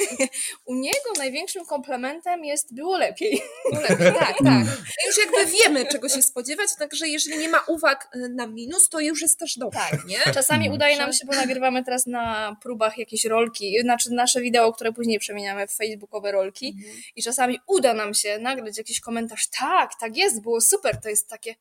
u 0.65 0.75
niego 0.75 1.09
największym 1.17 1.65
komplementem 1.65 2.45
jest 2.45 2.75
było 2.75 2.97
lepiej. 2.97 3.41
Było 3.71 3.81
lepiej 3.81 4.13
tak, 4.19 4.37
tak. 4.43 4.65
Już 5.07 5.17
jakby 5.17 5.51
wiemy, 5.51 5.85
czego 5.85 6.09
się 6.09 6.21
spodziewać, 6.21 6.69
także 6.79 7.07
jeżeli 7.07 7.37
nie 7.37 7.49
ma 7.49 7.59
uwag 7.67 8.09
y, 8.15 8.29
na 8.29 8.47
minus, 8.47 8.89
to 8.89 8.99
już 8.99 9.21
jest 9.21 9.39
też 9.39 9.57
dobrze. 9.57 9.79
Tak, 9.79 10.05
nie? 10.05 10.19
Czasami 10.33 10.69
udaje 10.69 10.97
nam 10.97 11.13
się, 11.13 11.25
bo 11.25 11.33
nagrywamy 11.33 11.83
teraz 11.83 12.05
na 12.05 12.55
próbach 12.61 12.97
jakieś 12.97 13.25
rolki, 13.25 13.81
znaczy 13.81 14.11
nasze 14.11 14.41
wideo, 14.41 14.73
które 14.73 14.93
później 14.93 15.19
przemieniamy 15.19 15.67
w 15.67 15.71
facebookowe 15.71 16.31
rolki 16.31 16.67
mhm. 16.77 17.01
i 17.15 17.23
czasami 17.23 17.59
uda 17.67 17.93
nam 17.93 18.13
się 18.13 18.39
nagrać 18.39 18.77
jakiś 18.77 18.99
komentarz, 18.99 19.47
tak, 19.59 19.91
tak 19.99 20.17
jest, 20.17 20.41
było 20.41 20.61
super, 20.61 21.01
to 21.01 21.09
jest 21.09 21.29
takie 21.29 21.55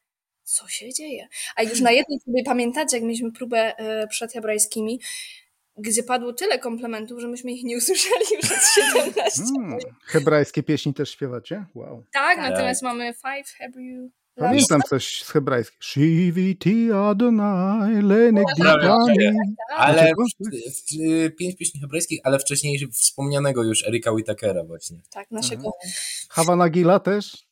co 0.46 0.68
się 0.68 0.92
dzieje? 0.92 1.28
A 1.56 1.62
już 1.62 1.80
na 1.80 1.90
jednej 1.90 2.18
próbie, 2.24 2.44
pamiętacie, 2.44 2.96
jak 2.96 3.04
mieliśmy 3.04 3.32
próbę 3.32 3.78
e, 3.78 4.06
przed 4.06 4.32
hebrajskimi, 4.32 5.00
gdzie 5.76 6.02
padło 6.02 6.32
tyle 6.32 6.58
komplementów, 6.58 7.20
że 7.20 7.28
myśmy 7.28 7.52
ich 7.52 7.64
nie 7.64 7.76
usłyszeli 7.82 8.24
przez 8.42 8.74
17 8.74 9.42
hmm, 9.58 9.78
Hebrajskie 10.04 10.62
pieśni 10.62 10.94
też 10.94 11.10
śpiewacie? 11.10 11.64
Wow. 11.74 12.04
Tak, 12.12 12.36
tak. 12.36 12.50
natomiast 12.50 12.82
mamy 12.82 13.14
Five 13.14 13.50
Hebrew 13.58 14.10
Pamiętam 14.36 14.80
coś 14.88 15.22
z 15.22 15.30
hebrajskiego. 15.30 15.84
Shiviti 15.84 16.92
Adonai 16.92 18.02
Lenegditani. 18.02 19.36
Ale 19.76 20.12
pięć 21.38 21.56
pieśni 21.56 21.80
hebrajskich, 21.80 22.20
ale 22.24 22.38
wcześniej 22.38 22.88
wspomnianego 22.92 23.62
już 23.62 23.88
Erika 23.88 24.12
Whitakera 24.12 24.64
właśnie. 24.64 24.98
Tak, 25.10 25.30
naszego. 25.30 25.70
Havanagila 26.28 27.00
też? 27.00 27.46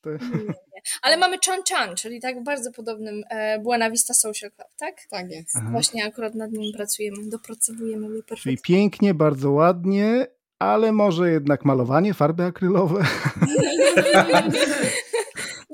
Ale 1.02 1.16
mamy 1.16 1.38
Chan 1.46 1.60
Chan, 1.70 1.96
czyli 1.96 2.20
tak 2.20 2.42
bardzo 2.42 2.72
podobnym 2.72 3.22
e, 3.30 3.58
Buena 3.58 3.90
Vista 3.90 4.14
Social 4.14 4.50
Club, 4.50 4.68
tak? 4.78 4.94
Tak 5.10 5.30
jest. 5.30 5.56
Aha. 5.56 5.68
Właśnie 5.70 6.06
akurat 6.06 6.34
nad 6.34 6.52
nim 6.52 6.72
pracujemy, 6.72 7.16
dopracowujemy 7.28 8.08
go 8.08 8.22
perfekcyjnie. 8.22 8.56
Czyli 8.56 8.76
pięknie, 8.76 9.14
bardzo 9.14 9.50
ładnie, 9.50 10.26
ale 10.58 10.92
może 10.92 11.30
jednak 11.30 11.64
malowanie, 11.64 12.14
farby 12.14 12.42
akrylowe. 12.42 13.04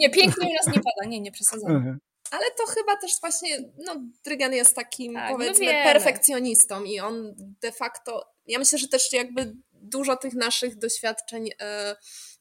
nie, 0.01 0.11
pięknie 0.11 0.48
u 0.48 0.53
nas 0.53 0.66
nie 0.66 0.82
pada, 0.82 1.09
nie, 1.09 1.20
nie 1.20 1.32
przesadzamy. 1.32 1.98
Ale 2.30 2.44
to 2.59 2.66
chyba 2.66 2.96
też 2.96 3.20
właśnie, 3.20 3.59
no, 3.86 3.96
Drygan 4.24 4.53
jest 4.53 4.74
takim, 4.74 5.14
tak, 5.14 5.32
powiedzmy, 5.32 5.66
no 5.66 5.92
perfekcjonistą 5.92 6.84
i 6.84 7.01
on 7.01 7.34
de 7.38 7.72
facto, 7.72 8.32
ja 8.46 8.59
myślę, 8.59 8.78
że 8.78 8.88
też 8.88 9.12
jakby 9.12 9.57
dużo 9.72 10.16
tych 10.16 10.34
naszych 10.34 10.78
doświadczeń 10.78 11.51
e, 11.61 11.96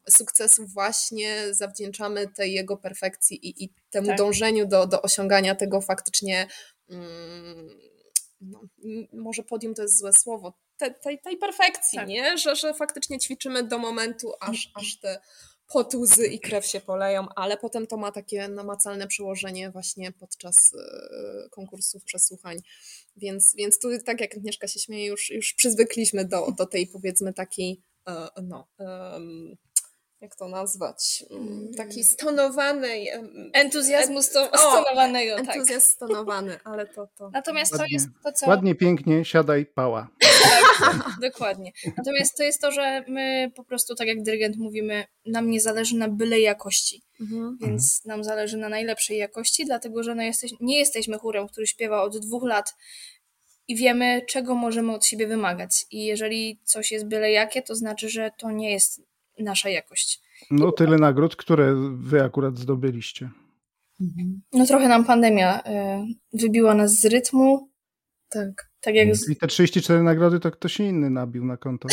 sukcesów 0.10 0.74
właśnie 0.74 1.53
zawdzięczamy 1.53 2.28
tej 2.28 2.53
jego 2.53 2.78
perfekcji 2.78 3.47
i, 3.47 3.64
i 3.64 3.74
temu 3.89 4.07
tak. 4.07 4.18
dążeniu 4.18 4.68
do, 4.68 4.88
do 4.88 5.01
osiągania 5.01 5.55
tego 5.55 5.82
faktycznie, 5.82 6.47
mm, 6.89 7.70
no, 8.41 8.62
może 9.14 9.43
podium 9.43 9.74
to 9.74 9.82
jest 9.82 9.99
złe 9.99 10.14
słowo, 10.14 10.53
te, 10.78 10.91
tej, 10.91 11.20
tej 11.22 11.38
perfekcji, 11.38 11.99
tak. 11.99 12.07
nie? 12.07 12.38
Że, 12.38 12.55
że 12.55 12.74
faktycznie 12.74 13.20
ćwiczymy 13.20 13.64
do 13.64 13.78
momentu, 13.78 14.34
aż, 14.39 14.72
aż 14.76 14.99
te 14.99 15.20
potuzy 15.70 16.28
i 16.28 16.39
krew 16.39 16.65
się 16.65 16.80
poleją, 16.80 17.28
ale 17.36 17.57
potem 17.57 17.88
to 17.88 17.97
ma 17.97 18.11
takie 18.11 18.47
namacalne 18.47 19.07
przełożenie 19.07 19.72
właśnie 19.72 20.11
podczas 20.11 20.55
y, 20.74 21.49
konkursów, 21.49 22.03
przesłuchań. 22.03 22.57
Więc, 23.17 23.53
więc 23.55 23.80
tu, 23.80 23.88
tak 24.05 24.22
jak 24.22 24.36
Agnieszka 24.38 24.67
się 24.67 24.80
śmieje, 24.80 25.07
już, 25.07 25.30
już 25.30 25.53
przyzwykliśmy 25.53 26.26
do, 26.26 26.51
do 26.57 26.65
tej 26.65 26.88
powiedzmy 26.88 27.34
takiej 27.34 27.82
y, 28.09 28.41
no, 28.43 28.67
jak 30.22 30.36
to 30.36 30.47
nazwać, 30.47 31.26
mm, 31.32 31.74
takiej 31.78 32.03
stonowanej... 32.03 33.09
Entuzjazmu 33.53 34.22
sto, 34.22 34.47
stonowanego, 34.57 35.36
tak. 35.36 35.55
Entuzjazm 35.55 35.88
stonowany, 35.88 36.59
ale 36.63 36.86
to... 36.86 37.07
to... 37.17 37.30
Natomiast 37.30 37.72
ładnie, 37.72 37.88
to 37.88 37.93
jest 37.93 38.07
to, 38.24 38.32
co... 38.32 38.49
Ładnie, 38.49 38.76
pięknie, 38.76 39.26
siadaj, 39.26 39.65
pała. 39.65 40.07
Tak, 40.80 41.08
dokładnie. 41.32 41.72
Natomiast 41.98 42.38
to 42.38 42.44
jest 42.44 42.62
to, 42.62 42.72
że 42.72 43.04
my 43.08 43.52
po 43.56 43.64
prostu, 43.64 43.96
tak 43.96 44.08
jak 44.08 44.24
dyrygent 44.24 44.58
mówimy, 44.58 45.06
nam 45.26 45.50
nie 45.50 45.62
zależy 45.62 45.96
na 45.96 46.10
byle 46.10 46.40
jakości. 46.40 47.02
Mhm. 47.22 47.58
Więc 47.62 48.06
nam 48.06 48.24
zależy 48.24 48.58
na 48.58 48.70
najlepszej 48.70 49.18
jakości, 49.18 49.66
dlatego 49.66 50.04
że 50.04 50.16
no 50.16 50.24
jesteś, 50.24 50.54
nie 50.62 50.80
jesteśmy 50.80 51.18
chórem, 51.18 51.48
który 51.48 51.68
śpiewa 51.68 52.04
od 52.04 52.18
dwóch 52.18 52.44
lat 52.44 52.74
i 53.68 53.76
wiemy, 53.76 54.22
czego 54.28 54.56
możemy 54.56 54.94
od 54.94 55.06
siebie 55.06 55.28
wymagać. 55.28 55.86
I 55.92 56.06
jeżeli 56.06 56.60
coś 56.64 56.92
jest 56.92 57.08
byle 57.08 57.32
jakie, 57.32 57.62
to 57.62 57.76
znaczy, 57.76 58.10
że 58.10 58.32
to 58.38 58.52
nie 58.52 58.72
jest 58.72 59.02
nasza 59.40 59.70
jakość. 59.70 60.22
No 60.52 60.72
tyle 60.72 60.98
nagród, 60.98 61.36
które 61.36 61.76
wy 61.98 62.24
akurat 62.24 62.58
zdobyliście. 62.58 63.30
No 64.54 64.66
trochę 64.66 64.88
nam 64.88 65.06
pandemia 65.06 65.60
y, 65.60 65.64
wybiła 66.34 66.74
nas 66.74 67.00
z 67.00 67.06
rytmu. 67.06 67.70
Tak. 68.30 68.68
Tak 68.82 68.96
jak 68.96 69.16
z... 69.16 69.30
I 69.30 69.36
te 69.36 69.48
34 69.48 70.04
nagrody 70.04 70.40
to 70.40 70.52
ktoś 70.52 70.80
inny 70.80 71.10
nabił 71.10 71.46
na 71.46 71.58
konto. 71.58 71.88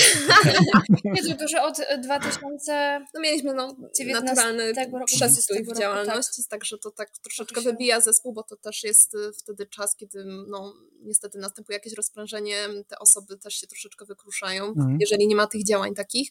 Jezu, 1.17 1.35
to, 1.39 1.49
że 1.49 1.63
od 1.63 1.77
2000... 2.03 3.01
No 3.15 3.21
mieliśmy 3.21 3.55
no, 3.55 3.77
naturalny 4.23 4.73
przestój 5.07 5.65
w 5.65 5.79
działalności, 5.79 6.43
tak. 6.43 6.51
także 6.51 6.79
to 6.79 6.91
tak 6.91 7.19
troszeczkę 7.19 7.61
wybija 7.61 8.01
zespół, 8.01 8.33
bo 8.33 8.43
to 8.43 8.57
też 8.57 8.85
jest 8.85 9.15
y, 9.15 9.33
wtedy 9.43 9.67
czas, 9.67 9.97
kiedy 9.97 10.25
no, 10.49 10.75
niestety 11.03 11.39
następuje 11.39 11.77
jakieś 11.77 11.93
rozprężenie, 11.93 12.57
te 12.89 12.99
osoby 12.99 13.39
też 13.39 13.55
się 13.55 13.67
troszeczkę 13.67 14.05
wykruszają, 14.05 14.65
mhm. 14.65 14.97
jeżeli 15.01 15.27
nie 15.27 15.37
ma 15.37 15.47
tych 15.47 15.65
działań 15.65 15.95
takich. 15.95 16.31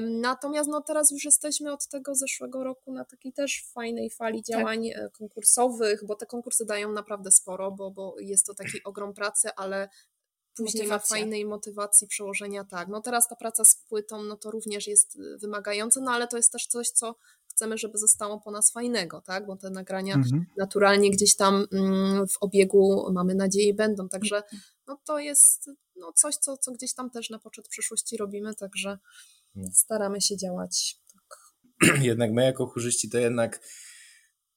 Natomiast 0.00 0.70
no, 0.70 0.80
teraz 0.80 1.10
już 1.10 1.24
jesteśmy 1.24 1.72
od 1.72 1.88
tego 1.88 2.14
zeszłego 2.14 2.64
roku 2.64 2.92
na 2.92 3.04
takiej 3.04 3.32
też 3.32 3.64
fajnej 3.74 4.10
fali 4.10 4.42
tak. 4.44 4.46
działań 4.46 4.88
tak. 4.94 5.12
konkursowych, 5.12 6.00
bo 6.06 6.14
te 6.14 6.26
konkursy 6.26 6.66
dają 6.66 6.92
naprawdę 6.92 7.30
sporo, 7.30 7.70
bo, 7.70 7.90
bo 7.90 8.14
jest 8.20 8.46
to 8.46 8.54
taki 8.54 8.84
ogrom 8.84 9.14
pracy, 9.14 9.48
ale 9.62 9.88
później 10.56 10.82
Motywacja. 10.82 11.16
ma 11.16 11.20
fajnej 11.20 11.44
motywacji 11.44 12.06
przełożenia, 12.08 12.64
tak. 12.64 12.88
No 12.88 13.00
teraz 13.00 13.28
ta 13.28 13.36
praca 13.36 13.64
z 13.64 13.76
płytą, 13.88 14.22
no 14.22 14.36
to 14.36 14.50
również 14.50 14.86
jest 14.86 15.16
y, 15.16 15.38
wymagające, 15.38 16.00
no 16.00 16.10
ale 16.10 16.28
to 16.28 16.36
jest 16.36 16.52
też 16.52 16.66
coś, 16.66 16.90
co 16.90 17.14
chcemy, 17.50 17.78
żeby 17.78 17.98
zostało 17.98 18.40
po 18.40 18.50
nas 18.50 18.72
fajnego, 18.72 19.20
tak, 19.20 19.46
bo 19.46 19.56
te 19.56 19.70
nagrania 19.70 20.14
mhm. 20.14 20.46
naturalnie 20.56 21.10
gdzieś 21.10 21.36
tam 21.36 21.66
mm, 21.72 22.28
w 22.28 22.36
obiegu, 22.40 23.12
mamy 23.12 23.34
nadzieję, 23.34 23.74
będą, 23.74 24.08
także 24.08 24.36
mhm. 24.36 24.62
no 24.86 24.98
to 25.04 25.18
jest 25.18 25.70
no 25.96 26.12
coś, 26.12 26.36
co, 26.36 26.56
co 26.56 26.72
gdzieś 26.72 26.94
tam 26.94 27.10
też 27.10 27.30
na 27.30 27.38
poczet 27.38 27.68
przyszłości 27.68 28.16
robimy, 28.16 28.54
także 28.54 28.98
no. 29.54 29.70
staramy 29.74 30.20
się 30.20 30.36
działać 30.36 30.96
tak. 31.12 31.38
Jednak 32.10 32.32
my 32.32 32.44
jako 32.44 32.66
chórzyści 32.66 33.10
to 33.10 33.18
jednak 33.18 33.60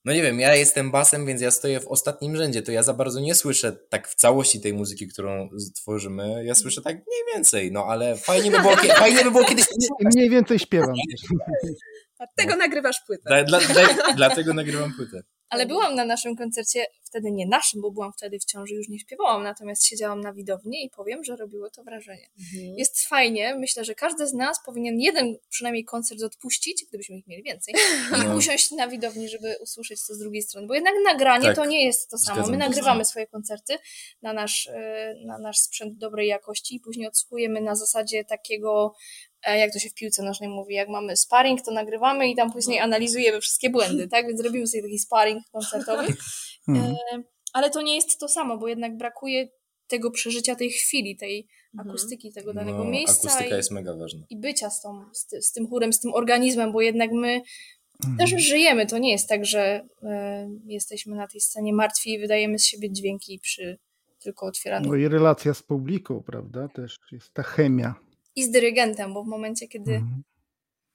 no 0.05 0.13
nie 0.13 0.21
wiem, 0.21 0.39
ja 0.39 0.55
jestem 0.55 0.91
basem, 0.91 1.25
więc 1.25 1.41
ja 1.41 1.51
stoję 1.51 1.79
w 1.79 1.87
ostatnim 1.87 2.37
rzędzie, 2.37 2.61
to 2.61 2.71
ja 2.71 2.83
za 2.83 2.93
bardzo 2.93 3.19
nie 3.19 3.35
słyszę 3.35 3.71
tak 3.89 4.07
w 4.07 4.15
całości 4.15 4.61
tej 4.61 4.73
muzyki, 4.73 5.07
którą 5.07 5.49
tworzymy. 5.75 6.45
Ja 6.45 6.55
słyszę 6.55 6.81
tak 6.81 6.95
mniej 6.95 7.35
więcej, 7.35 7.71
no 7.71 7.85
ale 7.85 8.17
fajnie 8.17 8.51
by 8.51 8.59
było, 8.59 8.75
fajnie 9.05 9.23
by 9.23 9.31
było 9.31 9.45
kiedyś... 9.45 9.65
Mniej 10.15 10.29
więcej 10.29 10.59
śpiewam. 10.59 10.93
Dlatego 12.17 12.51
no. 12.51 12.57
nagrywasz 12.57 13.01
płytę. 13.07 13.23
Dla, 13.25 13.43
dla, 13.43 13.59
dla, 13.59 14.13
dlatego 14.15 14.53
nagrywam 14.53 14.93
płytę. 14.93 15.21
Ale 15.49 15.65
byłam 15.65 15.95
na 15.95 16.05
naszym 16.05 16.35
koncercie, 16.35 16.85
wtedy 17.15 17.31
nie 17.31 17.47
naszym, 17.47 17.81
bo 17.81 17.91
byłam 17.91 18.13
wtedy 18.13 18.39
w 18.39 18.45
ciąży, 18.45 18.73
już 18.73 18.89
nie 18.89 18.99
śpiewałam, 18.99 19.43
natomiast 19.43 19.85
siedziałam 19.85 20.21
na 20.21 20.33
widowni 20.33 20.85
i 20.85 20.89
powiem, 20.89 21.23
że 21.23 21.35
robiło 21.35 21.69
to 21.69 21.83
wrażenie. 21.83 22.29
Mhm. 22.39 22.77
Jest 22.77 23.07
fajnie, 23.07 23.55
myślę, 23.55 23.85
że 23.85 23.95
każdy 23.95 24.27
z 24.27 24.33
nas 24.33 24.57
powinien 24.65 24.99
jeden 24.99 25.37
przynajmniej 25.49 25.85
koncert 25.85 26.23
odpuścić, 26.23 26.85
gdybyśmy 26.89 27.17
ich 27.17 27.27
mieli 27.27 27.43
więcej, 27.43 27.75
i 28.23 28.27
no. 28.27 28.35
usiąść 28.35 28.71
na 28.71 28.87
widowni, 28.87 29.29
żeby 29.29 29.55
usłyszeć 29.61 30.07
to 30.07 30.13
z 30.13 30.19
drugiej 30.19 30.41
strony, 30.41 30.67
bo 30.67 30.73
jednak 30.73 30.93
nagranie 31.03 31.45
tak. 31.45 31.55
to 31.55 31.65
nie 31.65 31.85
jest 31.85 32.09
to 32.09 32.17
samo. 32.17 32.47
My 32.47 32.57
nagrywamy 32.57 33.05
swoje 33.05 33.27
koncerty 33.27 33.77
na 34.21 34.33
nasz, 34.33 34.65
y, 34.65 34.71
na 35.25 35.37
nasz 35.37 35.57
sprzęt 35.59 35.97
dobrej 35.97 36.27
jakości 36.27 36.75
i 36.75 36.79
później 36.79 37.07
odsłuchujemy 37.07 37.61
na 37.61 37.75
zasadzie 37.75 38.25
takiego 38.25 38.95
jak 39.53 39.73
to 39.73 39.79
się 39.79 39.89
w 39.89 39.93
piłce 39.93 40.23
nożnej 40.23 40.49
mówi, 40.49 40.75
jak 40.75 40.89
mamy 40.89 41.17
sparring, 41.17 41.61
to 41.61 41.71
nagrywamy 41.71 42.29
i 42.29 42.35
tam 42.35 42.51
później 42.51 42.79
analizujemy 42.79 43.41
wszystkie 43.41 43.69
błędy, 43.69 44.07
tak? 44.07 44.27
Więc 44.27 44.41
robimy 44.41 44.67
sobie 44.67 44.83
taki 44.83 44.99
sparring 44.99 45.43
koncertowy. 45.51 46.13
Hmm. 46.65 46.85
E, 46.85 47.23
ale 47.53 47.69
to 47.69 47.81
nie 47.81 47.95
jest 47.95 48.19
to 48.19 48.27
samo, 48.27 48.57
bo 48.57 48.67
jednak 48.67 48.97
brakuje 48.97 49.47
tego 49.87 50.11
przeżycia 50.11 50.55
tej 50.55 50.69
chwili, 50.69 51.17
tej 51.17 51.47
mhm. 51.73 51.89
akustyki 51.89 52.31
tego 52.31 52.53
danego 52.53 52.77
no, 52.77 52.85
miejsca. 52.85 53.27
Akustyka 53.27 53.55
i, 53.55 53.57
jest 53.57 53.71
mega 53.71 53.95
ważna. 53.95 54.25
I 54.29 54.37
bycia 54.37 54.69
z, 54.69 54.81
tą, 54.81 55.05
z, 55.13 55.45
z, 55.47 55.51
tym 55.51 55.67
chórem, 55.67 55.93
z 55.93 55.99
tym 55.99 56.13
organizmem, 56.13 56.71
bo 56.71 56.81
jednak 56.81 57.11
my 57.11 57.41
mhm. 58.05 58.17
też 58.17 58.43
żyjemy. 58.43 58.85
To 58.85 58.97
nie 58.97 59.11
jest 59.11 59.29
tak, 59.29 59.45
że 59.45 59.87
e, 60.03 60.49
jesteśmy 60.65 61.15
na 61.15 61.27
tej 61.27 61.41
scenie 61.41 61.73
martwi 61.73 62.13
i 62.13 62.19
wydajemy 62.19 62.59
z 62.59 62.65
siebie 62.65 62.91
dźwięki 62.91 63.39
przy 63.39 63.77
tylko 64.19 64.45
otwieranych. 64.45 64.91
No 64.91 64.95
i 64.95 65.07
relacja 65.07 65.53
z 65.53 65.63
publiką, 65.63 66.23
prawda? 66.25 66.67
Też 66.67 66.99
jest 67.11 67.33
ta 67.33 67.43
chemia 67.43 68.04
i 68.35 68.43
z 68.43 68.51
dyrygentem, 68.51 69.13
bo 69.13 69.23
w 69.23 69.27
momencie, 69.27 69.67
kiedy 69.67 69.95
mhm. 69.95 70.23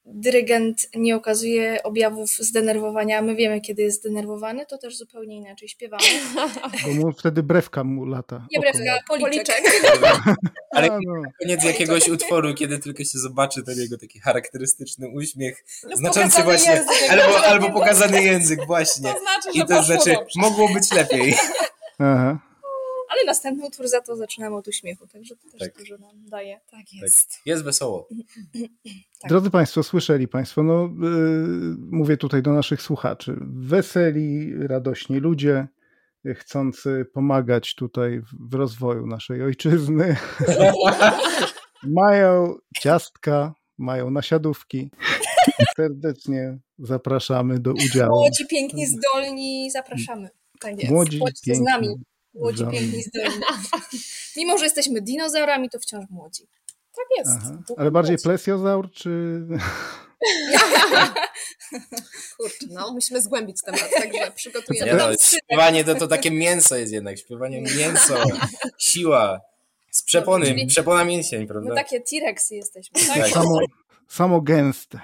dyrygent 0.05 0.86
nie 0.95 1.16
okazuje 1.16 1.82
objawów 1.82 2.30
zdenerwowania, 2.30 3.18
a 3.18 3.22
my 3.22 3.36
wiemy, 3.36 3.61
kiedy 3.61 3.82
jest 3.82 4.01
zdenerwowany, 4.01 4.66
to 4.66 4.78
też 4.78 4.99
zupełnie 4.99 5.36
inaczej 5.36 5.68
śpiewamy. 5.68 6.03
Bo 6.86 6.95
mu 6.95 7.12
wtedy 7.12 7.43
brewka 7.43 7.84
mu 7.84 8.05
lata. 8.05 8.47
Nie 8.53 8.61
brewka, 8.61 8.99
policzek. 9.09 9.62
policzek. 9.62 10.36
Ale 10.76 10.88
no. 10.88 11.22
koniec 11.41 11.64
jakiegoś 11.64 12.09
utworu, 12.09 12.55
kiedy 12.55 12.78
tylko 12.78 13.05
się 13.05 13.18
zobaczy 13.18 13.62
ten 13.62 13.78
jego 13.78 13.99
taki 13.99 14.20
charakterystyczny 14.20 15.09
uśmiech, 15.09 15.64
no, 15.91 15.97
znaczący 15.97 16.43
właśnie, 16.43 16.72
język, 16.72 17.11
albo, 17.11 17.45
albo 17.47 17.70
pokazany 17.70 18.22
język 18.22 18.66
właśnie. 18.66 19.12
To 19.12 19.18
znaczy, 19.18 19.59
I 19.59 19.66
to 19.66 19.82
znaczy, 19.82 20.14
mogło 20.36 20.68
być 20.68 20.93
lepiej. 20.93 21.34
Aha 21.99 22.49
ale 23.11 23.24
następny 23.26 23.66
utwór 23.66 23.88
za 23.88 24.00
to 24.00 24.16
zaczynamy 24.16 24.56
od 24.56 24.68
uśmiechu, 24.68 25.06
także 25.06 25.36
to 25.36 25.50
też 25.50 25.61
tak. 25.61 25.78
dużo 25.78 25.98
nam 25.98 26.28
daje. 26.28 26.61
Tak, 26.70 26.80
tak. 26.80 27.02
jest. 27.02 27.30
Tak. 27.30 27.40
Jest 27.46 27.64
wesoło. 27.64 28.08
tak. 29.20 29.28
Drodzy 29.28 29.50
Państwo, 29.50 29.82
słyszeli 29.82 30.28
Państwo, 30.28 30.62
no 30.62 30.82
yy, 30.82 31.76
mówię 31.78 32.16
tutaj 32.16 32.42
do 32.42 32.52
naszych 32.52 32.82
słuchaczy, 32.82 33.36
weseli, 33.40 34.52
radośni 34.66 35.16
ludzie, 35.18 35.68
chcący 36.34 37.06
pomagać 37.14 37.74
tutaj 37.74 38.22
w 38.50 38.54
rozwoju 38.54 39.06
naszej 39.06 39.42
ojczyzny. 39.42 40.16
mają 42.02 42.54
ciastka, 42.80 43.54
mają 43.78 44.11
nasiadówki. 44.11 44.90
Serdecznie 45.76 46.58
zapraszamy 46.78 47.58
do 47.58 47.72
udziału. 47.72 48.20
Młodzi, 48.20 48.46
piękni, 48.46 48.86
zdolni, 48.86 49.70
zapraszamy. 49.70 50.28
Tak 50.61 50.78
jest. 50.78 50.92
Młodzi, 50.92 51.20
piękni, 51.20 51.54
z 51.54 51.61
nami. 51.61 51.88
Młodzi, 52.35 52.66
piękni, 52.66 53.03
zdolni. 53.03 53.45
Mimo, 54.37 54.59
że 54.59 54.64
jesteśmy 54.64 55.01
dinozaurami, 55.01 55.70
to 55.70 55.78
wciąż 55.78 56.05
młodzi. 56.11 56.47
Tak 56.97 57.07
jest. 57.18 57.31
Ale 57.76 57.91
bardziej 57.91 58.18
plesiozaur, 58.18 58.91
czy... 58.93 59.11
Kurczę, 62.37 62.66
no, 62.70 62.93
musimy 62.93 63.22
zgłębić 63.22 63.57
temat, 63.64 63.91
także 63.95 64.33
przygotujemy. 64.35 64.95
no, 64.95 65.09
śpiewanie 65.20 65.85
to, 65.85 65.95
to 65.95 66.07
takie 66.09 66.31
mięso 66.31 66.76
jest 66.76 66.93
jednak, 66.93 67.18
śpiewanie 67.18 67.62
mięso, 67.62 68.24
siła, 68.78 69.41
z 69.91 70.03
przepony, 70.03 70.47
Czyli 70.47 70.66
przepona 70.66 71.05
mięsień, 71.05 71.47
prawda? 71.47 71.68
My 71.68 71.74
takie 71.74 72.01
T-Rexy 72.01 72.55
jesteśmy, 72.55 73.01
tak? 73.07 73.28
Samo, 73.28 73.59
samo 74.09 74.41
gęste. 74.41 75.01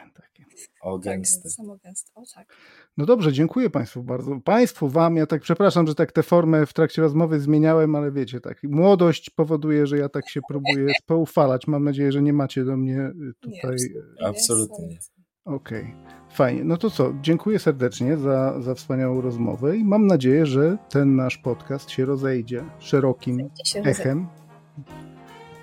O, 0.86 0.98
gęste. 0.98 1.42
Tak, 1.42 1.52
samo 1.52 1.76
gęste, 1.76 2.10
o 2.14 2.22
tak. 2.34 2.56
No 2.96 3.06
dobrze, 3.06 3.32
dziękuję 3.32 3.70
Państwu 3.70 4.02
bardzo. 4.02 4.40
Państwu, 4.44 4.88
Wam, 4.88 5.16
ja 5.16 5.26
tak 5.26 5.42
przepraszam, 5.42 5.86
że 5.86 5.94
tak 5.94 6.12
tę 6.12 6.22
formę 6.22 6.66
w 6.66 6.72
trakcie 6.72 7.02
rozmowy 7.02 7.40
zmieniałem, 7.40 7.94
ale 7.94 8.12
wiecie, 8.12 8.40
tak, 8.40 8.62
młodość 8.62 9.30
powoduje, 9.30 9.86
że 9.86 9.98
ja 9.98 10.08
tak 10.08 10.30
się 10.30 10.40
próbuję 10.48 10.92
poufalać. 11.06 11.66
Mam 11.66 11.84
nadzieję, 11.84 12.12
że 12.12 12.22
nie 12.22 12.32
macie 12.32 12.64
do 12.64 12.76
mnie 12.76 13.00
y, 13.00 13.32
tutaj... 13.40 13.76
Nie, 13.76 14.26
absolutnie 14.28 14.86
nie. 14.86 14.98
Okej, 15.44 15.82
okay. 15.82 16.30
fajnie. 16.30 16.64
No 16.64 16.76
to 16.76 16.90
co, 16.90 17.12
dziękuję 17.22 17.58
serdecznie 17.58 18.16
za, 18.16 18.60
za 18.60 18.74
wspaniałą 18.74 19.20
rozmowę 19.20 19.76
i 19.76 19.84
mam 19.84 20.06
nadzieję, 20.06 20.46
że 20.46 20.78
ten 20.88 21.16
nasz 21.16 21.38
podcast 21.38 21.90
się 21.90 22.04
rozejdzie 22.04 22.64
szerokim 22.78 23.50
się 23.64 23.80
echem 23.80 24.26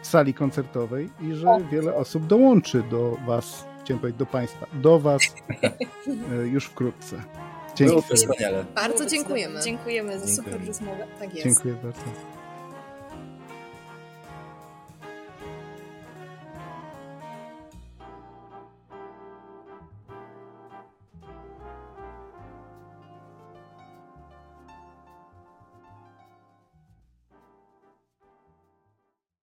w 0.01 0.07
sali 0.07 0.33
koncertowej 0.33 1.09
i 1.21 1.33
że 1.33 1.47
wiele 1.71 1.95
osób 1.95 2.27
dołączy 2.27 2.83
do 2.91 3.17
Was 3.27 3.72
chciałem 3.83 3.99
powiedzieć 3.99 4.19
do 4.19 4.25
Państwa, 4.25 4.67
do 4.73 4.99
Was 4.99 5.21
e, 6.31 6.35
już 6.47 6.65
wkrótce. 6.65 7.23
Dzięki. 7.75 7.91
Było 7.91 8.01
wspaniale. 8.01 8.65
Bardzo 8.75 9.05
dziękujemy. 9.05 9.61
Dziękujemy 9.61 10.19
za 10.19 10.27
super 10.27 10.67
rozmowę. 10.67 11.07
Tak 11.19 11.33
jest. 11.33 11.43
Dziękuję 11.43 11.73
bardzo. 11.73 12.01